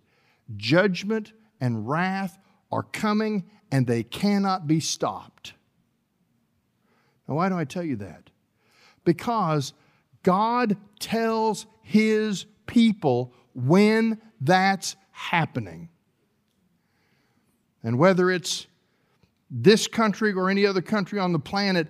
Judgment 0.56 1.34
and 1.60 1.88
wrath 1.88 2.40
are 2.72 2.84
coming 2.84 3.44
and 3.72 3.86
they 3.86 4.04
cannot 4.04 4.68
be 4.68 4.80
stopped. 4.80 5.54
Now, 7.28 7.36
why 7.36 7.50
do 7.50 7.58
I 7.58 7.66
tell 7.66 7.84
you 7.84 7.96
that? 7.98 8.30
Because 9.06 9.74
God 10.24 10.78
tells 11.00 11.66
his 11.82 12.46
people 12.66 13.34
when 13.54 14.20
that's 14.42 14.96
happening. 15.12 15.90
And 17.84 17.98
whether 17.98 18.32
it's 18.32 18.68
this 19.52 19.88
country 19.88 20.34
or 20.34 20.50
any 20.50 20.66
other 20.66 20.82
country 20.82 21.20
on 21.20 21.34
the 21.34 21.40
planet, 21.40 21.88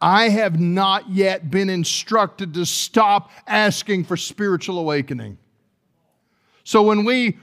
I 0.00 0.30
have 0.30 0.58
not 0.58 1.08
yet 1.10 1.50
been 1.50 1.70
instructed 1.70 2.54
to 2.54 2.66
stop 2.66 3.30
asking 3.46 4.04
for 4.04 4.16
spiritual 4.16 4.78
awakening. 4.78 5.38
So 6.64 6.82
when 6.82 7.04
we 7.04 7.38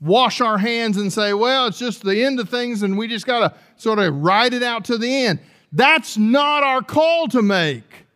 wash 0.00 0.40
our 0.40 0.58
hands 0.58 0.96
and 0.96 1.12
say, 1.12 1.32
well, 1.32 1.66
it's 1.66 1.78
just 1.78 2.02
the 2.02 2.24
end 2.24 2.40
of 2.40 2.48
things 2.48 2.82
and 2.82 2.96
we 2.96 3.06
just 3.06 3.26
got 3.26 3.40
to 3.40 3.54
sort 3.76 3.98
of 3.98 4.16
ride 4.16 4.52
it 4.54 4.62
out 4.62 4.84
to 4.86 4.98
the 4.98 5.24
end, 5.26 5.40
that's 5.72 6.16
not 6.16 6.62
our 6.62 6.82
call 6.82 7.28
to 7.28 7.42
make. 7.42 8.06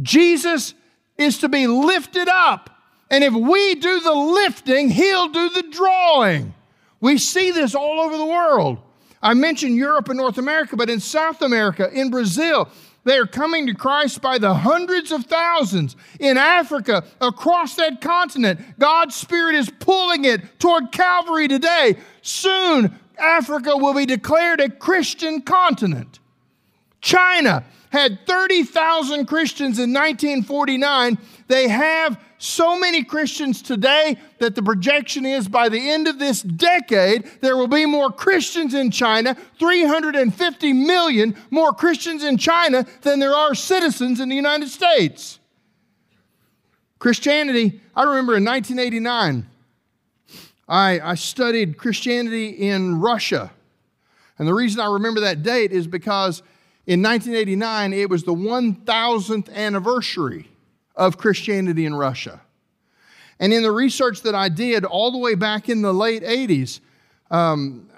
Jesus 0.00 0.74
is 1.18 1.38
to 1.38 1.48
be 1.48 1.66
lifted 1.66 2.28
up. 2.28 2.70
And 3.10 3.22
if 3.22 3.34
we 3.34 3.74
do 3.76 4.00
the 4.00 4.14
lifting, 4.14 4.90
He'll 4.90 5.28
do 5.28 5.50
the 5.50 5.62
drawing. 5.70 6.54
We 7.00 7.18
see 7.18 7.50
this 7.50 7.74
all 7.74 8.00
over 8.00 8.16
the 8.16 8.24
world. 8.24 8.78
I 9.22 9.34
mentioned 9.34 9.76
Europe 9.76 10.08
and 10.08 10.16
North 10.16 10.38
America, 10.38 10.76
but 10.76 10.90
in 10.90 11.00
South 11.00 11.42
America, 11.42 11.90
in 11.92 12.10
Brazil, 12.10 12.68
they 13.04 13.18
are 13.18 13.26
coming 13.26 13.66
to 13.66 13.74
Christ 13.74 14.22
by 14.22 14.38
the 14.38 14.54
hundreds 14.54 15.12
of 15.12 15.26
thousands. 15.26 15.96
In 16.18 16.38
Africa, 16.38 17.04
across 17.20 17.74
that 17.76 18.00
continent, 18.00 18.60
God's 18.78 19.14
Spirit 19.14 19.54
is 19.54 19.70
pulling 19.78 20.24
it 20.24 20.58
toward 20.58 20.92
Calvary 20.92 21.46
today. 21.46 21.96
Soon, 22.22 22.98
Africa 23.18 23.76
will 23.76 23.94
be 23.94 24.06
declared 24.06 24.60
a 24.60 24.70
Christian 24.70 25.42
continent. 25.42 26.18
China 27.04 27.62
had 27.90 28.26
30,000 28.26 29.26
Christians 29.26 29.78
in 29.78 29.92
1949. 29.92 31.18
They 31.48 31.68
have 31.68 32.18
so 32.38 32.78
many 32.80 33.04
Christians 33.04 33.60
today 33.60 34.16
that 34.38 34.54
the 34.54 34.62
projection 34.62 35.26
is 35.26 35.46
by 35.46 35.68
the 35.68 35.90
end 35.90 36.08
of 36.08 36.18
this 36.18 36.40
decade, 36.40 37.30
there 37.42 37.58
will 37.58 37.68
be 37.68 37.84
more 37.84 38.10
Christians 38.10 38.72
in 38.72 38.90
China, 38.90 39.36
350 39.58 40.72
million 40.72 41.36
more 41.50 41.74
Christians 41.74 42.24
in 42.24 42.38
China 42.38 42.86
than 43.02 43.20
there 43.20 43.34
are 43.34 43.54
citizens 43.54 44.18
in 44.18 44.30
the 44.30 44.34
United 44.34 44.70
States. 44.70 45.38
Christianity, 46.98 47.82
I 47.94 48.04
remember 48.04 48.34
in 48.34 48.46
1989, 48.46 49.46
I, 50.66 51.00
I 51.00 51.14
studied 51.16 51.76
Christianity 51.76 52.48
in 52.48 52.98
Russia. 52.98 53.52
And 54.38 54.48
the 54.48 54.54
reason 54.54 54.80
I 54.80 54.86
remember 54.86 55.20
that 55.20 55.42
date 55.42 55.70
is 55.70 55.86
because 55.86 56.42
in 56.86 57.02
1989, 57.02 57.92
it 57.92 58.10
was 58.10 58.24
the 58.24 58.34
1000th 58.34 59.52
anniversary 59.54 60.48
of 60.94 61.16
Christianity 61.16 61.86
in 61.86 61.94
Russia. 61.94 62.42
And 63.40 63.52
in 63.52 63.62
the 63.62 63.72
research 63.72 64.22
that 64.22 64.34
I 64.34 64.48
did 64.48 64.84
all 64.84 65.10
the 65.10 65.18
way 65.18 65.34
back 65.34 65.68
in 65.68 65.82
the 65.82 65.92
late 65.92 66.22
80s, 66.22 66.80
um, 67.30 67.88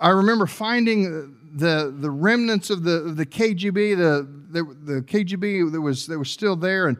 I 0.00 0.10
remember 0.10 0.46
finding 0.46 1.36
the, 1.54 1.94
the 1.96 2.10
remnants 2.10 2.70
of 2.70 2.82
the, 2.82 3.00
the 3.00 3.24
KGB, 3.24 3.96
the, 3.96 4.28
the, 4.50 4.64
the 4.92 5.02
KGB 5.02 5.70
that 5.72 5.80
was, 5.80 6.06
that 6.08 6.18
was 6.18 6.30
still 6.30 6.56
there, 6.56 6.88
and, 6.88 6.98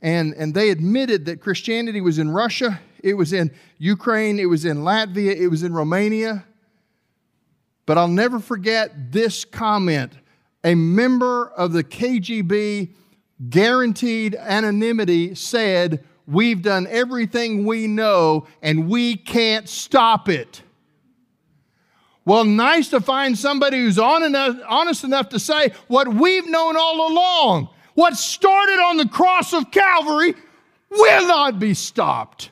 and, 0.00 0.34
and 0.34 0.54
they 0.54 0.70
admitted 0.70 1.24
that 1.26 1.40
Christianity 1.40 2.00
was 2.00 2.18
in 2.18 2.30
Russia, 2.30 2.80
it 3.02 3.14
was 3.14 3.32
in 3.32 3.50
Ukraine, 3.78 4.38
it 4.38 4.46
was 4.46 4.64
in 4.64 4.78
Latvia, 4.78 5.36
it 5.36 5.48
was 5.48 5.62
in 5.62 5.72
Romania. 5.74 6.44
But 7.86 7.98
I'll 7.98 8.08
never 8.08 8.40
forget 8.40 9.12
this 9.12 9.44
comment. 9.44 10.12
A 10.64 10.74
member 10.74 11.48
of 11.48 11.72
the 11.72 11.84
KGB 11.84 12.92
guaranteed 13.48 14.34
anonymity 14.34 15.34
said, 15.34 16.04
We've 16.26 16.60
done 16.60 16.88
everything 16.88 17.64
we 17.64 17.86
know 17.86 18.48
and 18.60 18.88
we 18.88 19.16
can't 19.16 19.68
stop 19.68 20.28
it. 20.28 20.62
Well, 22.24 22.44
nice 22.44 22.88
to 22.88 23.00
find 23.00 23.38
somebody 23.38 23.78
who's 23.78 24.00
honest 24.00 25.04
enough 25.04 25.28
to 25.28 25.38
say 25.38 25.70
what 25.86 26.08
we've 26.08 26.48
known 26.48 26.76
all 26.76 27.12
along. 27.12 27.68
What 27.94 28.16
started 28.16 28.80
on 28.82 28.96
the 28.96 29.08
cross 29.08 29.52
of 29.52 29.70
Calvary 29.70 30.34
will 30.90 31.28
not 31.28 31.60
be 31.60 31.72
stopped. 31.72 32.50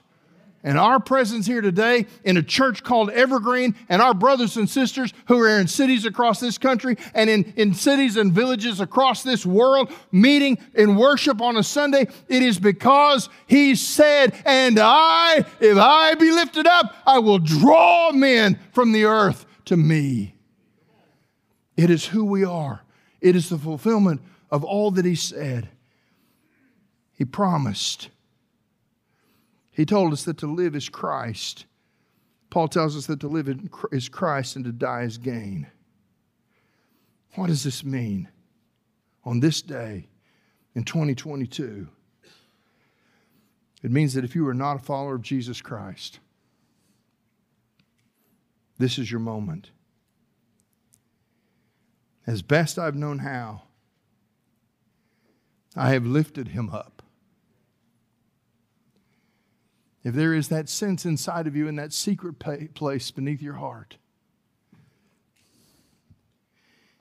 And 0.66 0.78
our 0.78 0.98
presence 0.98 1.44
here 1.44 1.60
today 1.60 2.06
in 2.24 2.38
a 2.38 2.42
church 2.42 2.82
called 2.82 3.10
Evergreen, 3.10 3.76
and 3.90 4.00
our 4.00 4.14
brothers 4.14 4.56
and 4.56 4.68
sisters 4.68 5.12
who 5.28 5.38
are 5.38 5.60
in 5.60 5.68
cities 5.68 6.06
across 6.06 6.40
this 6.40 6.56
country 6.56 6.96
and 7.12 7.28
in, 7.28 7.52
in 7.54 7.74
cities 7.74 8.16
and 8.16 8.32
villages 8.32 8.80
across 8.80 9.22
this 9.22 9.44
world, 9.44 9.92
meeting 10.10 10.56
in 10.72 10.96
worship 10.96 11.42
on 11.42 11.58
a 11.58 11.62
Sunday, 11.62 12.06
it 12.28 12.42
is 12.42 12.58
because 12.58 13.28
He 13.46 13.74
said, 13.74 14.34
And 14.46 14.78
I, 14.80 15.44
if 15.60 15.76
I 15.76 16.14
be 16.14 16.30
lifted 16.30 16.66
up, 16.66 16.96
I 17.06 17.18
will 17.18 17.38
draw 17.38 18.10
men 18.12 18.58
from 18.72 18.92
the 18.92 19.04
earth 19.04 19.44
to 19.66 19.76
me. 19.76 20.34
It 21.76 21.90
is 21.90 22.06
who 22.06 22.24
we 22.24 22.42
are, 22.42 22.84
it 23.20 23.36
is 23.36 23.50
the 23.50 23.58
fulfillment 23.58 24.22
of 24.50 24.64
all 24.64 24.90
that 24.92 25.04
He 25.04 25.14
said. 25.14 25.68
He 27.12 27.26
promised. 27.26 28.08
He 29.74 29.84
told 29.84 30.12
us 30.12 30.24
that 30.24 30.38
to 30.38 30.46
live 30.46 30.76
is 30.76 30.88
Christ. 30.88 31.66
Paul 32.48 32.68
tells 32.68 32.96
us 32.96 33.06
that 33.06 33.20
to 33.20 33.28
live 33.28 33.48
is 33.90 34.08
Christ 34.08 34.54
and 34.54 34.64
to 34.64 34.72
die 34.72 35.02
is 35.02 35.18
gain. 35.18 35.66
What 37.34 37.48
does 37.48 37.64
this 37.64 37.82
mean 37.82 38.28
on 39.24 39.40
this 39.40 39.60
day 39.60 40.08
in 40.76 40.84
2022? 40.84 41.88
It 43.82 43.90
means 43.90 44.14
that 44.14 44.24
if 44.24 44.36
you 44.36 44.46
are 44.46 44.54
not 44.54 44.76
a 44.76 44.78
follower 44.78 45.16
of 45.16 45.22
Jesus 45.22 45.60
Christ, 45.60 46.20
this 48.78 48.98
is 48.98 49.10
your 49.10 49.20
moment. 49.20 49.72
As 52.26 52.42
best 52.42 52.78
I've 52.78 52.94
known 52.94 53.18
how, 53.18 53.62
I 55.76 55.90
have 55.90 56.06
lifted 56.06 56.48
him 56.48 56.70
up. 56.70 56.93
If 60.04 60.14
there 60.14 60.34
is 60.34 60.48
that 60.48 60.68
sense 60.68 61.06
inside 61.06 61.46
of 61.46 61.56
you 61.56 61.66
in 61.66 61.76
that 61.76 61.92
secret 61.92 62.34
place 62.74 63.10
beneath 63.10 63.40
your 63.40 63.54
heart, 63.54 63.96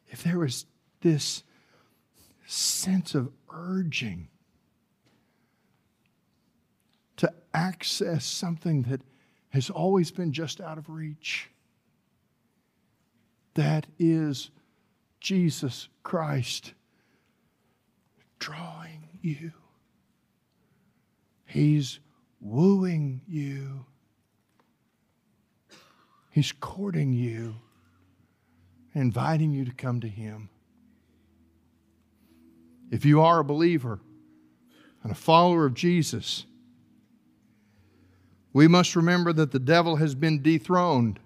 if 0.07 0.23
there 0.23 0.45
is 0.45 0.65
this 1.01 1.43
sense 2.45 3.13
of 3.13 3.29
urging 3.51 4.29
to 7.17 7.33
access 7.53 8.23
something 8.23 8.83
that 8.83 9.01
has 9.49 9.69
always 9.69 10.09
been 10.09 10.31
just 10.31 10.61
out 10.61 10.77
of 10.77 10.89
reach, 10.89 11.49
that 13.55 13.85
is 13.99 14.49
Jesus 15.19 15.89
Christ 16.03 16.73
drawing 18.39 19.09
you. 19.21 19.51
He's 21.45 21.99
wooing 22.43 23.21
you. 23.27 23.85
He's 26.29 26.51
courting 26.51 27.13
you, 27.13 27.55
inviting 28.93 29.51
you 29.53 29.65
to 29.65 29.71
come 29.71 30.01
to 30.01 30.07
Him. 30.07 30.49
If 32.91 33.05
you 33.05 33.21
are 33.21 33.39
a 33.39 33.43
believer 33.43 34.01
and 35.01 35.11
a 35.11 35.15
follower 35.15 35.65
of 35.65 35.73
Jesus, 35.73 36.45
we 38.51 38.67
must 38.67 38.95
remember 38.95 39.33
that 39.33 39.51
the 39.51 39.59
devil 39.59 39.95
has 39.95 40.13
been 40.13 40.41
dethroned. 40.41 41.19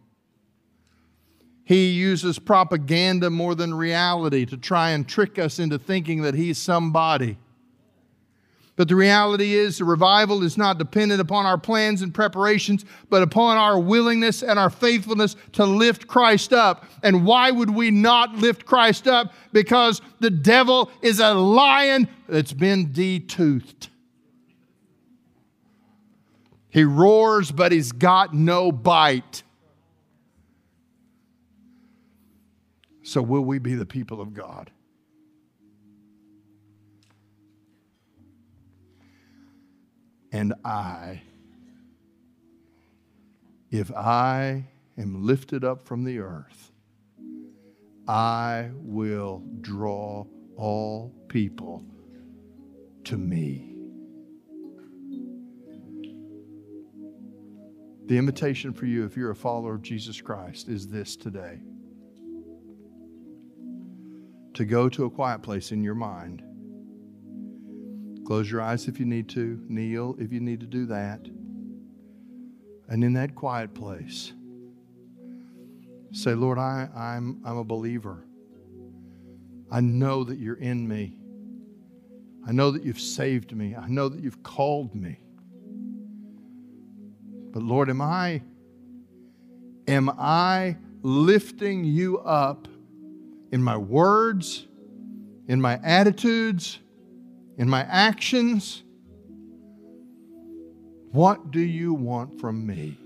He 1.64 1.90
uses 1.92 2.40
propaganda 2.40 3.30
more 3.30 3.54
than 3.54 3.74
reality 3.74 4.46
to 4.46 4.56
try 4.56 4.92
and 4.92 5.06
trick 5.06 5.38
us 5.38 5.60
into 5.60 5.78
thinking 5.78 6.22
that 6.22 6.36
he's 6.36 6.58
somebody. 6.58 7.38
But 8.78 8.88
the 8.88 8.96
reality 8.96 9.56
is, 9.56 9.80
the 9.80 9.86
revival 9.86 10.44
is 10.44 10.56
not 10.56 10.78
dependent 10.78 11.20
upon 11.20 11.48
our 11.48 11.58
plans 11.58 12.04
and 12.04 12.14
preparations, 12.14 12.86
but 13.10 13.24
upon 13.24 13.58
our 13.58 13.80
willingness 13.80 14.44
and 14.44 14.60
our 14.60 14.70
faithfulness 14.70 15.36
to 15.54 15.66
lift 15.66 16.08
Christ 16.08 16.54
up. 16.54 16.86
And 17.02 17.26
why 17.26 17.50
would 17.50 17.72
we 17.72 17.90
not 17.90 18.36
lift 18.36 18.68
Christ 18.68 19.08
up? 19.08 19.34
Because 19.52 20.00
the 20.20 20.30
devil 20.30 20.92
is 21.02 21.20
a 21.20 21.34
lion 21.34 22.08
that's 22.30 22.54
been 22.54 22.92
detoothed. 22.94 23.90
He 26.70 26.84
roars, 26.84 27.52
but 27.52 27.72
he's 27.72 27.92
got 27.92 28.36
no 28.36 28.72
bite. 28.72 29.42
So, 33.02 33.24
will 33.24 33.44
we 33.44 33.58
be 33.58 33.74
the 33.74 33.88
people 33.88 34.22
of 34.22 34.36
God? 34.36 34.70
And 40.32 40.54
I, 40.64 41.22
if 43.72 43.92
I 43.92 44.66
am 44.98 45.26
lifted 45.26 45.64
up 45.64 45.88
from 45.88 46.04
the 46.04 46.20
earth, 46.20 46.72
I 48.08 48.70
will 48.74 49.44
draw 49.62 50.26
all 50.56 51.14
people 51.28 51.84
to 53.06 53.18
me. 53.18 53.74
The 58.06 58.18
invitation 58.18 58.72
for 58.74 58.86
you, 58.86 59.06
if 59.06 59.18
you're 59.18 59.32
a 59.32 59.36
follower 59.36 59.76
of 59.76 59.82
Jesus 59.82 60.22
Christ, 60.22 60.70
is 60.70 60.88
this 60.88 61.18
today 61.18 61.60
to 64.54 64.66
go 64.66 64.90
to 64.90 65.06
a 65.06 65.10
quiet 65.10 65.42
place 65.44 65.72
in 65.72 65.84
your 65.84 65.94
mind 65.94 66.42
Close 68.28 68.52
your 68.52 68.60
eyes 68.62 68.90
if 68.90 69.00
you 69.00 69.06
need 69.06 69.30
to, 69.30 69.58
kneel 69.70 70.14
if 70.20 70.34
you 70.34 70.42
need 70.42 70.60
to 70.60 70.66
do 70.66 70.86
that. 70.88 71.22
And 72.90 73.02
in 73.02 73.14
that 73.14 73.36
quiet 73.36 73.74
place, 73.74 74.34
say, 76.12 76.34
Lord, 76.34 76.58
I, 76.58 76.90
I'm, 76.94 77.40
I'm 77.46 77.56
a 77.56 77.64
believer. 77.64 78.26
I 79.72 79.80
know 79.80 80.26
that 80.26 80.40
you're 80.40 80.58
in 80.58 80.86
me. 80.86 81.16
I 82.46 82.52
know 82.52 82.70
that 82.72 82.84
you've 82.84 83.00
saved 83.00 83.56
me. 83.56 83.78
I 83.78 83.88
know 83.88 84.10
that 84.10 84.22
you've 84.22 84.44
called 84.44 84.94
me. 84.94 85.22
But 87.54 87.64
Lord, 87.64 87.90
am 87.90 88.02
I 88.02 88.42
am 89.88 90.10
I 90.10 90.76
lifting 91.02 91.86
you 91.86 92.18
up 92.20 92.68
in 93.54 93.64
my 93.64 93.78
words, 93.78 94.68
in 95.48 95.62
my 95.62 95.80
attitudes, 95.82 96.80
in 97.58 97.70
my 97.70 97.82
actions? 97.82 98.84
What 101.12 101.52
do 101.52 101.60
you 101.60 101.94
want 101.94 102.40
from 102.40 102.66
me? 102.66 102.98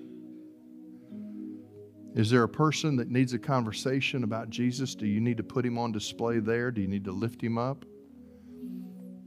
Is 2.13 2.29
there 2.29 2.43
a 2.43 2.49
person 2.49 2.97
that 2.97 3.09
needs 3.09 3.33
a 3.33 3.39
conversation 3.39 4.25
about 4.25 4.49
Jesus? 4.49 4.95
Do 4.95 5.05
you 5.05 5.21
need 5.21 5.37
to 5.37 5.43
put 5.43 5.65
him 5.65 5.77
on 5.77 5.93
display 5.93 6.39
there? 6.39 6.69
Do 6.69 6.81
you 6.81 6.87
need 6.87 7.05
to 7.05 7.11
lift 7.11 7.41
him 7.41 7.57
up? 7.57 7.85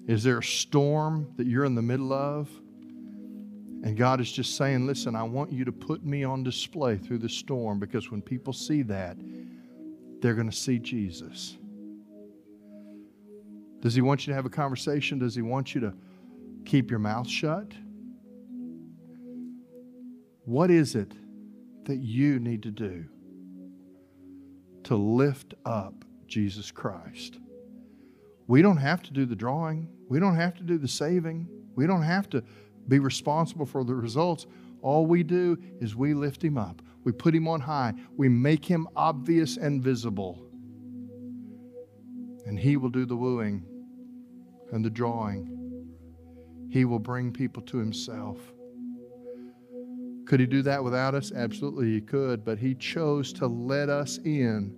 Is 0.07 0.23
there 0.23 0.39
a 0.39 0.43
storm 0.45 1.33
that 1.37 1.47
you're 1.47 1.65
in 1.65 1.75
the 1.75 1.83
middle 1.83 2.13
of? 2.13 2.51
And 3.85 3.97
God 3.97 4.21
is 4.21 4.31
just 4.31 4.57
saying, 4.57 4.87
listen, 4.87 5.17
I 5.17 5.23
want 5.23 5.51
you 5.51 5.65
to 5.65 5.73
put 5.73 6.05
me 6.05 6.25
on 6.25 6.43
display 6.43 6.99
through 6.99 7.19
the 7.19 7.29
storm 7.29 7.79
because 7.79 8.11
when 8.11 8.21
people 8.21 8.53
see 8.53 8.83
that, 8.83 9.17
they're 10.21 10.35
going 10.35 10.51
to 10.51 10.57
see 10.57 10.79
Jesus. 10.79 11.57
Does 13.85 13.95
he 13.95 14.01
want 14.01 14.27
you 14.27 14.31
to 14.31 14.35
have 14.35 14.47
a 14.47 14.51
conversation? 14.51 15.19
Does 15.19 15.35
he 15.35 15.43
want 15.43 15.75
you 15.75 15.81
to 15.83 15.93
keep 16.65 16.91
your 16.91 16.99
mouth 16.99 17.29
shut? 17.29 17.71
What 20.47 20.71
is 20.71 20.95
it 20.95 21.13
that 21.85 21.99
you 21.99 22.39
need 22.39 22.63
to 22.63 22.71
do 22.71 23.05
to 24.85 24.97
lift 24.97 25.53
up 25.67 26.03
Jesus 26.27 26.71
Christ? 26.71 27.39
We 28.47 28.63
don't 28.63 28.79
have 28.79 29.03
to 29.03 29.13
do 29.13 29.27
the 29.27 29.37
drawing, 29.37 29.91
we 30.09 30.19
don't 30.19 30.37
have 30.37 30.55
to 30.55 30.63
do 30.63 30.79
the 30.79 30.89
saving, 30.89 31.47
we 31.77 31.87
don't 31.87 32.03
have 32.03 32.31
to 32.31 32.43
be 32.89 33.01
responsible 33.01 33.67
for 33.67 33.85
the 33.85 33.95
results. 33.95 34.47
All 34.81 35.05
we 35.05 35.23
do 35.23 35.59
is 35.83 35.95
we 35.95 36.15
lift 36.15 36.43
him 36.43 36.57
up. 36.57 36.81
We 37.05 37.13
put 37.13 37.35
him 37.35 37.47
on 37.49 37.61
high. 37.61 37.93
We 38.17 38.31
make 38.31 38.65
him 38.65 38.89
obvious 38.97 39.59
and 39.59 39.83
visible. 39.83 40.43
And 42.47 42.59
he 42.59 42.79
will 42.79 42.91
do 42.91 43.05
the 43.05 43.17
wooing 43.17 43.67
and 44.73 44.85
the 44.85 44.91
drawing. 44.91 45.51
He 46.71 46.85
will 46.85 46.99
bring 46.99 47.33
people 47.33 47.63
to 47.63 47.79
Himself. 47.79 48.39
Could 50.27 50.41
He 50.41 50.47
do 50.47 50.63
that 50.63 50.83
without 50.83 51.15
us? 51.15 51.33
Absolutely, 51.33 51.93
He 51.93 52.01
could, 52.01 52.45
but 52.45 52.59
He 52.59 52.75
chose 52.75 53.33
to 53.35 53.47
let 53.47 53.89
us 53.89 54.19
in 54.25 54.75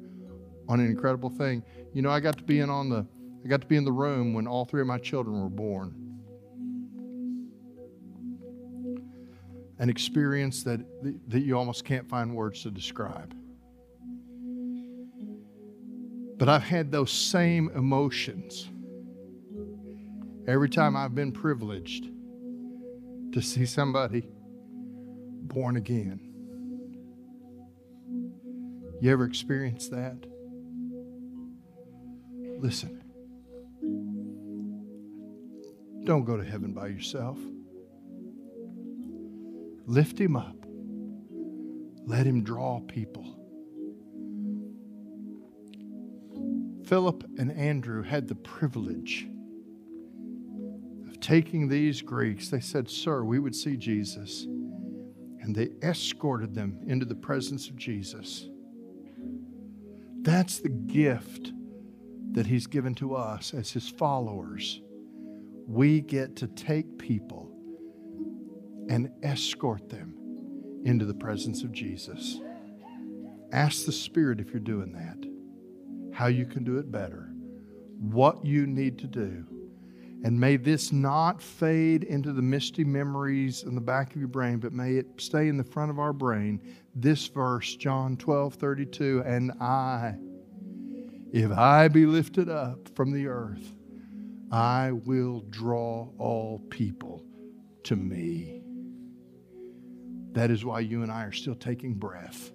on 0.69 0.81
an 0.81 0.87
incredible 0.87 1.31
thing. 1.31 1.63
You 1.95 2.03
know, 2.03 2.11
I 2.11 2.21
got 2.21 2.37
to 2.39 2.45
be 2.45 2.61
in 2.61 2.71
on 2.71 2.89
the 2.89 3.07
I 3.47 3.49
got 3.49 3.61
to 3.61 3.67
be 3.69 3.77
in 3.77 3.85
the 3.85 3.93
room 3.93 4.35
when 4.35 4.49
all 4.49 4.65
three 4.65 4.81
of 4.81 4.89
my 4.89 4.99
children 4.99 5.41
were 5.41 5.49
born. 5.49 5.95
An 9.79 9.89
experience 9.89 10.65
that, 10.65 10.81
that 11.29 11.43
you 11.43 11.57
almost 11.57 11.85
can't 11.85 12.09
find 12.09 12.35
words 12.35 12.65
to 12.65 12.73
describe. 12.73 13.33
But 16.39 16.49
I've 16.49 16.65
had 16.65 16.91
those 16.91 17.13
same 17.13 17.71
emotions 17.77 18.69
Every 20.47 20.69
time 20.69 20.97
I've 20.97 21.15
been 21.15 21.33
privileged 21.33 22.09
to 23.33 23.43
see 23.43 23.67
somebody 23.67 24.29
born 25.43 25.77
again. 25.77 26.21
You 29.01 29.13
ever 29.13 29.25
experienced 29.25 29.91
that? 29.91 30.25
Listen, 32.59 33.03
don't 36.05 36.25
go 36.25 36.37
to 36.37 36.45
heaven 36.45 36.73
by 36.73 36.87
yourself. 36.89 37.39
Lift 39.85 40.21
him 40.21 40.37
up. 40.37 40.57
Let 42.07 42.25
him 42.25 42.45
draw 42.45 42.81
people. 42.81 43.33
Philip 46.87 47.25
and 47.37 47.51
Andrew 47.51 48.03
had 48.03 48.29
the 48.29 48.37
privilege 48.37 49.27
taking 51.27 51.67
these 51.67 52.03
Greeks. 52.03 52.51
They 52.51 52.61
said, 52.61 52.89
Sir, 52.89 53.25
we 53.25 53.41
would 53.41 53.55
see 53.55 53.77
Jesus. 53.77 54.45
And 54.45 55.57
they 55.57 55.71
escorted 55.83 56.55
them 56.55 56.79
into 56.87 57.05
the 57.05 57.17
presence 57.17 57.69
of 57.69 57.75
Jesus. 57.75 58.49
That's 60.23 60.61
the 60.61 60.69
gift 60.69 61.53
that 62.31 62.47
He's 62.47 62.69
given 62.69 62.95
to 62.97 63.17
us 63.17 63.55
as 63.55 63.73
His 63.73 63.89
followers. 63.89 64.81
We 65.67 66.01
get 66.01 66.37
to 66.37 66.47
take 66.47 66.97
people 66.97 67.51
and 68.89 69.11
escort 69.25 69.89
them 69.89 70.15
into 70.85 71.05
the 71.05 71.15
presence 71.15 71.65
of 71.65 71.73
Jesus. 71.73 72.39
Ask 73.51 73.85
the 73.85 73.91
Spirit 73.91 74.39
if 74.39 74.51
you're 74.51 74.61
doing 74.61 74.93
that 74.93 75.29
how 76.17 76.29
you 76.29 76.47
can 76.47 76.63
do 76.63 76.79
it 76.79 76.91
better, 76.91 77.31
what 77.99 78.47
you 78.47 78.65
need 78.67 78.99
to 79.01 79.07
do. 79.09 79.45
And 80.27 80.41
may 80.41 80.57
this 80.57 80.91
not 80.91 81.41
fade 81.41 82.03
into 82.03 82.33
the 82.33 82.43
misty 82.43 82.83
memories 82.83 83.63
in 83.63 83.77
the 83.77 83.81
back 83.81 84.11
of 84.11 84.17
your 84.17 84.27
brain, 84.27 84.59
but 84.59 84.73
may 84.73 84.97
it 84.97 85.07
stay 85.19 85.47
in 85.47 85.57
the 85.57 85.63
front 85.63 85.89
of 85.89 86.01
our 86.01 86.13
brain. 86.13 86.61
This 86.97 87.29
verse, 87.29 87.77
John 87.77 88.17
12 88.17 88.55
32, 88.55 89.23
and 89.25 89.53
I, 89.61 90.17
if 91.33 91.53
I 91.53 91.87
be 91.87 92.07
lifted 92.07 92.49
up 92.49 92.89
from 92.97 93.13
the 93.13 93.29
earth, 93.29 93.73
I 94.51 94.91
will 94.91 95.45
draw 95.49 96.09
all 96.19 96.59
people 96.71 97.25
to 97.85 97.95
me. 97.95 98.65
That 100.33 100.51
is 100.51 100.65
why 100.65 100.81
you 100.81 101.05
and 101.05 101.13
I 101.13 101.23
are 101.23 101.31
still 101.31 101.55
taking 101.55 101.95
breath. 101.95 102.51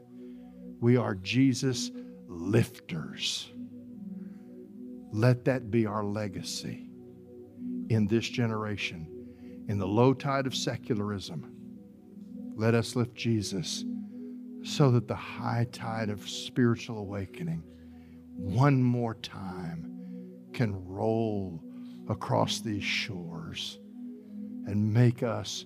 We 0.82 0.98
are 0.98 1.16
Jesus 1.16 1.90
lifters. 2.28 3.50
Let 5.14 5.46
that 5.46 5.72
be 5.72 5.86
our 5.86 6.04
legacy 6.04 6.91
in 7.94 8.08
this 8.08 8.28
generation. 8.28 9.08
In 9.68 9.78
the 9.78 9.88
low 9.88 10.14
tide 10.14 10.48
of 10.48 10.56
secularism, 10.56 11.54
let 12.56 12.74
us 12.74 12.96
lift 12.96 13.16
Jesus 13.16 13.86
so 14.64 14.92
that 14.92 15.08
the 15.08 15.16
high 15.16 15.68
tide 15.72 16.10
of 16.10 16.28
spiritual 16.30 16.98
awakening 17.00 17.64
one 18.36 18.82
more 18.82 19.16
time 19.16 19.88
can 20.54 20.86
roll 20.86 21.64
across 22.10 22.60
these 22.60 22.84
shores 22.84 23.80
and 24.68 24.94
make 24.94 25.24
us 25.24 25.66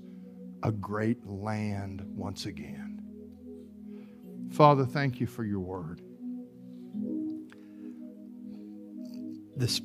a 0.63 0.71
great 0.71 1.25
land 1.25 2.03
once 2.15 2.45
again. 2.45 3.01
Father, 4.51 4.85
thank 4.85 5.19
you 5.19 5.27
for 5.27 5.43
your 5.43 5.59
word. 5.59 6.01
this, 9.55 9.81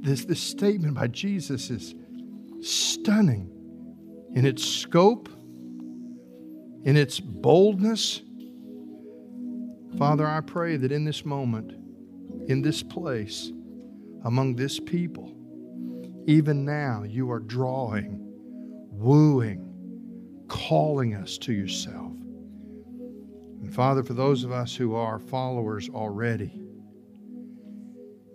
this, 0.00 0.24
this 0.24 0.40
statement 0.40 0.94
by 0.94 1.08
Jesus 1.08 1.70
is 1.70 1.94
stunning 2.60 3.50
in 4.34 4.44
its 4.46 4.64
scope, 4.64 5.28
in 6.84 6.96
its 6.96 7.20
boldness. 7.20 8.22
Father, 9.98 10.26
I 10.26 10.40
pray 10.40 10.76
that 10.76 10.92
in 10.92 11.04
this 11.04 11.24
moment, 11.24 11.72
in 12.48 12.62
this 12.62 12.82
place, 12.82 13.52
among 14.24 14.56
this 14.56 14.78
people, 14.80 15.34
even 16.26 16.64
now 16.64 17.04
you 17.04 17.30
are 17.30 17.40
drawing, 17.40 18.18
wooing, 18.90 19.64
calling 20.48 21.14
us 21.14 21.38
to 21.38 21.52
yourself. 21.52 22.12
And 23.62 23.74
Father, 23.74 24.02
for 24.04 24.14
those 24.14 24.44
of 24.44 24.52
us 24.52 24.74
who 24.74 24.94
are 24.94 25.18
followers 25.18 25.88
already, 25.88 26.62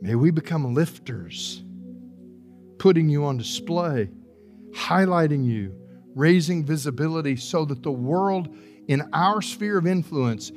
May 0.04 0.16
we 0.16 0.32
become 0.32 0.74
lifters, 0.74 1.64
putting 2.78 3.08
you 3.08 3.24
on 3.24 3.38
display, 3.38 4.10
highlighting 4.76 5.46
you, 5.46 5.74
raising 6.14 6.66
visibility 6.66 7.38
so 7.38 7.64
that 7.64 7.84
the 7.84 7.92
world 7.94 8.54
in 8.90 9.02
our 9.14 9.42
sphere 9.42 9.78
of 9.78 9.88
influence 9.88 10.52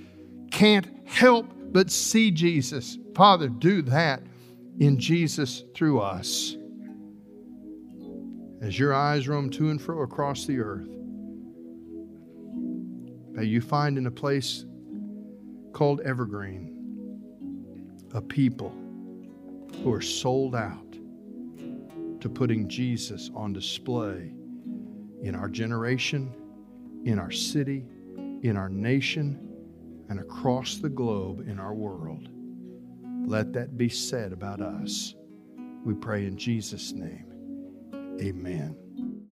can't 0.51 0.89
help 1.07 1.47
but 1.71 1.93
see 1.93 2.33
Jesus. 2.33 2.99
Father, 3.15 3.47
do 3.47 3.83
that 3.83 4.21
in 4.81 4.99
Jesus 4.99 5.63
through 5.77 6.01
us. 6.01 6.57
As 8.61 8.77
your 8.77 8.95
eyes 8.95 9.29
roam 9.29 9.49
to 9.51 9.71
and 9.71 9.81
fro 9.81 10.03
across 10.03 10.45
the 10.45 10.59
earth, 10.59 10.89
may 13.31 13.45
you 13.45 13.61
find 13.61 13.97
in 13.97 14.09
a 14.09 14.11
place 14.11 14.65
called 15.73 16.01
Evergreen 16.01 16.73
a 18.13 18.21
people 18.21 18.75
who 19.83 19.93
are 19.93 20.01
sold 20.01 20.55
out 20.55 20.93
to 22.21 22.29
putting 22.29 22.69
Jesus 22.69 23.31
on 23.35 23.53
display 23.53 24.33
in 25.23 25.35
our 25.35 25.49
generation, 25.49 26.33
in 27.05 27.19
our 27.19 27.31
city, 27.31 27.85
in 28.43 28.57
our 28.57 28.69
nation, 28.69 29.39
and 30.09 30.21
across 30.21 30.77
the 30.77 30.89
globe 30.89 31.49
in 31.49 31.59
our 31.59 31.75
world. 31.75 32.29
Let 33.27 33.53
that 33.55 33.77
be 33.77 33.89
said 33.89 34.33
about 34.33 34.61
us. 34.61 35.15
We 35.85 35.95
pray 35.95 36.27
in 36.27 36.37
Jesus' 36.37 36.93
name. 36.93 37.27
Amen. 38.21 38.86